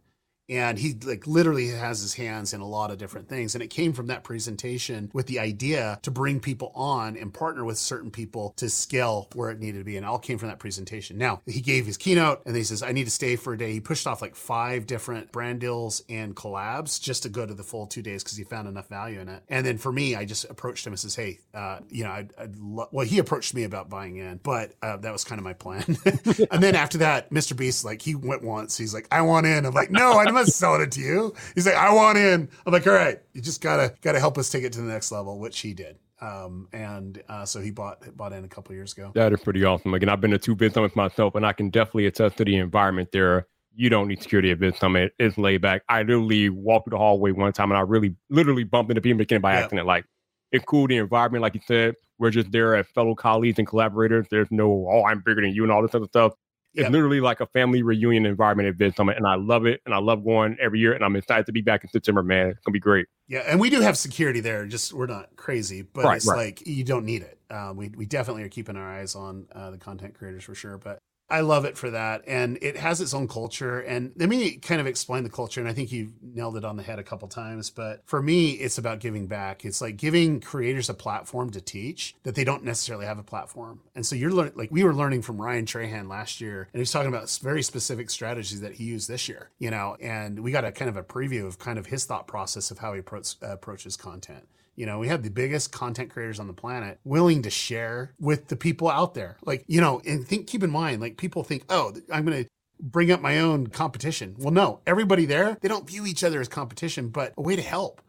and 0.48 0.78
he 0.78 0.94
like 1.04 1.26
literally 1.26 1.68
has 1.68 2.00
his 2.00 2.14
hands 2.14 2.52
in 2.52 2.60
a 2.60 2.66
lot 2.66 2.90
of 2.90 2.98
different 2.98 3.28
things. 3.28 3.54
And 3.54 3.62
it 3.62 3.68
came 3.68 3.92
from 3.92 4.06
that 4.08 4.24
presentation 4.24 5.10
with 5.12 5.26
the 5.26 5.40
idea 5.40 5.98
to 6.02 6.10
bring 6.10 6.40
people 6.40 6.72
on 6.74 7.16
and 7.16 7.32
partner 7.32 7.64
with 7.64 7.78
certain 7.78 8.10
people 8.10 8.54
to 8.56 8.68
scale 8.68 9.28
where 9.34 9.50
it 9.50 9.58
needed 9.58 9.78
to 9.78 9.84
be. 9.84 9.96
And 9.96 10.06
all 10.06 10.18
came 10.18 10.38
from 10.38 10.48
that 10.48 10.58
presentation. 10.58 11.18
Now 11.18 11.42
he 11.46 11.60
gave 11.60 11.86
his 11.86 11.96
keynote 11.96 12.42
and 12.46 12.54
he 12.56 12.62
says 12.62 12.82
i 12.82 12.92
need 12.92 13.04
to 13.04 13.10
stay 13.10 13.36
for 13.36 13.52
a 13.54 13.58
day. 13.58 13.72
He 13.72 13.80
pushed 13.80 14.06
off 14.06 14.22
like 14.22 14.36
five 14.36 14.86
different 14.86 15.32
brand 15.32 15.60
deals 15.60 16.02
and 16.08 16.36
collabs 16.36 17.00
just 17.00 17.24
to 17.24 17.28
go 17.28 17.44
to 17.44 17.54
the 17.54 17.62
full 17.62 17.86
two 17.86 18.02
days 18.02 18.22
because 18.22 18.36
he 18.36 18.44
found 18.44 18.68
enough 18.68 18.88
value 18.88 19.20
in 19.20 19.28
it. 19.28 19.42
And 19.48 19.66
then 19.66 19.78
for 19.78 19.92
me 19.92 20.14
i 20.14 20.24
just 20.24 20.44
approached 20.48 20.86
him 20.86 20.92
and 20.92 21.00
says 21.00 21.14
hey 21.14 21.40
uh, 21.54 21.80
you 21.88 22.04
know 22.04 22.10
I'd, 22.10 22.32
I'd 22.38 22.54
well 22.58 23.06
he 23.06 23.18
approached 23.18 23.54
me 23.54 23.64
about 23.64 23.88
buying 23.90 24.16
in 24.16 24.38
but 24.42 24.74
uh, 24.82 24.96
that 24.98 25.12
was 25.12 25.24
kind 25.24 25.38
of 25.38 25.44
my 25.44 25.54
plan. 25.54 25.84
And 26.50 26.62
then 26.62 26.74
after 26.74 26.98
that 26.98 27.30
mr 27.30 27.56
beast 27.56 27.84
like 27.84 28.02
he 28.02 28.14
went 28.14 28.42
once. 28.42 28.76
He's 28.76 28.94
like 28.94 29.08
i 29.10 29.22
want 29.22 29.46
in. 29.46 29.66
I'm 29.66 29.74
like 29.74 29.90
no 29.90 30.12
i 30.12 30.24
not 30.36 30.46
selling 30.46 30.82
it 30.82 30.92
to 30.92 31.00
you. 31.00 31.34
He's 31.54 31.66
like, 31.66 31.74
I 31.74 31.92
want 31.92 32.18
in. 32.18 32.48
I'm 32.64 32.72
like, 32.72 32.86
all 32.86 32.92
right, 32.92 33.20
you 33.32 33.40
just 33.40 33.60
gotta 33.60 33.94
gotta 34.00 34.20
help 34.20 34.38
us 34.38 34.50
take 34.50 34.64
it 34.64 34.72
to 34.74 34.80
the 34.80 34.86
next 34.86 35.10
level, 35.10 35.38
which 35.38 35.58
he 35.60 35.74
did. 35.74 35.98
Um, 36.20 36.68
and 36.72 37.22
uh, 37.28 37.44
so 37.44 37.60
he 37.60 37.70
bought 37.70 38.16
bought 38.16 38.32
in 38.32 38.44
a 38.44 38.48
couple 38.48 38.74
years 38.74 38.92
ago. 38.92 39.12
That 39.14 39.32
is 39.32 39.40
pretty 39.40 39.64
awesome. 39.64 39.92
Again, 39.94 40.08
I've 40.08 40.20
been 40.20 40.30
to 40.30 40.38
two 40.38 40.56
VidSummits 40.56 40.96
myself, 40.96 41.34
and 41.34 41.44
I 41.44 41.52
can 41.52 41.70
definitely 41.70 42.06
attest 42.06 42.36
to 42.38 42.44
the 42.44 42.56
environment 42.56 43.10
there. 43.12 43.46
You 43.74 43.90
don't 43.90 44.08
need 44.08 44.22
security 44.22 44.50
at 44.50 44.58
VidSummit. 44.58 45.10
It's 45.18 45.36
laid 45.36 45.60
back. 45.60 45.82
I 45.90 46.00
literally 46.00 46.48
walked 46.48 46.86
through 46.86 46.96
the 46.96 46.98
hallway 46.98 47.32
one 47.32 47.52
time, 47.52 47.70
and 47.70 47.76
I 47.76 47.82
really, 47.82 48.14
literally 48.30 48.64
bumped 48.64 48.90
into 48.90 49.02
people 49.02 49.20
again 49.20 49.42
by 49.42 49.52
yep. 49.52 49.64
accident. 49.64 49.86
Like, 49.86 50.06
it's 50.52 50.64
cool. 50.64 50.86
The 50.86 50.96
environment, 50.96 51.42
like 51.42 51.54
you 51.54 51.60
said, 51.66 51.94
we're 52.18 52.30
just 52.30 52.50
there 52.50 52.74
as 52.74 52.86
fellow 52.94 53.14
colleagues 53.14 53.58
and 53.58 53.68
collaborators. 53.68 54.26
There's 54.30 54.48
no, 54.50 54.88
oh, 54.90 55.04
I'm 55.04 55.20
bigger 55.20 55.42
than 55.42 55.52
you 55.52 55.64
and 55.64 55.70
all 55.70 55.82
this 55.82 55.94
other 55.94 56.06
stuff. 56.06 56.32
It's 56.76 56.82
yep. 56.82 56.92
literally 56.92 57.20
like 57.20 57.40
a 57.40 57.46
family 57.46 57.82
reunion 57.82 58.26
environment 58.26 58.68
at 58.68 58.76
VidSummit, 58.76 59.16
and 59.16 59.26
I 59.26 59.36
love 59.36 59.64
it. 59.64 59.80
And 59.86 59.94
I 59.94 59.98
love 59.98 60.22
going 60.22 60.58
every 60.60 60.78
year, 60.78 60.92
and 60.92 61.02
I'm 61.02 61.16
excited 61.16 61.46
to 61.46 61.52
be 61.52 61.62
back 61.62 61.82
in 61.82 61.88
September, 61.88 62.22
man. 62.22 62.48
It's 62.48 62.60
gonna 62.66 62.74
be 62.74 62.80
great. 62.80 63.06
Yeah, 63.28 63.44
and 63.46 63.58
we 63.58 63.70
do 63.70 63.80
have 63.80 63.96
security 63.96 64.40
there. 64.40 64.66
Just 64.66 64.92
we're 64.92 65.06
not 65.06 65.34
crazy, 65.36 65.80
but 65.80 66.04
right, 66.04 66.16
it's 66.18 66.26
right. 66.26 66.36
like 66.36 66.66
you 66.66 66.84
don't 66.84 67.06
need 67.06 67.22
it. 67.22 67.38
Um, 67.50 67.78
we 67.78 67.88
we 67.96 68.04
definitely 68.04 68.42
are 68.42 68.50
keeping 68.50 68.76
our 68.76 68.86
eyes 68.86 69.14
on 69.14 69.46
uh, 69.52 69.70
the 69.70 69.78
content 69.78 70.12
creators 70.12 70.44
for 70.44 70.54
sure. 70.54 70.76
But 70.76 70.98
I 71.28 71.40
love 71.40 71.64
it 71.64 71.76
for 71.76 71.90
that. 71.90 72.22
And 72.26 72.58
it 72.62 72.76
has 72.76 73.00
its 73.00 73.12
own 73.12 73.26
culture. 73.26 73.80
And 73.80 74.12
let 74.16 74.28
me 74.28 74.56
kind 74.58 74.80
of 74.80 74.86
explain 74.86 75.24
the 75.24 75.30
culture. 75.30 75.60
And 75.60 75.68
I 75.68 75.72
think 75.72 75.90
you 75.90 76.12
nailed 76.22 76.56
it 76.56 76.64
on 76.64 76.76
the 76.76 76.82
head 76.84 76.98
a 76.98 77.02
couple 77.02 77.26
times. 77.26 77.68
But 77.70 78.02
for 78.06 78.22
me, 78.22 78.52
it's 78.52 78.78
about 78.78 79.00
giving 79.00 79.26
back. 79.26 79.64
It's 79.64 79.80
like 79.80 79.96
giving 79.96 80.40
creators 80.40 80.88
a 80.88 80.94
platform 80.94 81.50
to 81.50 81.60
teach 81.60 82.14
that 82.22 82.36
they 82.36 82.44
don't 82.44 82.62
necessarily 82.64 83.06
have 83.06 83.18
a 83.18 83.24
platform. 83.24 83.80
And 83.94 84.06
so 84.06 84.14
you're 84.14 84.30
learning, 84.30 84.52
like 84.54 84.70
we 84.70 84.84
were 84.84 84.94
learning 84.94 85.22
from 85.22 85.40
Ryan 85.40 85.66
Trahan 85.66 86.08
last 86.08 86.40
year, 86.40 86.68
and 86.72 86.78
he's 86.80 86.92
talking 86.92 87.08
about 87.08 87.30
very 87.42 87.62
specific 87.62 88.10
strategies 88.10 88.60
that 88.60 88.74
he 88.74 88.84
used 88.84 89.08
this 89.08 89.28
year, 89.28 89.50
you 89.58 89.70
know, 89.70 89.96
and 90.00 90.40
we 90.40 90.52
got 90.52 90.64
a 90.64 90.70
kind 90.70 90.88
of 90.88 90.96
a 90.96 91.02
preview 91.02 91.46
of 91.46 91.58
kind 91.58 91.78
of 91.78 91.86
his 91.86 92.04
thought 92.04 92.28
process 92.28 92.70
of 92.70 92.78
how 92.78 92.92
he 92.92 93.00
approach, 93.00 93.34
uh, 93.42 93.48
approaches 93.48 93.96
content. 93.96 94.46
You 94.76 94.86
know, 94.86 94.98
we 94.98 95.08
have 95.08 95.22
the 95.22 95.30
biggest 95.30 95.72
content 95.72 96.10
creators 96.10 96.38
on 96.38 96.46
the 96.46 96.52
planet 96.52 97.00
willing 97.04 97.42
to 97.42 97.50
share 97.50 98.12
with 98.20 98.48
the 98.48 98.56
people 98.56 98.88
out 98.88 99.14
there. 99.14 99.38
Like, 99.44 99.64
you 99.66 99.80
know, 99.80 100.02
and 100.06 100.26
think, 100.26 100.46
keep 100.46 100.62
in 100.62 100.70
mind, 100.70 101.00
like 101.00 101.16
people 101.16 101.42
think, 101.42 101.64
oh, 101.70 101.94
I'm 102.12 102.24
going 102.26 102.44
to 102.44 102.50
bring 102.78 103.10
up 103.10 103.22
my 103.22 103.40
own 103.40 103.68
competition. 103.68 104.36
Well, 104.38 104.52
no, 104.52 104.80
everybody 104.86 105.24
there, 105.24 105.56
they 105.62 105.68
don't 105.68 105.88
view 105.88 106.06
each 106.06 106.22
other 106.22 106.40
as 106.40 106.48
competition, 106.48 107.08
but 107.08 107.32
a 107.38 107.42
way 107.42 107.56
to 107.56 107.62
help 107.62 108.02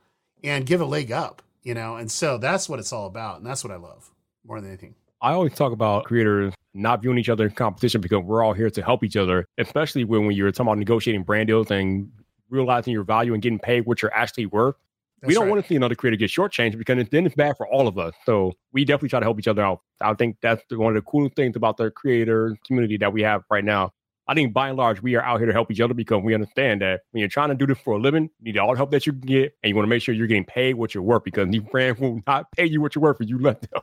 and 0.44 0.66
give 0.66 0.82
a 0.82 0.86
leg 0.86 1.12
up, 1.12 1.42
you 1.64 1.74
know? 1.74 1.96
And 1.96 2.12
so 2.12 2.38
that's 2.38 2.68
what 2.68 2.80
it's 2.80 2.92
all 2.92 3.08
about. 3.08 3.38
And 3.38 3.46
that's 3.46 3.64
what 3.64 3.72
I 3.72 3.78
love 3.78 4.12
more 4.46 4.60
than 4.60 4.70
anything. 4.70 4.96
I 5.22 5.32
always 5.32 5.54
talk 5.54 5.72
about 5.72 6.04
creators 6.04 6.54
not 6.74 7.02
viewing 7.02 7.18
each 7.18 7.30
other 7.30 7.46
in 7.46 7.52
competition 7.52 8.02
because 8.02 8.24
we're 8.24 8.44
all 8.44 8.54
here 8.54 8.70
to 8.70 8.84
help 8.84 9.04
each 9.04 9.16
other, 9.16 9.46
especially 9.58 10.04
when, 10.04 10.28
when 10.28 10.36
you're 10.36 10.52
talking 10.52 10.68
about 10.68 10.78
negotiating 10.78 11.24
brand 11.24 11.48
deals 11.48 11.72
and 11.72 12.12
realizing 12.50 12.94
your 12.94 13.04
value 13.04 13.34
and 13.34 13.42
getting 13.42 13.58
paid 13.58 13.86
what 13.86 14.02
you're 14.02 14.14
actually 14.14 14.46
worth. 14.46 14.76
That's 15.22 15.30
we 15.30 15.34
don't 15.34 15.46
right. 15.46 15.52
want 15.52 15.64
to 15.64 15.68
see 15.68 15.76
another 15.76 15.96
creator 15.96 16.16
get 16.16 16.30
shortchanged 16.30 16.78
because 16.78 17.08
then 17.10 17.26
it's 17.26 17.36
bad 17.36 17.58
for 17.58 17.68
all 17.68 17.88
of 17.88 17.98
us. 17.98 18.14
So 18.26 18.54
we 18.72 18.86
definitely 18.86 19.10
try 19.10 19.20
to 19.20 19.26
help 19.26 19.40
each 19.40 19.48
other 19.48 19.64
out. 19.64 19.82
I 20.00 20.14
think 20.14 20.38
that's 20.42 20.62
one 20.72 20.96
of 20.96 21.04
the 21.04 21.10
cool 21.10 21.30
things 21.36 21.56
about 21.56 21.78
the 21.78 21.90
creator 21.90 22.56
community 22.68 22.98
that 22.98 23.12
we 23.12 23.24
have 23.24 23.44
right 23.50 23.66
now. 23.66 23.94
I 24.28 24.36
think 24.36 24.54
by 24.54 24.70
and 24.70 24.78
large, 24.78 25.02
we 25.02 25.16
are 25.16 25.24
out 25.24 25.40
here 25.40 25.48
to 25.48 25.54
help 25.54 25.72
each 25.72 25.80
other 25.80 25.94
because 25.94 26.22
we 26.22 26.34
understand 26.34 26.82
that 26.82 27.02
when 27.12 27.22
you're 27.22 27.30
trying 27.30 27.50
to 27.50 27.56
do 27.56 27.66
this 27.66 27.78
for 27.80 27.96
a 27.96 27.98
living, 27.98 28.30
you 28.42 28.52
need 28.52 28.60
all 28.60 28.72
the 28.72 28.78
help 28.78 28.92
that 28.92 29.08
you 29.08 29.14
can 29.14 29.22
get, 29.22 29.54
and 29.64 29.70
you 29.70 29.76
want 29.76 29.86
to 29.86 29.90
make 29.90 30.02
sure 30.02 30.14
you're 30.14 30.28
getting 30.28 30.46
paid 30.46 30.76
what 30.76 30.94
you're 30.94 31.04
worth 31.04 31.24
because 31.24 31.50
these 31.50 31.62
brands 31.62 32.00
will 32.00 32.22
not 32.28 32.52
pay 32.52 32.66
you 32.66 32.82
what 32.82 32.94
you're 32.94 33.02
worth 33.02 33.22
if 33.22 33.30
you 33.30 33.40
let 33.40 33.62
them. 33.62 33.82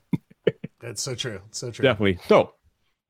that's 0.80 1.03
so 1.03 1.14
true. 1.14 1.41
So 1.51 1.70
true. 1.70 1.82
Definitely. 1.82 2.18
So 2.28 2.53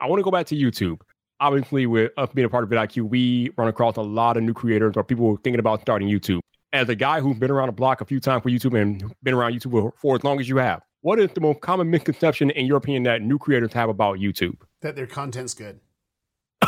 I 0.00 0.06
want 0.06 0.20
to 0.20 0.24
go 0.24 0.30
back 0.30 0.46
to 0.46 0.54
YouTube. 0.54 1.00
Obviously, 1.40 1.86
with 1.86 2.12
us 2.16 2.30
being 2.32 2.46
a 2.46 2.48
part 2.48 2.62
of 2.62 2.70
vidIQ, 2.70 3.08
we 3.08 3.50
run 3.58 3.66
across 3.66 3.96
a 3.96 4.02
lot 4.02 4.36
of 4.36 4.44
new 4.44 4.54
creators 4.54 4.94
or 4.96 5.02
people 5.02 5.36
thinking 5.42 5.58
about 5.58 5.80
starting 5.80 6.08
YouTube 6.08 6.40
as 6.74 6.88
a 6.88 6.94
guy 6.96 7.20
who's 7.20 7.38
been 7.38 7.50
around 7.52 7.68
the 7.68 7.72
block 7.72 8.00
a 8.00 8.04
few 8.04 8.18
times 8.20 8.42
for 8.42 8.50
YouTube 8.50 8.78
and 8.78 9.14
been 9.22 9.32
around 9.32 9.52
YouTube 9.52 9.70
for, 9.70 9.94
for 9.96 10.16
as 10.16 10.24
long 10.24 10.40
as 10.40 10.48
you 10.48 10.56
have, 10.56 10.82
what 11.00 11.20
is 11.20 11.30
the 11.32 11.40
most 11.40 11.60
common 11.60 11.88
misconception 11.88 12.50
in 12.50 12.66
your 12.66 12.76
opinion 12.76 13.04
that 13.04 13.22
new 13.22 13.38
creators 13.38 13.72
have 13.72 13.88
about 13.88 14.18
YouTube? 14.18 14.56
That 14.82 14.96
their 14.96 15.06
content's 15.06 15.54
good. 15.54 15.78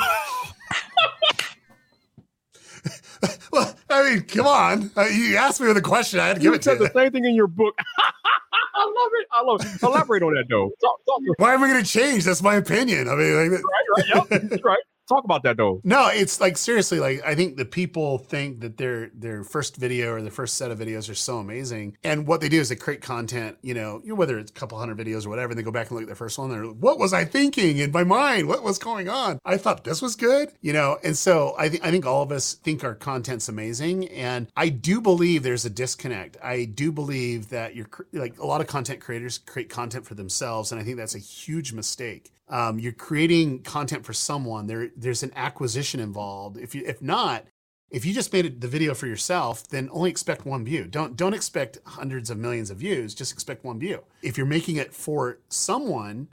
well, 3.52 3.74
I 3.90 4.11
mean, 4.11 4.22
come 4.22 4.46
on. 4.46 4.92
Uh, 4.96 5.07
you 5.07 5.36
asked 5.36 5.61
me 5.61 5.66
with 5.66 5.76
a 5.76 5.82
question. 5.82 6.20
I 6.20 6.28
had 6.28 6.36
to 6.36 6.42
you 6.42 6.50
give 6.50 6.61
it 6.61 6.62
to 6.62 6.72
you. 6.72 6.78
the 6.78 6.92
same 6.92 7.11
thing 7.11 7.24
in 7.24 7.34
your 7.34 7.48
book. 7.48 7.74
I 8.74 8.84
love 8.84 9.11
it. 9.14 9.26
I 9.32 9.42
love 9.42 9.61
it. 9.62 9.82
Elaborate 9.82 10.22
on 10.22 10.34
that, 10.34 10.44
though. 10.48 10.70
Talk, 10.80 11.00
talk. 11.07 11.20
Why 11.38 11.54
am 11.54 11.64
I 11.64 11.68
going 11.68 11.82
to 11.82 11.90
change? 11.90 12.24
That's 12.24 12.42
my 12.42 12.54
opinion. 12.57 13.09
I 13.09 13.16
mean, 13.16 13.52
like, 13.52 13.62
right, 13.64 14.07
right. 14.30 14.42
Yep. 14.52 14.64
right. 14.64 14.78
Talk 15.09 15.24
about 15.24 15.44
that 15.44 15.57
though. 15.57 15.80
No, 15.84 16.09
it's 16.09 16.40
like 16.40 16.57
seriously, 16.57 16.98
like 16.98 17.22
I 17.24 17.36
think 17.36 17.57
the 17.57 17.64
people 17.64 18.18
think 18.18 18.61
that 18.61 18.76
their 18.76 19.11
their 19.14 19.44
first 19.44 19.76
video 19.76 20.12
or 20.12 20.20
their 20.20 20.32
first 20.32 20.57
set 20.57 20.72
of 20.72 20.80
videos 20.80 21.09
are 21.09 21.14
so 21.14 21.38
amazing. 21.38 21.96
And 22.02 22.26
what 22.26 22.40
they 22.40 22.48
do 22.48 22.59
is 22.61 22.70
they 22.70 22.76
create 22.76 23.02
content, 23.02 23.57
you 23.62 23.72
know, 23.72 24.02
whether 24.04 24.36
it's 24.36 24.50
a 24.50 24.54
couple 24.54 24.78
hundred 24.78 24.98
videos 24.98 25.24
or 25.24 25.28
whatever, 25.28 25.50
and 25.52 25.59
they 25.59 25.62
go 25.62 25.70
back 25.70 25.90
and 25.90 25.96
look 25.96 26.02
at 26.02 26.09
their 26.09 26.16
first 26.16 26.38
one, 26.38 26.50
they're 26.50 26.66
like, 26.66 26.76
what 26.76 26.98
was 26.98 27.12
I 27.12 27.24
thinking 27.24 27.78
in 27.78 27.92
my 27.92 28.02
mind? 28.02 28.48
What 28.48 28.64
was 28.64 28.78
going 28.78 29.09
on? 29.09 29.38
I 29.44 29.59
thought 29.59 29.84
this 29.84 30.02
was 30.02 30.16
good, 30.16 30.50
you 30.61 30.72
know, 30.72 30.98
and 31.04 31.16
so 31.16 31.54
I 31.57 31.68
think 31.68 31.86
I 31.86 31.92
think 31.92 32.04
all 32.04 32.22
of 32.22 32.32
us 32.32 32.54
think 32.54 32.82
our 32.82 32.94
content's 32.96 33.48
amazing. 33.48 34.09
And 34.09 34.48
I 34.57 34.70
do 34.70 35.00
believe 35.00 35.44
there's 35.44 35.64
a 35.64 35.70
disconnect. 35.70 36.36
I 36.42 36.64
do 36.64 36.90
believe 36.90 37.50
that 37.50 37.76
you're 37.76 37.88
like 38.12 38.38
a 38.40 38.46
lot 38.46 38.61
of 38.61 38.66
content 38.66 39.00
creators 39.00 39.38
create 39.38 39.68
content 39.68 40.04
for 40.04 40.14
themselves, 40.14 40.72
and 40.72 40.80
I 40.80 40.84
think 40.84 40.96
that's 40.96 41.14
a 41.14 41.20
huge 41.20 41.72
mistake 41.72 42.32
um, 42.49 42.78
you're 42.78 42.92
creating 42.92 43.62
content 43.62 44.05
for 44.05 44.12
someone 44.12 44.66
there 44.66 44.90
there's 44.97 45.22
an 45.22 45.32
acquisition 45.34 46.01
involved. 46.01 46.57
If 46.57 46.74
you 46.74 46.82
if 46.86 47.03
not 47.03 47.44
if 47.88 48.05
you 48.05 48.12
just 48.12 48.32
made 48.32 48.61
the 48.61 48.68
video 48.68 48.94
for 48.94 49.07
yourself 49.07 49.66
then 49.68 49.88
only 49.92 50.11
expect 50.11 50.47
one 50.47 50.64
view. 50.64 50.84
Don't 50.84 51.16
don't 51.16 51.34
expect 51.34 51.78
hundreds 51.84 52.30
of 52.30 52.38
millions 52.38 52.70
of 52.70 52.78
views 52.78 53.14
just 53.14 53.32
expect 53.32 53.64
one 53.64 53.78
view. 53.78 54.05
If 54.22 54.36
you're 54.36 54.47
making 54.47 54.76
it 54.76 54.94
for 54.94 55.40
someone 55.49 56.28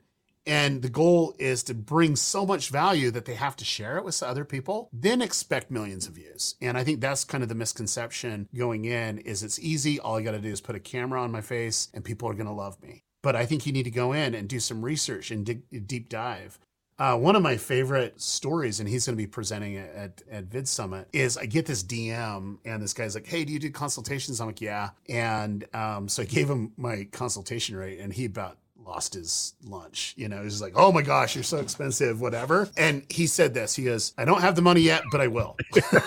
and 0.45 0.81
the 0.81 0.89
goal 0.89 1.33
is 1.39 1.63
to 1.63 1.73
bring 1.73 2.17
so 2.17 2.45
much 2.45 2.69
value 2.69 3.09
that 3.11 3.23
they 3.23 3.35
have 3.35 3.55
to 3.55 3.63
share 3.63 3.97
it 3.97 4.03
with 4.03 4.21
other 4.21 4.43
people 4.43 4.89
then 4.91 5.21
expect 5.21 5.71
millions 5.71 6.05
of 6.05 6.13
views. 6.13 6.55
And 6.61 6.77
i 6.77 6.83
think 6.83 7.01
that's 7.01 7.25
kind 7.25 7.41
of 7.41 7.49
the 7.49 7.55
misconception 7.55 8.49
going 8.55 8.85
in 8.85 9.17
is 9.17 9.41
it's 9.41 9.57
easy 9.57 9.99
all 9.99 10.17
i 10.17 10.21
got 10.21 10.31
to 10.33 10.39
do 10.39 10.49
is 10.49 10.61
put 10.61 10.75
a 10.75 10.79
camera 10.79 11.23
on 11.23 11.31
my 11.31 11.41
face 11.41 11.89
and 11.91 12.03
people 12.05 12.29
are 12.29 12.35
going 12.35 12.45
to 12.45 12.53
love 12.53 12.79
me 12.83 13.03
but 13.23 13.35
I 13.35 13.47
think 13.47 13.65
you 13.65 13.73
need 13.73 13.83
to 13.83 13.91
go 13.91 14.13
in 14.13 14.35
and 14.35 14.47
do 14.47 14.59
some 14.59 14.85
research 14.85 15.31
and 15.31 15.43
dig, 15.43 15.87
deep 15.87 16.09
dive. 16.09 16.59
Uh, 16.99 17.17
one 17.17 17.35
of 17.35 17.41
my 17.41 17.57
favorite 17.57 18.21
stories, 18.21 18.79
and 18.79 18.87
he's 18.87 19.07
going 19.07 19.17
to 19.17 19.21
be 19.21 19.25
presenting 19.25 19.73
it 19.73 19.91
at, 19.95 20.21
at 20.29 20.49
VidSummit, 20.49 21.05
is 21.11 21.37
I 21.37 21.47
get 21.47 21.65
this 21.65 21.83
DM, 21.83 22.59
and 22.65 22.83
this 22.83 22.93
guy's 22.93 23.15
like, 23.15 23.25
Hey, 23.25 23.43
do 23.45 23.51
you 23.51 23.57
do 23.57 23.71
consultations? 23.71 24.39
I'm 24.39 24.47
like, 24.47 24.61
Yeah. 24.61 24.91
And 25.09 25.65
um, 25.73 26.07
so 26.07 26.21
I 26.21 26.25
gave 26.25 26.47
him 26.47 26.71
my 26.77 27.07
consultation 27.11 27.75
rate, 27.75 27.99
and 27.99 28.13
he 28.13 28.25
about 28.25 28.57
lost 28.85 29.15
his 29.15 29.55
lunch. 29.65 30.13
You 30.17 30.29
know, 30.29 30.43
he's 30.43 30.61
like, 30.61 30.73
Oh 30.75 30.91
my 30.91 31.01
gosh, 31.01 31.35
you're 31.35 31.43
so 31.43 31.57
expensive, 31.57 32.21
whatever. 32.21 32.69
And 32.77 33.05
he 33.09 33.25
said 33.25 33.55
this 33.55 33.75
He 33.75 33.85
goes, 33.85 34.13
I 34.17 34.25
don't 34.25 34.41
have 34.41 34.55
the 34.55 34.61
money 34.61 34.81
yet, 34.81 35.01
but 35.11 35.19
I 35.19 35.27
will. 35.27 35.57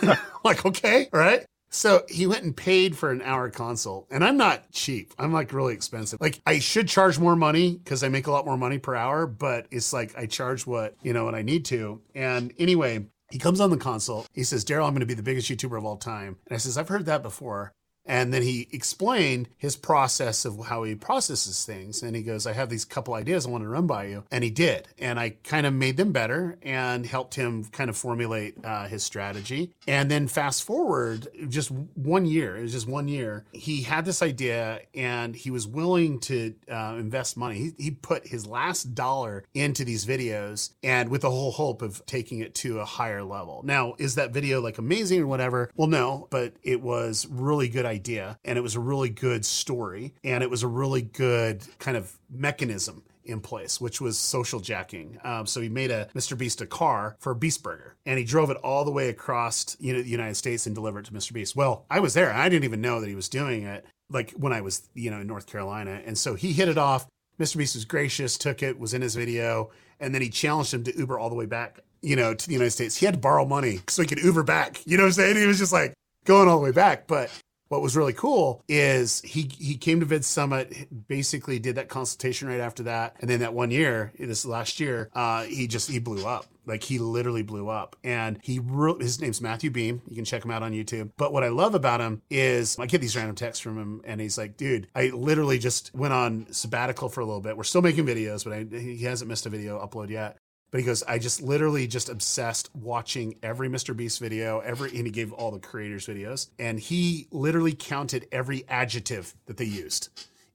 like, 0.45 0.65
okay, 0.65 1.09
right. 1.13 1.45
So 1.77 2.05
he 2.09 2.27
went 2.27 2.43
and 2.43 2.57
paid 2.57 2.97
for 2.97 3.11
an 3.11 3.21
hour 3.21 3.51
consult. 3.51 4.07
And 4.11 4.25
I'm 4.25 4.39
not 4.39 4.73
cheap. 4.73 5.13
I'm 5.19 5.31
like 5.31 5.53
really 5.53 5.75
expensive. 5.75 6.19
Like 6.23 6.41
I 6.47 6.59
should 6.59 6.89
charge 6.89 7.19
more 7.19 7.37
money 7.37 7.77
because 7.77 8.03
I 8.03 8.09
make 8.09 8.27
a 8.27 8.31
lot 8.31 8.47
more 8.47 8.57
money 8.57 8.79
per 8.79 8.95
hour, 8.95 9.27
but 9.27 9.67
it's 9.71 9.93
like 9.93 10.17
I 10.17 10.25
charge 10.25 10.67
what, 10.67 10.95
you 11.03 11.13
know, 11.13 11.27
what 11.27 11.35
I 11.35 11.43
need 11.43 11.67
to. 11.67 12.01
And 12.15 12.55
anyway, 12.59 13.05
he 13.31 13.39
comes 13.39 13.61
on 13.61 13.69
the 13.69 13.77
consult. 13.77 14.27
He 14.33 14.43
says, 14.43 14.65
Derral, 14.65 14.87
I'm 14.87 14.93
going 14.93 15.01
to 15.01 15.07
be 15.07 15.13
the 15.13 15.23
biggest 15.23 15.51
YouTuber 15.51 15.77
of 15.77 15.85
all 15.85 15.99
time. 15.99 16.39
And 16.47 16.55
I 16.55 16.59
says, 16.59 16.79
I've 16.79 16.89
heard 16.89 17.05
that 17.07 17.23
before. 17.23 17.75
And 18.07 18.33
then 18.33 18.43
he 18.43 18.69
explained 18.73 19.49
his 19.59 19.77
process 19.77 20.45
of 20.45 20.67
how 20.67 20.85
he 20.85 20.95
processes 20.95 21.65
things. 21.65 22.03
And 22.03 22.15
he 22.15 22.23
goes, 22.23 22.47
I 22.47 22.53
have 22.53 22.69
these 22.69 22.85
couple 22.85 23.15
ideas 23.15 23.47
I 23.47 23.51
want 23.51 23.65
to 23.65 23.69
run 23.69 23.87
by 23.87 24.07
you. 24.07 24.25
And 24.31 24.45
he 24.45 24.51
did. 24.51 24.89
And 24.99 25.19
I 25.19 25.31
kind 25.43 25.67
of 25.67 25.75
made 25.75 25.97
them 25.97 26.13
better 26.13 26.59
and 26.63 27.05
helped 27.05 27.35
him 27.35 27.65
kind 27.65 27.91
of 27.91 27.97
formulate 27.97 28.55
uh, 28.65 28.87
his 28.87 29.03
strategy. 29.03 29.73
And 29.87 30.11
then 30.11 30.29
fast 30.29 30.63
forward 30.65 31.29
just 31.49 31.71
one 31.71 32.27
year, 32.27 32.57
it 32.57 32.63
was 32.63 32.73
just 32.73 32.89
one 32.89 33.09
year, 33.09 33.45
he 33.53 33.83
had 33.83 34.05
this 34.05 34.23
idea 34.23 34.81
and 34.95 35.35
he 35.35 35.51
was 35.51 35.67
willing 35.67 36.21
to 36.21 36.55
uh, 36.71 36.97
invest 36.99 37.37
money. 37.37 37.57
He, 37.57 37.85
he 37.85 37.91
put 37.91 38.27
his 38.27 38.47
last 38.47 38.95
dollar 38.95 39.45
into 39.55 39.85
these 39.85 40.07
videos 40.07 40.71
and 40.83 41.09
with 41.09 41.23
the 41.23 41.31
whole 41.31 41.53
hope 41.53 41.83
of 41.83 42.05
taking 42.07 42.41
it 42.41 42.55
to 42.57 42.79
a 42.79 42.85
higher 42.85 43.23
level. 43.23 43.63
Now, 43.65 43.95
is 43.99 44.15
that 44.15 44.33
video 44.33 44.61
like 44.61 44.79
amazing 44.79 45.23
or 45.23 45.27
whatever? 45.27 45.71
Well, 45.75 45.89
no, 45.89 46.29
but 46.31 46.55
it 46.63 46.81
was 46.81 47.27
really 47.31 47.69
good 47.69 47.85
idea 47.85 47.96
idea 47.97 48.39
and 48.45 48.57
it 48.59 48.63
was 48.63 48.77
a 48.77 48.81
really 48.81 49.09
good 49.09 49.45
story 49.45 50.15
and 50.23 50.43
it 50.43 50.51
was 50.51 50.63
a 50.63 50.69
really 50.69 51.03
good 51.03 51.63
kind 51.79 51.97
of 51.97 52.17
mechanism 52.31 53.03
in 53.27 53.41
place, 53.41 53.81
which 53.81 54.01
was 54.01 54.19
social 54.19 54.61
jacking. 54.61 55.19
Um, 55.25 55.47
so 55.47 55.61
he 55.61 55.69
made 55.69 55.91
a 55.91 56.07
Mr. 56.15 56.39
Beast 56.39 56.61
a 56.61 56.67
car 56.67 57.17
for 57.19 57.35
Beast 57.35 57.63
Burger, 57.63 57.97
and 58.07 58.19
he 58.19 58.25
drove 58.25 58.51
it 58.51 58.57
all 58.59 58.85
the 58.85 58.91
way 58.91 59.09
across 59.09 59.77
you 59.81 59.93
know, 59.93 60.03
the 60.03 60.09
United 60.09 60.37
States 60.37 60.67
and 60.67 60.75
delivered 60.75 61.01
it 61.01 61.07
to 61.07 61.13
Mr. 61.13 61.33
Beast. 61.33 61.57
Well, 61.57 61.85
I 61.91 62.01
was 62.01 62.15
there. 62.15 62.33
I 62.33 62.49
didn't 62.49 62.65
even 62.65 62.81
know 62.81 63.01
that 63.01 63.09
he 63.09 63.15
was 63.15 63.29
doing 63.29 63.65
it, 63.65 63.85
like 64.11 64.31
when 64.33 64.53
I 64.53 64.61
was 64.61 64.89
you 64.95 65.11
know 65.11 65.21
in 65.21 65.27
North 65.27 65.47
Carolina, 65.47 66.01
and 66.05 66.17
so 66.17 66.35
he 66.35 66.53
hit 66.53 66.69
it 66.69 66.79
off. 66.79 67.07
Mr. 67.39 67.59
Beast 67.59 67.75
was 67.75 67.85
gracious, 67.85 68.39
took 68.39 68.63
it, 68.63 68.79
was 68.79 68.95
in 68.95 69.03
his 69.03 69.15
video, 69.15 69.71
and 70.01 70.15
then 70.15 70.23
he 70.23 70.31
challenged 70.31 70.73
him 70.73 70.85
to 70.85 70.99
Uber 70.99 71.19
all 71.19 71.29
the 71.29 71.35
way 71.35 71.45
back, 71.45 71.81
you 72.01 72.17
know, 72.17 72.33
to 72.33 72.47
the 72.47 72.55
United 72.55 72.71
States. 72.71 72.97
He 72.97 73.05
had 73.05 73.15
to 73.15 73.21
borrow 73.21 73.45
money 73.45 73.81
so 73.89 74.01
he 74.01 74.09
could 74.09 74.21
Uber 74.21 74.43
back. 74.43 74.81
You 74.87 74.97
know 74.97 75.03
what 75.03 75.09
I'm 75.09 75.13
saying? 75.13 75.37
He 75.37 75.47
was 75.47 75.59
just 75.59 75.73
like 75.73 75.93
going 76.25 76.49
all 76.49 76.59
the 76.59 76.65
way 76.65 76.73
back, 76.73 77.07
but 77.07 77.31
what 77.69 77.83
was 77.83 77.97
really 77.97 78.13
cool 78.13 78.63
is 78.69 79.21
he 79.23 79.51
he 79.59 79.77
came 79.77 80.01
to 80.01 80.07
VidSummit, 80.07 80.89
basically 81.09 81.59
did 81.59 81.77
that 81.77 81.89
consultation 81.89 82.49
right 82.49 82.61
after 82.61 82.85
that, 82.85 83.17
and 83.21 83.29
then 83.29 83.41
that 83.41 83.55
one 83.55 83.71
year, 83.71 84.13
this 84.19 84.45
last 84.45 84.81
year, 84.81 85.11
uh, 85.15 85.45
he 85.45 85.67
just 85.67 85.91
he 85.91 85.99
blew 85.99 86.27
up. 86.27 86.47
Like 86.69 86.83
he 86.83 86.99
literally 86.99 87.45
blew 87.45 87.69
up, 87.69 87.95
and 88.03 88.41
he 88.43 88.59
wrote 88.59 89.01
his 89.01 89.21
name's 89.21 89.41
Matthew 89.41 89.71
Beem. 89.71 90.03
You 90.09 90.17
can 90.17 90.25
check 90.25 90.45
him 90.45 90.51
out 90.51 90.65
on 90.65 90.73
YouTube. 90.73 91.13
But 91.17 91.33
what 91.33 91.45
I 91.45 91.49
love 91.49 91.77
about 91.77 92.01
him 92.01 92.23
is 92.29 92.77
I 92.77 92.87
get 92.87 93.01
these 93.01 93.15
random 93.15 93.37
texts 93.37 93.63
from 93.63 93.79
him, 93.79 94.03
and 94.05 94.21
he's 94.21 94.37
like, 94.37 94.57
"Dude, 94.57 94.89
I 94.95 95.09
literally 95.09 95.59
just 95.59 95.95
went 95.95 96.13
on 96.13 96.47
sabbatical 96.51 97.09
for 97.09 97.21
a 97.21 97.25
little 97.25 97.41
bit. 97.41 97.57
We're 97.57 97.63
still 97.63 97.83
making 97.83 98.07
videos, 98.07 98.43
but 98.43 98.53
I, 98.53 98.81
he 98.81 99.05
hasn't 99.05 99.29
missed 99.29 99.47
a 99.47 99.49
video 99.49 99.79
upload 99.79 100.11
yet. 100.11 100.39
But 100.71 100.81
he 100.81 100.87
goes, 100.87 101.03
I 101.05 101.19
just 101.19 101.43
literally 101.43 101.87
just 101.87 102.09
obsessed 102.09 102.75
watching 102.75 103.37
every 103.43 103.69
Mr. 103.69 103.97
Beast 103.97 104.21
video, 104.21 104.61
every, 104.61 104.91
and 104.97 105.07
he 105.07 105.13
gave 105.13 105.33
all 105.33 105.51
the 105.51 105.61
creators 105.61 106.07
videos. 106.07 106.49
And 106.59 106.79
he 106.79 107.29
literally 107.31 107.73
counted 107.73 108.27
every 108.33 108.65
adjective 108.69 109.35
that 109.47 109.57
they 109.57 109.65
used 109.65 110.09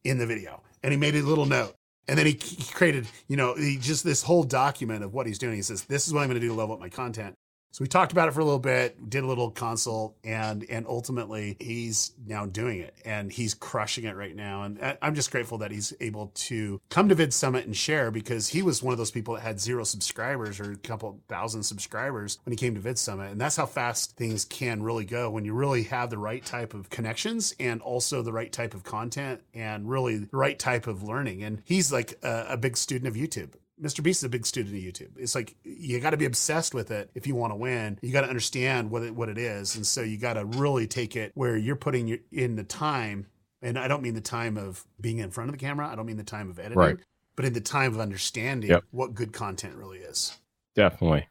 in 0.04 0.18
the 0.18 0.26
video. 0.26 0.62
And 0.84 0.92
he 0.92 0.98
made 0.98 1.16
a 1.16 1.22
little 1.22 1.46
note. 1.46 1.76
And 2.08 2.18
then 2.18 2.26
he, 2.26 2.34
he 2.34 2.74
created, 2.74 3.08
you 3.28 3.38
know, 3.38 3.56
he 3.56 3.78
just 3.78 4.04
this 4.04 4.24
whole 4.24 4.44
document 4.44 5.04
of 5.04 5.14
what 5.14 5.28
he's 5.28 5.40
doing. 5.40 5.56
He 5.56 5.62
says, 5.62 5.84
This 5.84 6.08
is 6.08 6.14
what 6.14 6.22
I'm 6.22 6.28
going 6.28 6.42
to 6.42 6.46
do 6.46 6.50
to 6.50 6.54
level 6.54 6.76
up 6.76 6.82
my 6.82 6.90
content. 6.90 7.36
So 7.74 7.86
we 7.86 7.88
talked 7.88 8.12
about 8.12 8.28
it 8.28 8.34
for 8.34 8.42
a 8.42 8.46
little 8.46 8.60
bit, 8.60 9.10
did 9.10 9.24
a 9.24 9.28
little 9.28 9.50
consult, 9.50 10.18
and 10.26 10.66
and 10.70 10.86
ultimately 10.88 11.56
he's 11.60 12.12
now 12.26 12.46
doing 12.46 12.80
it, 12.80 12.94
and 13.06 13.32
he's 13.32 13.54
crushing 13.54 14.04
it 14.04 14.16
right 14.18 14.36
now. 14.36 14.64
And 14.64 14.98
I'm 15.02 15.16
just 15.16 15.32
grateful 15.32 15.58
that 15.60 15.72
he's 15.72 15.94
able 16.02 16.32
to 16.36 16.82
come 16.90 17.08
to 17.08 17.16
VidSummit 17.16 17.64
and 17.64 17.76
share 17.76 18.12
because 18.12 18.50
he 18.50 18.62
was 18.62 18.84
one 18.84 18.92
of 18.92 18.98
those 18.98 19.12
people 19.12 19.36
that 19.36 19.42
had 19.42 19.62
zero 19.62 19.86
subscribers 19.86 20.60
or 20.60 20.74
a 20.74 20.78
couple 20.78 21.22
thousand 21.30 21.64
subscribers 21.64 22.40
when 22.44 22.52
he 22.52 22.58
came 22.58 22.76
to 22.76 22.82
VidSummit, 22.82 23.32
and 23.32 23.40
that's 23.40 23.56
how 23.56 23.66
fast 23.66 24.18
things 24.18 24.44
can 24.44 24.84
really 24.84 25.06
go 25.06 25.30
when 25.30 25.46
you 25.46 25.54
really 25.54 25.84
have 25.84 26.10
the 26.10 26.18
right 26.18 26.44
type 26.44 26.74
of 26.74 26.90
connections 26.90 27.56
and 27.58 27.82
also 27.82 28.22
the 28.22 28.34
right 28.34 28.52
type 28.52 28.74
of 28.74 28.84
content 28.84 29.40
and 29.54 29.90
really 29.90 30.18
the 30.18 30.30
right 30.34 30.60
type 30.60 30.88
of 30.88 31.04
learning. 31.04 31.42
And 31.44 31.62
he's 31.64 31.90
like 31.90 32.20
a, 32.22 32.48
a 32.50 32.58
big 32.58 32.76
student 32.76 33.08
of 33.08 33.16
YouTube. 33.16 33.54
Mr. 33.82 34.04
Beast 34.04 34.20
is 34.20 34.26
a 34.26 34.30
big 34.30 34.46
student 34.46 34.76
of 34.76 34.82
YouTube. 34.82 35.12
It's 35.18 35.34
like 35.34 35.56
you 35.64 36.00
got 36.00 36.12
to 36.12 36.18
be 36.18 36.26
obsessed 36.26 36.74
with 36.74 36.92
it 36.92 37.10
if 37.16 37.26
you 37.26 37.36
want 37.36 37.52
to 37.52 37.56
win. 37.56 37.98
You 38.02 38.12
got 38.12 38.22
to 38.22 38.28
understand 38.28 38.92
what 38.92 39.04
it, 39.04 39.16
what 39.16 39.30
it 39.30 39.38
is, 39.38 39.76
and 39.76 39.86
so 39.86 40.02
you 40.02 40.18
got 40.18 40.34
to 40.34 40.46
really 40.46 40.88
take 40.88 41.16
it 41.16 41.32
where 41.34 41.58
you're 41.58 41.76
putting 41.76 42.08
your, 42.08 42.20
in 42.32 42.56
the 42.56 42.64
time. 42.64 43.28
And 43.64 43.78
I 43.78 43.88
don't 43.88 44.02
mean 44.02 44.14
the 44.14 44.22
time 44.22 44.58
of 44.58 44.86
being 45.00 45.20
in 45.20 45.32
front 45.32 45.50
of 45.50 45.54
the 45.54 45.60
camera. 45.60 45.88
I 45.88 45.96
don't 45.96 46.06
mean 46.06 46.18
the 46.18 46.24
time 46.24 46.50
of 46.50 46.60
editing, 46.60 46.78
right. 46.78 46.98
but 47.36 47.46
in 47.46 47.54
the 47.54 47.62
time 47.62 47.94
of 47.94 48.00
understanding 48.00 48.70
yep. 48.70 48.84
what 48.92 49.14
good 49.14 49.34
content 49.34 49.76
really 49.76 50.00
is. 50.00 50.38
Definitely. 50.76 51.28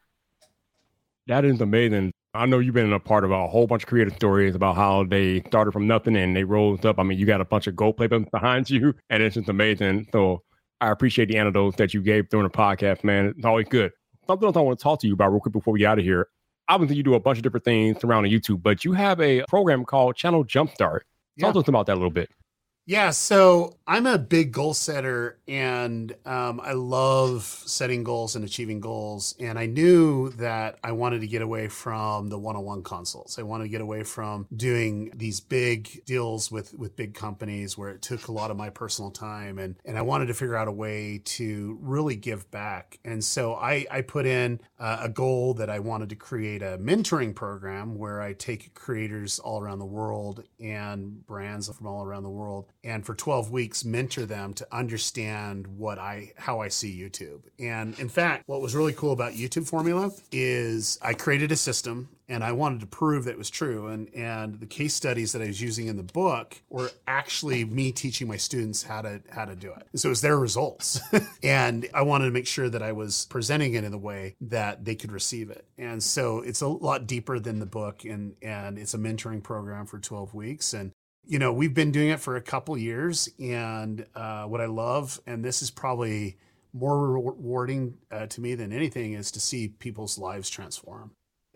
That 1.27 1.45
is 1.45 1.61
amazing. 1.61 2.11
I 2.33 2.45
know 2.45 2.59
you've 2.59 2.73
been 2.73 2.93
a 2.93 2.99
part 2.99 3.25
of 3.25 3.31
a 3.31 3.47
whole 3.47 3.67
bunch 3.67 3.83
of 3.83 3.89
creative 3.89 4.15
stories 4.15 4.55
about 4.55 4.75
how 4.75 5.03
they 5.03 5.41
started 5.41 5.71
from 5.71 5.87
nothing 5.87 6.15
and 6.15 6.35
they 6.35 6.45
rose 6.45 6.85
up. 6.85 6.99
I 6.99 7.03
mean, 7.03 7.17
you 7.17 7.25
got 7.25 7.41
a 7.41 7.45
bunch 7.45 7.67
of 7.67 7.75
gold 7.75 7.97
play 7.97 8.07
behind 8.07 8.69
you, 8.69 8.95
and 9.09 9.21
it's 9.21 9.35
just 9.35 9.49
amazing. 9.49 10.07
So 10.13 10.41
I 10.81 10.89
appreciate 10.89 11.27
the 11.27 11.37
anecdotes 11.37 11.77
that 11.77 11.93
you 11.93 12.01
gave 12.01 12.29
during 12.29 12.45
the 12.45 12.49
podcast, 12.49 13.03
man. 13.03 13.33
It's 13.37 13.45
always 13.45 13.67
good. 13.69 13.91
Something 14.25 14.47
else 14.47 14.57
I 14.57 14.61
want 14.61 14.79
to 14.79 14.83
talk 14.83 14.99
to 15.01 15.07
you 15.07 15.13
about 15.13 15.31
real 15.31 15.39
quick 15.39 15.53
before 15.53 15.73
we 15.73 15.79
get 15.79 15.87
out 15.87 15.99
of 15.99 16.05
here. 16.05 16.27
Obviously, 16.67 16.95
you 16.95 17.03
do 17.03 17.13
a 17.13 17.19
bunch 17.19 17.37
of 17.37 17.43
different 17.43 17.63
things 17.63 17.99
surrounding 18.01 18.31
YouTube, 18.31 18.63
but 18.63 18.83
you 18.83 18.93
have 18.93 19.21
a 19.21 19.43
program 19.47 19.85
called 19.85 20.15
Channel 20.15 20.43
Jumpstart. 20.43 21.01
Yeah. 21.37 21.45
Talk 21.45 21.53
to 21.53 21.59
us 21.59 21.67
about 21.67 21.85
that 21.85 21.93
a 21.93 21.95
little 21.95 22.09
bit. 22.09 22.29
Yeah, 22.87 23.11
so 23.11 23.77
I'm 23.87 24.07
a 24.07 24.17
big 24.17 24.51
goal 24.51 24.73
setter 24.73 25.39
and 25.47 26.13
um, 26.25 26.59
I 26.61 26.73
love 26.73 27.43
setting 27.43 28.03
goals 28.03 28.35
and 28.35 28.43
achieving 28.43 28.79
goals. 28.79 29.35
And 29.39 29.59
I 29.59 29.67
knew 29.67 30.29
that 30.31 30.79
I 30.83 30.91
wanted 30.91 31.21
to 31.21 31.27
get 31.27 31.43
away 31.43 31.67
from 31.67 32.29
the 32.29 32.39
one 32.39 32.55
on 32.55 32.63
one 32.65 32.81
consults. 32.81 33.37
I 33.37 33.43
wanted 33.43 33.65
to 33.65 33.69
get 33.69 33.81
away 33.81 34.03
from 34.03 34.47
doing 34.55 35.11
these 35.15 35.39
big 35.39 36.03
deals 36.05 36.51
with, 36.51 36.73
with 36.73 36.95
big 36.95 37.13
companies 37.13 37.77
where 37.77 37.89
it 37.89 38.01
took 38.01 38.27
a 38.27 38.31
lot 38.31 38.49
of 38.49 38.57
my 38.57 38.71
personal 38.71 39.11
time. 39.11 39.59
And, 39.59 39.75
and 39.85 39.95
I 39.97 40.01
wanted 40.01 40.25
to 40.25 40.33
figure 40.33 40.57
out 40.57 40.67
a 40.67 40.71
way 40.71 41.21
to 41.25 41.77
really 41.81 42.15
give 42.15 42.49
back. 42.49 42.99
And 43.05 43.23
so 43.23 43.53
I, 43.53 43.85
I 43.91 44.01
put 44.01 44.25
in 44.25 44.59
uh, 44.79 44.97
a 45.01 45.09
goal 45.09 45.53
that 45.53 45.69
I 45.69 45.79
wanted 45.79 46.09
to 46.09 46.15
create 46.15 46.63
a 46.63 46.79
mentoring 46.79 47.35
program 47.35 47.95
where 47.95 48.21
I 48.21 48.33
take 48.33 48.73
creators 48.73 49.37
all 49.37 49.61
around 49.61 49.79
the 49.79 49.85
world 49.85 50.43
and 50.59 51.25
brands 51.27 51.69
from 51.69 51.85
all 51.85 52.03
around 52.03 52.23
the 52.23 52.29
world 52.29 52.65
and 52.83 53.05
for 53.05 53.13
12 53.13 53.51
weeks 53.51 53.85
mentor 53.85 54.25
them 54.25 54.53
to 54.55 54.67
understand 54.71 55.67
what 55.67 55.99
I 55.99 56.31
how 56.37 56.59
I 56.59 56.69
see 56.69 56.99
YouTube. 56.99 57.41
And 57.59 57.97
in 57.99 58.09
fact, 58.09 58.43
what 58.47 58.61
was 58.61 58.75
really 58.75 58.93
cool 58.93 59.11
about 59.11 59.33
YouTube 59.33 59.67
Formula 59.67 60.11
is 60.31 60.97
I 61.01 61.13
created 61.13 61.51
a 61.51 61.55
system 61.55 62.09
and 62.27 62.43
I 62.43 62.53
wanted 62.53 62.79
to 62.79 62.87
prove 62.87 63.25
that 63.25 63.31
it 63.31 63.37
was 63.37 63.49
true. 63.49 63.87
And 63.87 64.13
and 64.15 64.59
the 64.59 64.65
case 64.65 64.93
studies 64.93 65.31
that 65.33 65.41
I 65.41 65.47
was 65.47 65.61
using 65.61 65.87
in 65.87 65.97
the 65.97 66.03
book 66.03 66.61
were 66.69 66.91
actually 67.07 67.65
me 67.65 67.91
teaching 67.91 68.27
my 68.27 68.37
students 68.37 68.83
how 68.83 69.01
to 69.01 69.21
how 69.29 69.45
to 69.45 69.55
do 69.55 69.71
it. 69.71 69.87
So 69.95 70.07
it 70.07 70.11
was 70.11 70.21
their 70.21 70.39
results. 70.39 70.99
and 71.43 71.87
I 71.93 72.01
wanted 72.01 72.25
to 72.25 72.31
make 72.31 72.47
sure 72.47 72.69
that 72.69 72.81
I 72.81 72.93
was 72.93 73.25
presenting 73.29 73.75
it 73.75 73.83
in 73.83 73.93
a 73.93 73.97
way 73.97 74.35
that 74.41 74.85
they 74.85 74.95
could 74.95 75.11
receive 75.11 75.49
it. 75.51 75.65
And 75.77 76.01
so 76.01 76.39
it's 76.39 76.61
a 76.61 76.67
lot 76.67 77.05
deeper 77.05 77.39
than 77.39 77.59
the 77.59 77.65
book 77.65 78.05
and 78.05 78.35
and 78.41 78.79
it's 78.79 78.93
a 78.93 78.97
mentoring 78.97 79.43
program 79.43 79.85
for 79.85 79.99
12 79.99 80.33
weeks. 80.33 80.73
And 80.73 80.93
you 81.25 81.39
know, 81.39 81.53
we've 81.53 81.73
been 81.73 81.91
doing 81.91 82.09
it 82.09 82.19
for 82.19 82.35
a 82.35 82.41
couple 82.41 82.77
years, 82.77 83.29
and 83.39 84.05
uh, 84.15 84.43
what 84.45 84.61
I 84.61 84.65
love, 84.65 85.19
and 85.27 85.43
this 85.43 85.61
is 85.61 85.69
probably 85.69 86.37
more 86.73 87.09
rewarding 87.09 87.97
uh, 88.11 88.27
to 88.27 88.41
me 88.41 88.55
than 88.55 88.71
anything, 88.71 89.13
is 89.13 89.31
to 89.31 89.39
see 89.39 89.67
people's 89.67 90.17
lives 90.17 90.49
transform. 90.49 91.11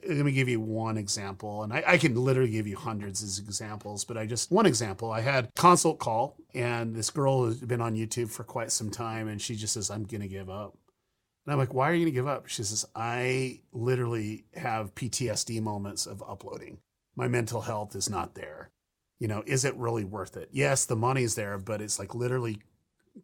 Let 0.07 0.25
me 0.25 0.33
give 0.33 0.47
you 0.47 0.59
one 0.59 0.97
example, 0.97 1.63
and 1.63 1.73
I, 1.73 1.83
I 1.87 1.97
can 1.97 2.13
literally 2.15 2.51
give 2.51 2.67
you 2.67 2.77
hundreds 2.77 3.39
of 3.39 3.45
examples, 3.45 4.05
but 4.05 4.17
I 4.17 4.27
just 4.27 4.51
one 4.51 4.67
example. 4.67 5.11
I 5.11 5.21
had 5.21 5.49
consult 5.55 5.97
call, 5.97 6.37
and 6.53 6.95
this 6.95 7.09
girl 7.09 7.45
has 7.45 7.59
been 7.59 7.81
on 7.81 7.95
YouTube 7.95 8.29
for 8.29 8.43
quite 8.43 8.71
some 8.71 8.91
time, 8.91 9.27
and 9.27 9.41
she 9.41 9.55
just 9.55 9.73
says, 9.73 9.89
"I'm 9.89 10.05
to 10.05 10.27
give 10.27 10.49
up." 10.49 10.77
And 11.45 11.53
I'm 11.53 11.59
like, 11.59 11.73
why 11.75 11.91
are 11.91 11.93
you 11.93 12.05
to 12.05 12.11
give 12.11 12.27
up? 12.27 12.47
She 12.47 12.63
says, 12.63 12.87
I 12.95 13.59
literally 13.71 14.45
have 14.55 14.95
PTSD 14.95 15.61
moments 15.61 16.07
of 16.07 16.23
uploading. 16.27 16.79
My 17.15 17.27
mental 17.27 17.61
health 17.61 17.95
is 17.95 18.09
not 18.09 18.33
there 18.33 18.71
you 19.19 19.27
know, 19.27 19.43
is 19.45 19.65
it 19.65 19.75
really 19.75 20.03
worth 20.03 20.37
it? 20.37 20.49
Yes, 20.51 20.85
the 20.85 20.95
money's 20.95 21.35
there, 21.35 21.57
but 21.57 21.81
it's 21.81 21.99
like 21.99 22.13
literally 22.15 22.59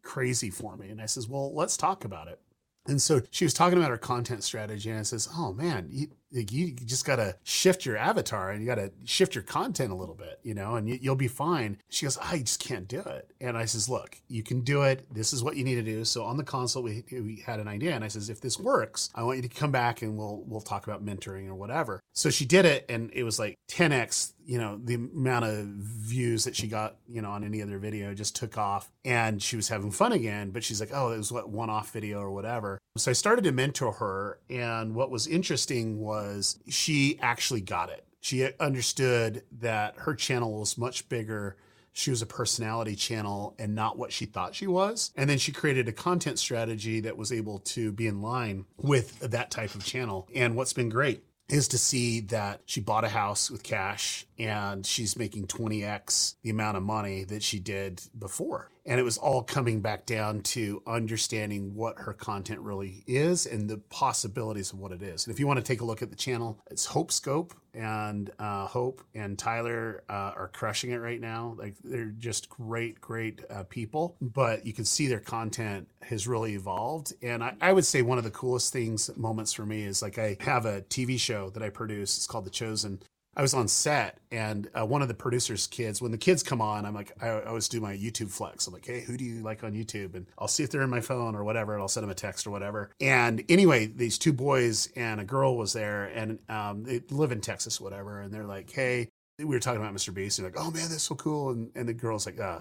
crazy 0.02 0.50
for 0.50 0.76
me. 0.76 0.88
And 0.88 1.00
I 1.00 1.06
says, 1.06 1.28
well, 1.28 1.54
let's 1.54 1.76
talk 1.76 2.04
about 2.04 2.28
it. 2.28 2.40
And 2.86 3.00
so 3.00 3.20
she 3.30 3.44
was 3.44 3.54
talking 3.54 3.78
about 3.78 3.90
her 3.90 3.98
content 3.98 4.42
strategy, 4.42 4.90
and 4.90 4.98
I 4.98 5.02
says, 5.02 5.28
"Oh 5.36 5.52
man, 5.52 5.88
you, 5.90 6.08
you 6.32 6.72
just 6.72 7.04
got 7.04 7.16
to 7.16 7.36
shift 7.44 7.84
your 7.84 7.96
avatar 7.96 8.50
and 8.50 8.60
you 8.60 8.66
got 8.66 8.76
to 8.76 8.90
shift 9.04 9.34
your 9.34 9.44
content 9.44 9.92
a 9.92 9.94
little 9.94 10.14
bit, 10.14 10.40
you 10.42 10.54
know, 10.54 10.76
and 10.76 10.88
you, 10.88 11.10
will 11.10 11.16
be 11.16 11.28
fine." 11.28 11.78
She 11.88 12.06
goes, 12.06 12.18
"I 12.18 12.38
just 12.38 12.60
can't 12.60 12.88
do 12.88 13.00
it." 13.00 13.30
And 13.40 13.56
I 13.56 13.66
says, 13.66 13.88
"Look, 13.88 14.20
you 14.28 14.42
can 14.42 14.60
do 14.62 14.82
it. 14.82 15.06
This 15.12 15.32
is 15.32 15.42
what 15.42 15.56
you 15.56 15.64
need 15.64 15.76
to 15.76 15.82
do." 15.82 16.04
So 16.04 16.24
on 16.24 16.36
the 16.36 16.44
console, 16.44 16.82
we 16.82 17.04
we 17.10 17.42
had 17.44 17.60
an 17.60 17.68
idea, 17.68 17.94
and 17.94 18.04
I 18.04 18.08
says, 18.08 18.30
"If 18.30 18.40
this 18.40 18.58
works, 18.58 19.10
I 19.14 19.22
want 19.22 19.36
you 19.36 19.42
to 19.42 19.48
come 19.48 19.70
back 19.70 20.02
and 20.02 20.16
we'll 20.16 20.42
we'll 20.46 20.60
talk 20.60 20.86
about 20.86 21.04
mentoring 21.04 21.48
or 21.48 21.54
whatever." 21.54 22.00
So 22.14 22.30
she 22.30 22.44
did 22.44 22.64
it, 22.64 22.86
and 22.88 23.10
it 23.12 23.24
was 23.24 23.38
like 23.38 23.56
10x 23.70 24.32
you 24.46 24.58
know 24.58 24.78
the 24.82 24.94
amount 24.94 25.44
of 25.44 25.64
views 25.66 26.44
that 26.44 26.56
she 26.56 26.66
got 26.66 26.96
you 27.08 27.22
know 27.22 27.30
on 27.30 27.44
any 27.44 27.62
other 27.62 27.78
video 27.78 28.12
just 28.14 28.34
took 28.34 28.58
off 28.58 28.90
and 29.04 29.42
she 29.42 29.56
was 29.56 29.68
having 29.68 29.90
fun 29.90 30.12
again 30.12 30.50
but 30.50 30.64
she's 30.64 30.80
like 30.80 30.90
oh 30.92 31.12
it 31.12 31.16
was 31.16 31.30
what 31.30 31.48
one 31.48 31.70
off 31.70 31.92
video 31.92 32.18
or 32.18 32.30
whatever 32.30 32.78
so 32.96 33.10
i 33.10 33.14
started 33.14 33.44
to 33.44 33.52
mentor 33.52 33.92
her 33.92 34.38
and 34.50 34.94
what 34.94 35.10
was 35.10 35.26
interesting 35.26 35.98
was 35.98 36.21
she 36.68 37.18
actually 37.20 37.60
got 37.60 37.90
it 37.90 38.04
she 38.20 38.48
understood 38.60 39.42
that 39.60 39.94
her 39.98 40.14
channel 40.14 40.58
was 40.60 40.78
much 40.78 41.08
bigger 41.08 41.56
she 41.92 42.10
was 42.10 42.22
a 42.22 42.26
personality 42.26 42.96
channel 42.96 43.54
and 43.58 43.74
not 43.74 43.98
what 43.98 44.12
she 44.12 44.24
thought 44.24 44.54
she 44.54 44.66
was. 44.66 45.12
And 45.16 45.28
then 45.28 45.38
she 45.38 45.52
created 45.52 45.88
a 45.88 45.92
content 45.92 46.38
strategy 46.38 47.00
that 47.00 47.16
was 47.16 47.32
able 47.32 47.58
to 47.60 47.92
be 47.92 48.06
in 48.06 48.22
line 48.22 48.64
with 48.78 49.20
that 49.20 49.50
type 49.50 49.74
of 49.74 49.84
channel. 49.84 50.28
And 50.34 50.56
what's 50.56 50.72
been 50.72 50.88
great 50.88 51.22
is 51.48 51.68
to 51.68 51.78
see 51.78 52.20
that 52.20 52.62
she 52.64 52.80
bought 52.80 53.04
a 53.04 53.08
house 53.08 53.50
with 53.50 53.62
cash 53.62 54.26
and 54.38 54.86
she's 54.86 55.16
making 55.16 55.46
20x 55.48 56.36
the 56.42 56.50
amount 56.50 56.78
of 56.78 56.82
money 56.82 57.24
that 57.24 57.42
she 57.42 57.58
did 57.58 58.00
before. 58.18 58.70
And 58.84 58.98
it 58.98 59.04
was 59.04 59.18
all 59.18 59.42
coming 59.42 59.80
back 59.80 60.06
down 60.06 60.40
to 60.42 60.82
understanding 60.86 61.74
what 61.74 61.98
her 61.98 62.12
content 62.12 62.60
really 62.60 63.04
is 63.06 63.46
and 63.46 63.68
the 63.68 63.78
possibilities 63.78 64.72
of 64.72 64.78
what 64.78 64.92
it 64.92 65.02
is. 65.02 65.26
And 65.26 65.32
if 65.32 65.38
you 65.38 65.46
want 65.46 65.58
to 65.58 65.64
take 65.64 65.80
a 65.80 65.84
look 65.84 66.02
at 66.02 66.10
the 66.10 66.16
channel, 66.16 66.58
it's 66.70 66.86
Hopescope 66.86 67.52
and 67.74 68.30
uh, 68.38 68.66
Hope 68.66 69.02
and 69.14 69.38
Tyler 69.38 70.02
uh, 70.08 70.32
are 70.36 70.50
crushing 70.52 70.90
it 70.90 70.96
right 70.96 71.20
now. 71.20 71.54
Like 71.58 71.74
they're 71.82 72.06
just 72.18 72.48
great, 72.50 73.00
great 73.00 73.40
uh, 73.50 73.62
people, 73.64 74.16
but 74.20 74.66
you 74.66 74.72
can 74.72 74.84
see 74.84 75.06
their 75.06 75.20
content 75.20 75.88
has 76.02 76.26
really 76.26 76.54
evolved. 76.54 77.14
And 77.22 77.42
I, 77.42 77.54
I 77.60 77.72
would 77.72 77.86
say 77.86 78.02
one 78.02 78.18
of 78.18 78.24
the 78.24 78.30
coolest 78.30 78.72
things, 78.72 79.10
moments 79.16 79.52
for 79.52 79.64
me 79.64 79.84
is 79.84 80.02
like 80.02 80.18
I 80.18 80.36
have 80.40 80.66
a 80.66 80.82
TV 80.82 81.18
show 81.18 81.50
that 81.50 81.62
I 81.62 81.70
produce. 81.70 82.16
It's 82.16 82.26
called 82.26 82.44
The 82.44 82.50
Chosen 82.50 83.00
I 83.34 83.42
was 83.42 83.54
on 83.54 83.66
set 83.66 84.18
and 84.30 84.68
uh, 84.78 84.84
one 84.84 85.00
of 85.00 85.08
the 85.08 85.14
producers' 85.14 85.66
kids, 85.66 86.02
when 86.02 86.10
the 86.10 86.18
kids 86.18 86.42
come 86.42 86.60
on, 86.60 86.84
I'm 86.84 86.94
like, 86.94 87.12
I, 87.22 87.40
always 87.42 87.68
do 87.68 87.80
my 87.80 87.96
YouTube 87.96 88.30
flex. 88.30 88.66
I'm 88.66 88.74
like, 88.74 88.84
hey, 88.84 89.00
who 89.00 89.16
do 89.16 89.24
you 89.24 89.42
like 89.42 89.64
on 89.64 89.72
YouTube? 89.72 90.14
And 90.14 90.26
I'll 90.38 90.48
see 90.48 90.62
if 90.62 90.70
they're 90.70 90.82
in 90.82 90.90
my 90.90 91.00
phone 91.00 91.34
or 91.34 91.42
whatever, 91.42 91.72
and 91.72 91.80
I'll 91.80 91.88
send 91.88 92.04
them 92.04 92.10
a 92.10 92.14
text 92.14 92.46
or 92.46 92.50
whatever. 92.50 92.90
And 93.00 93.42
anyway, 93.48 93.86
these 93.86 94.18
two 94.18 94.32
boys 94.34 94.90
and 94.96 95.20
a 95.20 95.24
girl 95.24 95.56
was 95.56 95.72
there, 95.72 96.06
and 96.06 96.38
um, 96.50 96.84
they 96.84 97.02
live 97.10 97.32
in 97.32 97.40
Texas, 97.40 97.80
whatever. 97.80 98.20
And 98.20 98.32
they're 98.32 98.44
like, 98.44 98.70
hey, 98.70 99.08
we 99.38 99.46
were 99.46 99.60
talking 99.60 99.80
about 99.80 99.94
Mr. 99.94 100.12
Beast. 100.12 100.38
And 100.38 100.46
like, 100.46 100.62
oh 100.62 100.70
man, 100.70 100.90
that's 100.90 101.04
so 101.04 101.14
cool. 101.14 101.50
And, 101.50 101.70
and 101.74 101.88
the 101.88 101.94
girl's 101.94 102.26
like, 102.26 102.38
oh, 102.38 102.60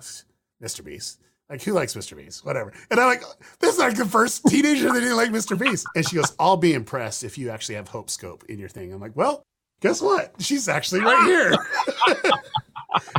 Mr. 0.64 0.84
Beast. 0.84 1.20
Like, 1.50 1.62
who 1.64 1.74
likes 1.74 1.96
Mr. 1.96 2.16
Beast? 2.16 2.46
Whatever. 2.46 2.72
And 2.90 2.98
I'm 2.98 3.08
like, 3.08 3.24
this 3.60 3.74
is 3.74 3.80
like 3.80 3.98
the 3.98 4.06
first 4.06 4.46
teenager 4.48 4.88
that 4.88 5.02
didn't 5.02 5.18
like 5.18 5.32
Mr. 5.32 5.60
Beast. 5.60 5.86
And 5.96 6.08
she 6.08 6.16
goes, 6.16 6.34
I'll 6.40 6.56
be 6.56 6.74
impressed 6.74 7.26
if 7.26 7.38
you 7.38 7.50
actually 7.50 7.76
have 7.76 7.90
Hopescope 7.90 8.46
in 8.46 8.58
your 8.58 8.70
thing. 8.70 8.94
I'm 8.94 9.02
like, 9.02 9.18
well, 9.18 9.44
guess 9.82 10.02
what? 10.02 10.34
She's 10.40 10.70
actually 10.70 11.02
right 11.02 11.26
here. 11.26 11.54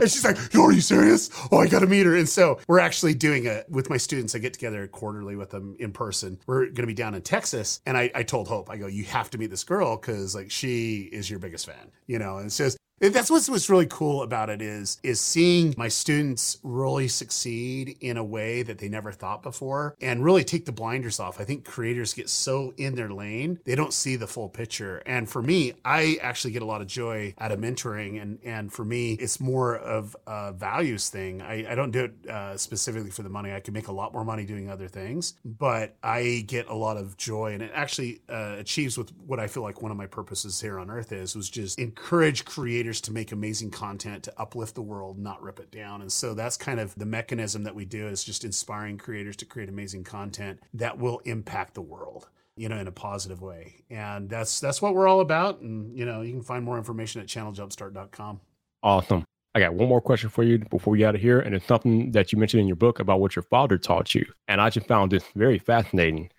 and 0.01 0.11
she's 0.11 0.25
like, 0.25 0.37
"Yo, 0.53 0.65
are 0.65 0.73
you 0.73 0.81
serious? 0.81 1.31
Oh, 1.51 1.59
I 1.59 1.67
got 1.67 1.81
to 1.81 1.87
meet 1.87 2.07
her." 2.07 2.17
And 2.17 2.29
so 2.29 2.59
we're 2.67 2.79
actually 2.79 3.15
doing 3.15 3.45
it 3.45 3.69
with 3.69 3.91
my 3.91 3.97
students. 3.97 4.35
I 4.35 4.39
get 4.39 4.55
together 4.55 4.87
quarterly 4.87 5.37
with 5.37 5.51
them 5.51 5.77
in 5.79 5.93
person. 5.93 6.39
We're 6.47 6.67
going 6.67 6.75
to 6.77 6.87
be 6.87 6.95
down 6.95 7.15
in 7.15 7.23
Texas, 7.23 7.81
and 7.87 7.97
I, 7.97 8.11
I 8.15 8.23
told 8.23 8.49
Hope, 8.49 8.71
I 8.71 8.77
go, 8.77 8.87
"You 8.87 9.05
have 9.05 9.31
to 9.31 9.39
meet 9.39 9.51
this 9.51 9.65
girl 9.65 9.97
because 9.97 10.35
like 10.35 10.51
she 10.51 11.09
is 11.13 11.29
your 11.29 11.39
biggest 11.39 11.67
fan, 11.67 11.91
you 12.07 12.19
know." 12.19 12.39
And 12.39 12.53
says 12.53 12.77
that's 13.11 13.31
what's 13.31 13.49
what's 13.49 13.69
really 13.69 13.87
cool 13.87 14.23
about 14.23 14.49
it 14.49 14.63
is 14.63 14.99
is 15.03 15.21
seeing 15.21 15.75
my 15.77 15.89
students 15.89 16.59
really 16.63 17.09
succeed 17.09 17.97
in 18.01 18.17
a 18.17 18.23
way 18.23 18.63
that 18.63 18.79
they 18.79 18.89
never 18.89 19.11
thought 19.11 19.43
before 19.43 19.97
and 20.01 20.25
really 20.25 20.45
take 20.45 20.67
the 20.67 20.73
blinders 20.73 21.19
off. 21.19 21.41
I 21.41 21.45
think 21.45 21.65
creators 21.65 22.15
get 22.15 22.29
so 22.29 22.73
in 22.77 22.95
their 22.95 23.11
lane 23.11 23.59
they 23.65 23.75
don't 23.75 23.93
see 23.93 24.15
the 24.15 24.29
full 24.29 24.49
picture. 24.49 25.03
And 25.05 25.29
for 25.29 25.43
me, 25.43 25.73
I 25.85 26.19
actually 26.23 26.53
get 26.53 26.63
a 26.63 26.67
lot 26.67 26.81
of 26.81 26.87
joy 26.87 27.35
out 27.39 27.51
of 27.51 27.59
mentoring, 27.59 28.23
and 28.23 28.39
and 28.45 28.73
for 28.73 28.85
me, 28.85 29.15
it's 29.15 29.41
more 29.41 29.77
of 29.77 30.17
a 30.29 30.53
values 30.53 31.09
thing. 31.09 31.43
I, 31.43 31.73
I 31.73 31.75
don't 31.75 31.91
do 31.91 32.05
it 32.05 32.31
uh, 32.31 32.57
specifically 32.57 33.11
for 33.11 33.23
the 33.23 33.29
money. 33.29 33.53
I 33.53 33.59
can 33.59 33.75
make 33.75 33.89
a 33.89 33.93
lot 33.93 34.13
more 34.13 34.25
money 34.25 34.45
doing 34.45 34.71
other 34.71 34.87
things, 34.87 35.35
but 35.45 35.97
I 36.05 36.45
get 36.47 36.69
a 36.69 36.75
lot 36.75 36.97
of 36.97 37.17
joy, 37.17 37.53
and 37.55 37.63
it 37.63 37.73
actually 37.75 38.21
uh, 38.29 38.57
achieves 38.59 38.97
with 38.97 39.11
what 39.27 39.41
I 39.41 39.49
feel 39.49 39.65
like 39.65 39.83
one 39.83 39.91
of 39.91 39.97
my 39.97 40.07
purposes 40.07 40.61
here 40.61 40.79
on 40.79 40.89
Earth 40.89 41.11
is 41.11 41.35
was 41.35 41.51
just 41.51 41.81
encourage 41.81 42.45
creators 42.45 42.92
creators 42.93 43.01
to 43.01 43.13
make 43.13 43.33
amazing 43.33 43.71
content 43.71 44.23
to 44.25 44.33
uplift 44.39 44.75
the 44.75 44.83
world, 44.83 45.19
not 45.19 45.43
rip 45.43 45.59
it 45.59 45.71
down. 45.71 46.03
And 46.03 46.13
so 46.13 46.35
that's 46.35 46.59
kind 46.59 46.79
of 46.79 46.95
the 46.95 47.07
mechanism 47.07 47.65
that 47.65 47.75
we 47.75 47.87
do 47.87 48.07
is 48.07 48.23
just 48.23 48.45
inspiring 48.45 48.99
creators 48.99 49.37
to 49.37 49.47
create 49.47 49.71
amazing 49.71 50.05
content 50.05 50.61
that 50.75 50.99
will 50.99 51.21
impact 51.25 51.75
the 51.75 51.83
world 51.83 52.29
you 52.55 52.69
know 52.69 52.77
in 52.77 52.87
a 52.87 52.93
positive 52.93 53.41
way 53.41 53.77
and 53.89 54.29
that's 54.29 54.61
that's 54.61 54.83
what 54.83 54.95
we're 54.95 55.09
all 55.09 55.21
about 55.21 55.63
and 55.63 55.97
you 55.97 56.05
know 56.05 56.21
you 56.21 56.33
can 56.33 56.43
find 56.43 56.63
more 56.63 56.77
information 56.77 57.19
at 57.23 57.27
channeljumpstart.com 57.27 58.39
awesome 58.83 59.25
I 59.55 59.61
got 59.61 59.73
one 59.73 59.89
more 59.89 60.03
question 60.03 60.29
for 60.29 60.43
you 60.43 60.59
before 60.59 60.93
we 60.93 60.99
get 60.99 61.09
out 61.09 61.15
of 61.15 61.21
here, 61.21 61.41
and 61.41 61.55
it's 61.55 61.67
something 61.67 62.11
that 62.13 62.33
you 62.33 62.39
mentioned 62.39 62.63
in 62.63 62.67
your 62.67 62.77
book 62.77 63.01
about 63.01 63.21
what 63.21 63.37
your 63.37 63.43
father 63.43 63.77
taught 63.77 64.15
you. 64.15 64.25
And 64.49 64.63
I 64.63 64.71
just 64.71 64.87
found 64.87 65.13
this 65.13 65.25
very 65.37 65.59
fascinating. 65.59 66.31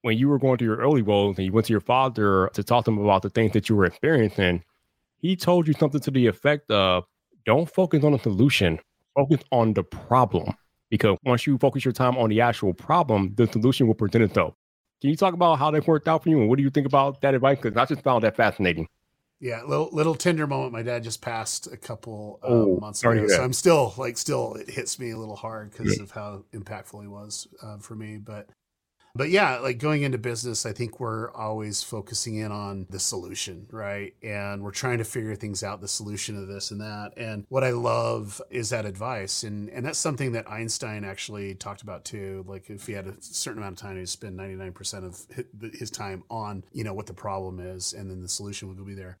When 0.00 0.16
you 0.16 0.30
were 0.30 0.38
going 0.38 0.56
through 0.56 0.68
your 0.68 0.78
early 0.78 1.02
roles 1.02 1.36
and 1.36 1.44
you 1.44 1.52
went 1.52 1.66
to 1.66 1.74
your 1.74 1.82
father 1.82 2.50
to 2.54 2.64
talk 2.64 2.86
to 2.86 2.90
him 2.90 2.98
about 2.98 3.20
the 3.20 3.28
things 3.28 3.52
that 3.52 3.68
you 3.68 3.76
were 3.76 3.84
experiencing, 3.84 4.64
he 5.24 5.36
told 5.36 5.66
you 5.66 5.72
something 5.72 6.02
to 6.02 6.10
the 6.10 6.26
effect 6.26 6.70
of 6.70 7.04
don't 7.46 7.70
focus 7.70 8.04
on 8.04 8.12
the 8.12 8.18
solution, 8.18 8.78
focus 9.14 9.40
on 9.50 9.72
the 9.72 9.82
problem. 9.82 10.54
Because 10.90 11.16
once 11.24 11.46
you 11.46 11.56
focus 11.56 11.82
your 11.82 11.92
time 11.92 12.18
on 12.18 12.28
the 12.28 12.42
actual 12.42 12.74
problem, 12.74 13.32
the 13.34 13.46
solution 13.50 13.86
will 13.86 13.94
present 13.94 14.22
itself. 14.22 14.52
Can 15.00 15.08
you 15.08 15.16
talk 15.16 15.32
about 15.32 15.58
how 15.58 15.70
that 15.70 15.86
worked 15.86 16.08
out 16.08 16.22
for 16.22 16.28
you 16.28 16.40
and 16.40 16.50
what 16.50 16.58
do 16.58 16.62
you 16.62 16.68
think 16.68 16.86
about 16.86 17.22
that 17.22 17.34
advice? 17.34 17.58
Because 17.60 17.74
I 17.74 17.86
just 17.86 18.04
found 18.04 18.22
that 18.24 18.36
fascinating. 18.36 18.86
Yeah, 19.40 19.62
little 19.62 19.88
little 19.92 20.14
tender 20.14 20.46
moment. 20.46 20.74
My 20.74 20.82
dad 20.82 21.02
just 21.02 21.22
passed 21.22 21.72
a 21.72 21.76
couple 21.78 22.38
uh, 22.42 22.48
oh, 22.48 22.78
months 22.78 23.02
ago, 23.02 23.26
so 23.26 23.42
I'm 23.42 23.54
still 23.54 23.94
like 23.96 24.18
still 24.18 24.54
it 24.54 24.68
hits 24.68 24.98
me 24.98 25.10
a 25.10 25.18
little 25.18 25.36
hard 25.36 25.70
because 25.70 25.96
yeah. 25.96 26.02
of 26.02 26.10
how 26.10 26.44
impactful 26.52 27.00
he 27.00 27.08
was 27.08 27.48
uh, 27.62 27.78
for 27.78 27.94
me. 27.94 28.18
But 28.18 28.48
but 29.16 29.30
yeah, 29.30 29.58
like 29.58 29.78
going 29.78 30.02
into 30.02 30.18
business, 30.18 30.66
I 30.66 30.72
think 30.72 30.98
we're 30.98 31.30
always 31.30 31.84
focusing 31.84 32.34
in 32.34 32.50
on 32.50 32.86
the 32.90 32.98
solution, 32.98 33.66
right? 33.70 34.12
And 34.24 34.62
we're 34.62 34.72
trying 34.72 34.98
to 34.98 35.04
figure 35.04 35.36
things 35.36 35.62
out, 35.62 35.80
the 35.80 35.86
solution 35.86 36.36
of 36.36 36.48
this 36.48 36.72
and 36.72 36.80
that. 36.80 37.12
And 37.16 37.46
what 37.48 37.62
I 37.62 37.70
love 37.70 38.42
is 38.50 38.70
that 38.70 38.84
advice. 38.84 39.44
And 39.44 39.68
and 39.70 39.86
that's 39.86 40.00
something 40.00 40.32
that 40.32 40.50
Einstein 40.50 41.04
actually 41.04 41.54
talked 41.54 41.82
about 41.82 42.04
too. 42.04 42.44
Like 42.48 42.68
if 42.70 42.88
he 42.88 42.92
had 42.92 43.06
a 43.06 43.14
certain 43.20 43.58
amount 43.62 43.80
of 43.80 43.86
time, 43.86 43.98
he'd 43.98 44.08
spend 44.08 44.36
99% 44.36 45.04
of 45.04 45.72
his 45.72 45.90
time 45.90 46.24
on, 46.28 46.64
you 46.72 46.82
know, 46.82 46.94
what 46.94 47.06
the 47.06 47.14
problem 47.14 47.60
is, 47.60 47.92
and 47.92 48.10
then 48.10 48.20
the 48.20 48.28
solution 48.28 48.68
would 48.68 48.84
be 48.84 48.94
there. 48.94 49.18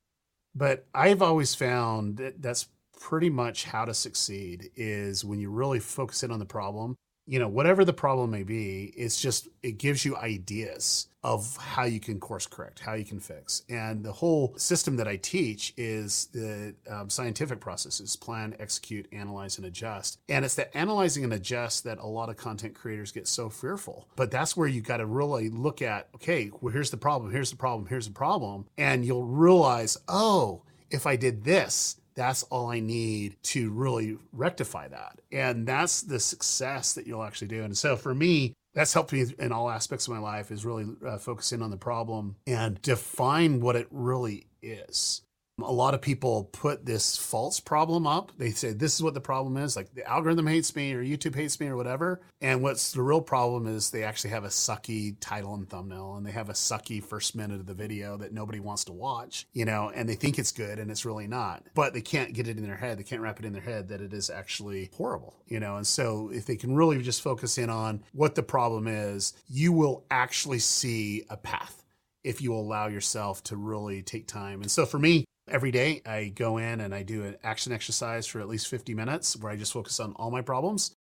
But 0.56 0.86
I've 0.92 1.22
always 1.22 1.54
found 1.54 2.16
that 2.16 2.42
that's 2.42 2.66
pretty 3.00 3.30
much 3.30 3.64
how 3.64 3.84
to 3.84 3.94
succeed 3.94 4.70
is 4.74 5.24
when 5.24 5.38
you 5.38 5.50
really 5.50 5.80
focus 5.80 6.24
in 6.24 6.32
on 6.32 6.38
the 6.40 6.44
problem 6.44 6.96
you 7.26 7.38
know, 7.38 7.48
whatever 7.48 7.84
the 7.84 7.92
problem 7.92 8.30
may 8.30 8.42
be, 8.42 8.92
it's 8.96 9.20
just, 9.20 9.48
it 9.62 9.78
gives 9.78 10.04
you 10.04 10.16
ideas 10.16 11.08
of 11.22 11.56
how 11.56 11.84
you 11.84 11.98
can 11.98 12.20
course 12.20 12.46
correct, 12.46 12.80
how 12.80 12.92
you 12.92 13.04
can 13.04 13.18
fix. 13.18 13.62
And 13.70 14.04
the 14.04 14.12
whole 14.12 14.54
system 14.58 14.96
that 14.96 15.08
I 15.08 15.16
teach 15.16 15.72
is 15.78 16.26
the 16.34 16.74
um, 16.88 17.08
scientific 17.08 17.60
processes 17.60 18.14
plan, 18.14 18.54
execute, 18.58 19.08
analyze, 19.10 19.56
and 19.56 19.66
adjust. 19.66 20.18
And 20.28 20.44
it's 20.44 20.54
that 20.56 20.76
analyzing 20.76 21.24
and 21.24 21.32
adjust 21.32 21.84
that 21.84 21.98
a 21.98 22.06
lot 22.06 22.28
of 22.28 22.36
content 22.36 22.74
creators 22.74 23.10
get 23.10 23.26
so 23.26 23.48
fearful. 23.48 24.06
But 24.16 24.30
that's 24.30 24.54
where 24.54 24.68
you 24.68 24.82
got 24.82 24.98
to 24.98 25.06
really 25.06 25.48
look 25.48 25.80
at, 25.80 26.08
okay, 26.16 26.50
well, 26.60 26.74
here's 26.74 26.90
the 26.90 26.98
problem, 26.98 27.32
here's 27.32 27.50
the 27.50 27.56
problem, 27.56 27.86
here's 27.88 28.06
the 28.06 28.12
problem. 28.12 28.66
And 28.76 29.02
you'll 29.02 29.24
realize, 29.24 29.96
oh, 30.08 30.62
if 30.90 31.06
I 31.06 31.16
did 31.16 31.44
this, 31.44 31.96
that's 32.14 32.42
all 32.44 32.70
I 32.70 32.80
need 32.80 33.36
to 33.44 33.70
really 33.70 34.18
rectify 34.32 34.88
that. 34.88 35.20
And 35.32 35.66
that's 35.66 36.02
the 36.02 36.20
success 36.20 36.94
that 36.94 37.06
you'll 37.06 37.24
actually 37.24 37.48
do. 37.48 37.64
And 37.64 37.76
so 37.76 37.96
for 37.96 38.14
me, 38.14 38.54
that's 38.74 38.92
helped 38.92 39.12
me 39.12 39.24
in 39.38 39.52
all 39.52 39.70
aspects 39.70 40.06
of 40.08 40.14
my 40.14 40.20
life 40.20 40.50
is 40.50 40.64
really 40.64 40.86
uh, 41.06 41.18
focusing 41.18 41.62
on 41.62 41.70
the 41.70 41.76
problem 41.76 42.36
and 42.46 42.80
define 42.82 43.60
what 43.60 43.76
it 43.76 43.86
really 43.90 44.46
is 44.62 45.22
a 45.62 45.72
lot 45.72 45.94
of 45.94 46.02
people 46.02 46.44
put 46.52 46.84
this 46.84 47.16
false 47.16 47.60
problem 47.60 48.06
up. 48.06 48.32
They 48.36 48.50
say 48.50 48.72
this 48.72 48.94
is 48.94 49.02
what 49.02 49.14
the 49.14 49.20
problem 49.20 49.56
is, 49.56 49.76
like 49.76 49.94
the 49.94 50.08
algorithm 50.08 50.46
hates 50.46 50.74
me 50.74 50.92
or 50.92 51.02
YouTube 51.02 51.34
hates 51.34 51.60
me 51.60 51.68
or 51.68 51.76
whatever. 51.76 52.20
And 52.40 52.62
what's 52.62 52.92
the 52.92 53.02
real 53.02 53.20
problem 53.20 53.66
is 53.66 53.90
they 53.90 54.02
actually 54.02 54.30
have 54.30 54.44
a 54.44 54.48
sucky 54.48 55.16
title 55.20 55.54
and 55.54 55.68
thumbnail 55.68 56.16
and 56.16 56.26
they 56.26 56.32
have 56.32 56.48
a 56.50 56.54
sucky 56.54 57.02
first 57.02 57.36
minute 57.36 57.60
of 57.60 57.66
the 57.66 57.74
video 57.74 58.16
that 58.16 58.32
nobody 58.32 58.58
wants 58.58 58.84
to 58.86 58.92
watch, 58.92 59.46
you 59.52 59.64
know, 59.64 59.92
and 59.94 60.08
they 60.08 60.16
think 60.16 60.38
it's 60.38 60.52
good 60.52 60.78
and 60.78 60.90
it's 60.90 61.04
really 61.04 61.28
not. 61.28 61.62
But 61.74 61.94
they 61.94 62.02
can't 62.02 62.34
get 62.34 62.48
it 62.48 62.58
in 62.58 62.64
their 62.64 62.76
head. 62.76 62.98
They 62.98 63.04
can't 63.04 63.22
wrap 63.22 63.38
it 63.38 63.46
in 63.46 63.52
their 63.52 63.62
head 63.62 63.88
that 63.88 64.00
it 64.00 64.12
is 64.12 64.30
actually 64.30 64.90
horrible, 64.96 65.36
you 65.46 65.60
know. 65.60 65.76
And 65.76 65.86
so 65.86 66.30
if 66.32 66.46
they 66.46 66.56
can 66.56 66.74
really 66.74 67.00
just 67.00 67.22
focus 67.22 67.58
in 67.58 67.70
on 67.70 68.02
what 68.12 68.34
the 68.34 68.42
problem 68.42 68.88
is, 68.88 69.34
you 69.48 69.72
will 69.72 70.04
actually 70.10 70.58
see 70.58 71.24
a 71.30 71.36
path 71.36 71.84
if 72.24 72.40
you 72.40 72.54
allow 72.54 72.88
yourself 72.88 73.42
to 73.44 73.56
really 73.56 74.02
take 74.02 74.26
time. 74.26 74.62
And 74.62 74.70
so 74.70 74.86
for 74.86 74.98
me, 74.98 75.24
Every 75.46 75.70
day, 75.70 76.00
I 76.06 76.32
go 76.34 76.56
in 76.56 76.80
and 76.80 76.94
I 76.94 77.02
do 77.02 77.24
an 77.24 77.36
action 77.44 77.72
exercise 77.72 78.26
for 78.26 78.40
at 78.40 78.48
least 78.48 78.68
50 78.68 78.94
minutes 78.94 79.36
where 79.36 79.52
I 79.52 79.56
just 79.56 79.72
focus 79.72 80.00
on 80.00 80.14
all 80.14 80.30
my 80.30 80.40
problems. 80.40 80.94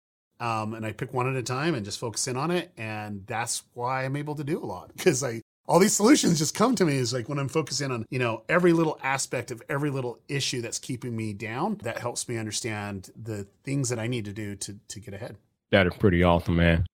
Um, 0.41 0.73
and 0.73 0.87
I 0.87 0.93
pick 0.93 1.13
one 1.13 1.29
at 1.29 1.37
a 1.37 1.43
time 1.43 1.75
and 1.75 1.85
just 1.85 1.99
focus 1.99 2.27
in 2.27 2.39
on 2.39 2.51
it. 2.51 2.73
And 2.79 3.27
that's 3.27 3.63
why 3.75 4.05
I'm 4.05 4.17
able 4.17 4.35
to 4.37 4.45
do 4.45 4.59
a 4.59 4.65
lot 4.65 4.93
because 4.97 5.23
I 5.23 5.43
all 5.69 5.79
these 5.79 5.93
solutions 5.93 6.39
just 6.39 6.55
come 6.55 6.75
to 6.75 6.85
me 6.85 6.97
is 6.97 7.13
like 7.13 7.29
when 7.29 7.39
I'm 7.39 7.49
focusing 7.49 7.93
on, 7.93 8.05
you 8.11 8.19
know, 8.19 8.43
every 8.49 8.73
little 8.73 8.99
aspect 9.05 9.53
of 9.53 9.63
every 9.69 9.91
little 9.91 10.19
issue 10.27 10.61
that's 10.63 10.81
keeping 10.81 11.15
me 11.15 11.33
down, 11.33 11.77
that 11.85 11.99
helps 11.99 12.29
me 12.29 12.39
understand 12.39 13.11
the 13.15 13.47
things 13.63 13.89
that 13.91 14.01
I 14.01 14.09
need 14.09 14.25
to 14.25 14.33
do 14.33 14.57
to 14.57 14.77
to 14.89 15.01
get 15.01 15.15
ahead. 15.15 15.37
That 15.71 15.87
is 15.87 15.95
pretty 15.95 16.23
awesome, 16.23 16.57
man. 16.57 16.87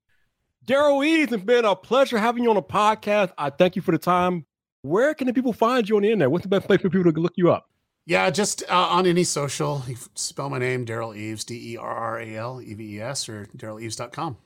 Derral 0.66 1.06
Eves, 1.06 1.32
it's 1.32 1.44
been 1.44 1.64
a 1.64 1.76
pleasure 1.76 2.18
having 2.18 2.42
you 2.42 2.50
on 2.50 2.56
the 2.56 2.62
podcast. 2.62 3.32
I 3.38 3.50
thank 3.50 3.76
you 3.76 3.82
for 3.82 3.92
the 3.92 3.98
time 3.98 4.44
where 4.86 5.14
can 5.14 5.26
the 5.26 5.32
people 5.32 5.52
find 5.52 5.88
you 5.88 5.96
on 5.96 6.02
the 6.02 6.08
internet? 6.08 6.30
What's 6.30 6.44
the 6.44 6.48
best 6.48 6.66
place 6.66 6.80
for 6.80 6.90
people 6.90 7.12
to 7.12 7.20
look 7.20 7.34
you 7.36 7.50
up? 7.50 7.68
Yeah, 8.06 8.30
just 8.30 8.62
uh, 8.68 8.74
on 8.74 9.06
any 9.06 9.24
social. 9.24 9.82
You 9.86 9.96
spell 10.14 10.48
my 10.48 10.58
name, 10.58 10.86
Derral 10.86 11.16
Eves, 11.16 11.44
D 11.44 11.72
E 11.72 11.76
R 11.76 11.90
R 11.90 12.20
A 12.20 12.36
L 12.36 12.62
E 12.62 12.74
V 12.74 12.96
E 12.96 13.00
S, 13.00 13.28
or 13.28 13.46
DerralEves.com. 13.56 14.36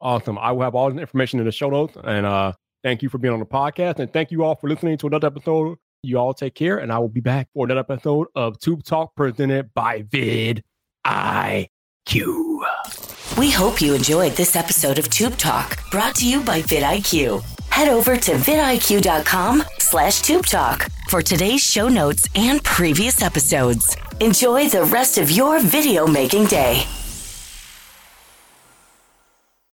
Awesome. 0.00 0.38
I 0.38 0.52
will 0.52 0.62
have 0.62 0.74
all 0.74 0.90
the 0.90 1.00
information 1.00 1.38
in 1.40 1.46
the 1.46 1.52
show 1.52 1.70
notes. 1.70 1.96
And 2.04 2.26
uh, 2.26 2.52
thank 2.84 3.02
you 3.02 3.08
for 3.08 3.18
being 3.18 3.32
on 3.32 3.40
the 3.40 3.46
podcast. 3.46 3.98
And 3.98 4.12
thank 4.12 4.30
you 4.30 4.44
all 4.44 4.54
for 4.54 4.68
listening 4.68 4.98
to 4.98 5.06
another 5.06 5.26
episode. 5.26 5.78
You 6.02 6.18
all 6.18 6.34
take 6.34 6.54
care. 6.54 6.78
And 6.78 6.92
I 6.92 6.98
will 6.98 7.08
be 7.08 7.20
back 7.20 7.48
for 7.54 7.64
another 7.64 7.80
episode 7.80 8.28
of 8.34 8.60
Tube 8.60 8.84
Talk 8.84 9.16
presented 9.16 9.72
by 9.74 10.02
Vid 10.10 10.62
IQ. 11.06 11.68
We 13.38 13.50
hope 13.50 13.80
you 13.80 13.94
enjoyed 13.94 14.32
this 14.32 14.54
episode 14.54 14.98
of 14.98 15.08
Tube 15.10 15.36
Talk 15.36 15.78
brought 15.90 16.14
to 16.16 16.28
you 16.28 16.42
by 16.42 16.62
vidIQ 16.62 17.57
head 17.78 17.88
over 17.88 18.16
to 18.16 18.32
vidiq.com 18.32 19.62
slash 19.78 20.20
tube 20.20 20.44
talk 20.44 20.88
for 21.08 21.22
today's 21.22 21.60
show 21.60 21.86
notes 21.86 22.28
and 22.34 22.64
previous 22.64 23.22
episodes. 23.22 23.96
Enjoy 24.18 24.68
the 24.68 24.82
rest 24.82 25.16
of 25.16 25.30
your 25.30 25.60
video 25.60 26.04
making 26.04 26.46
day. 26.46 26.82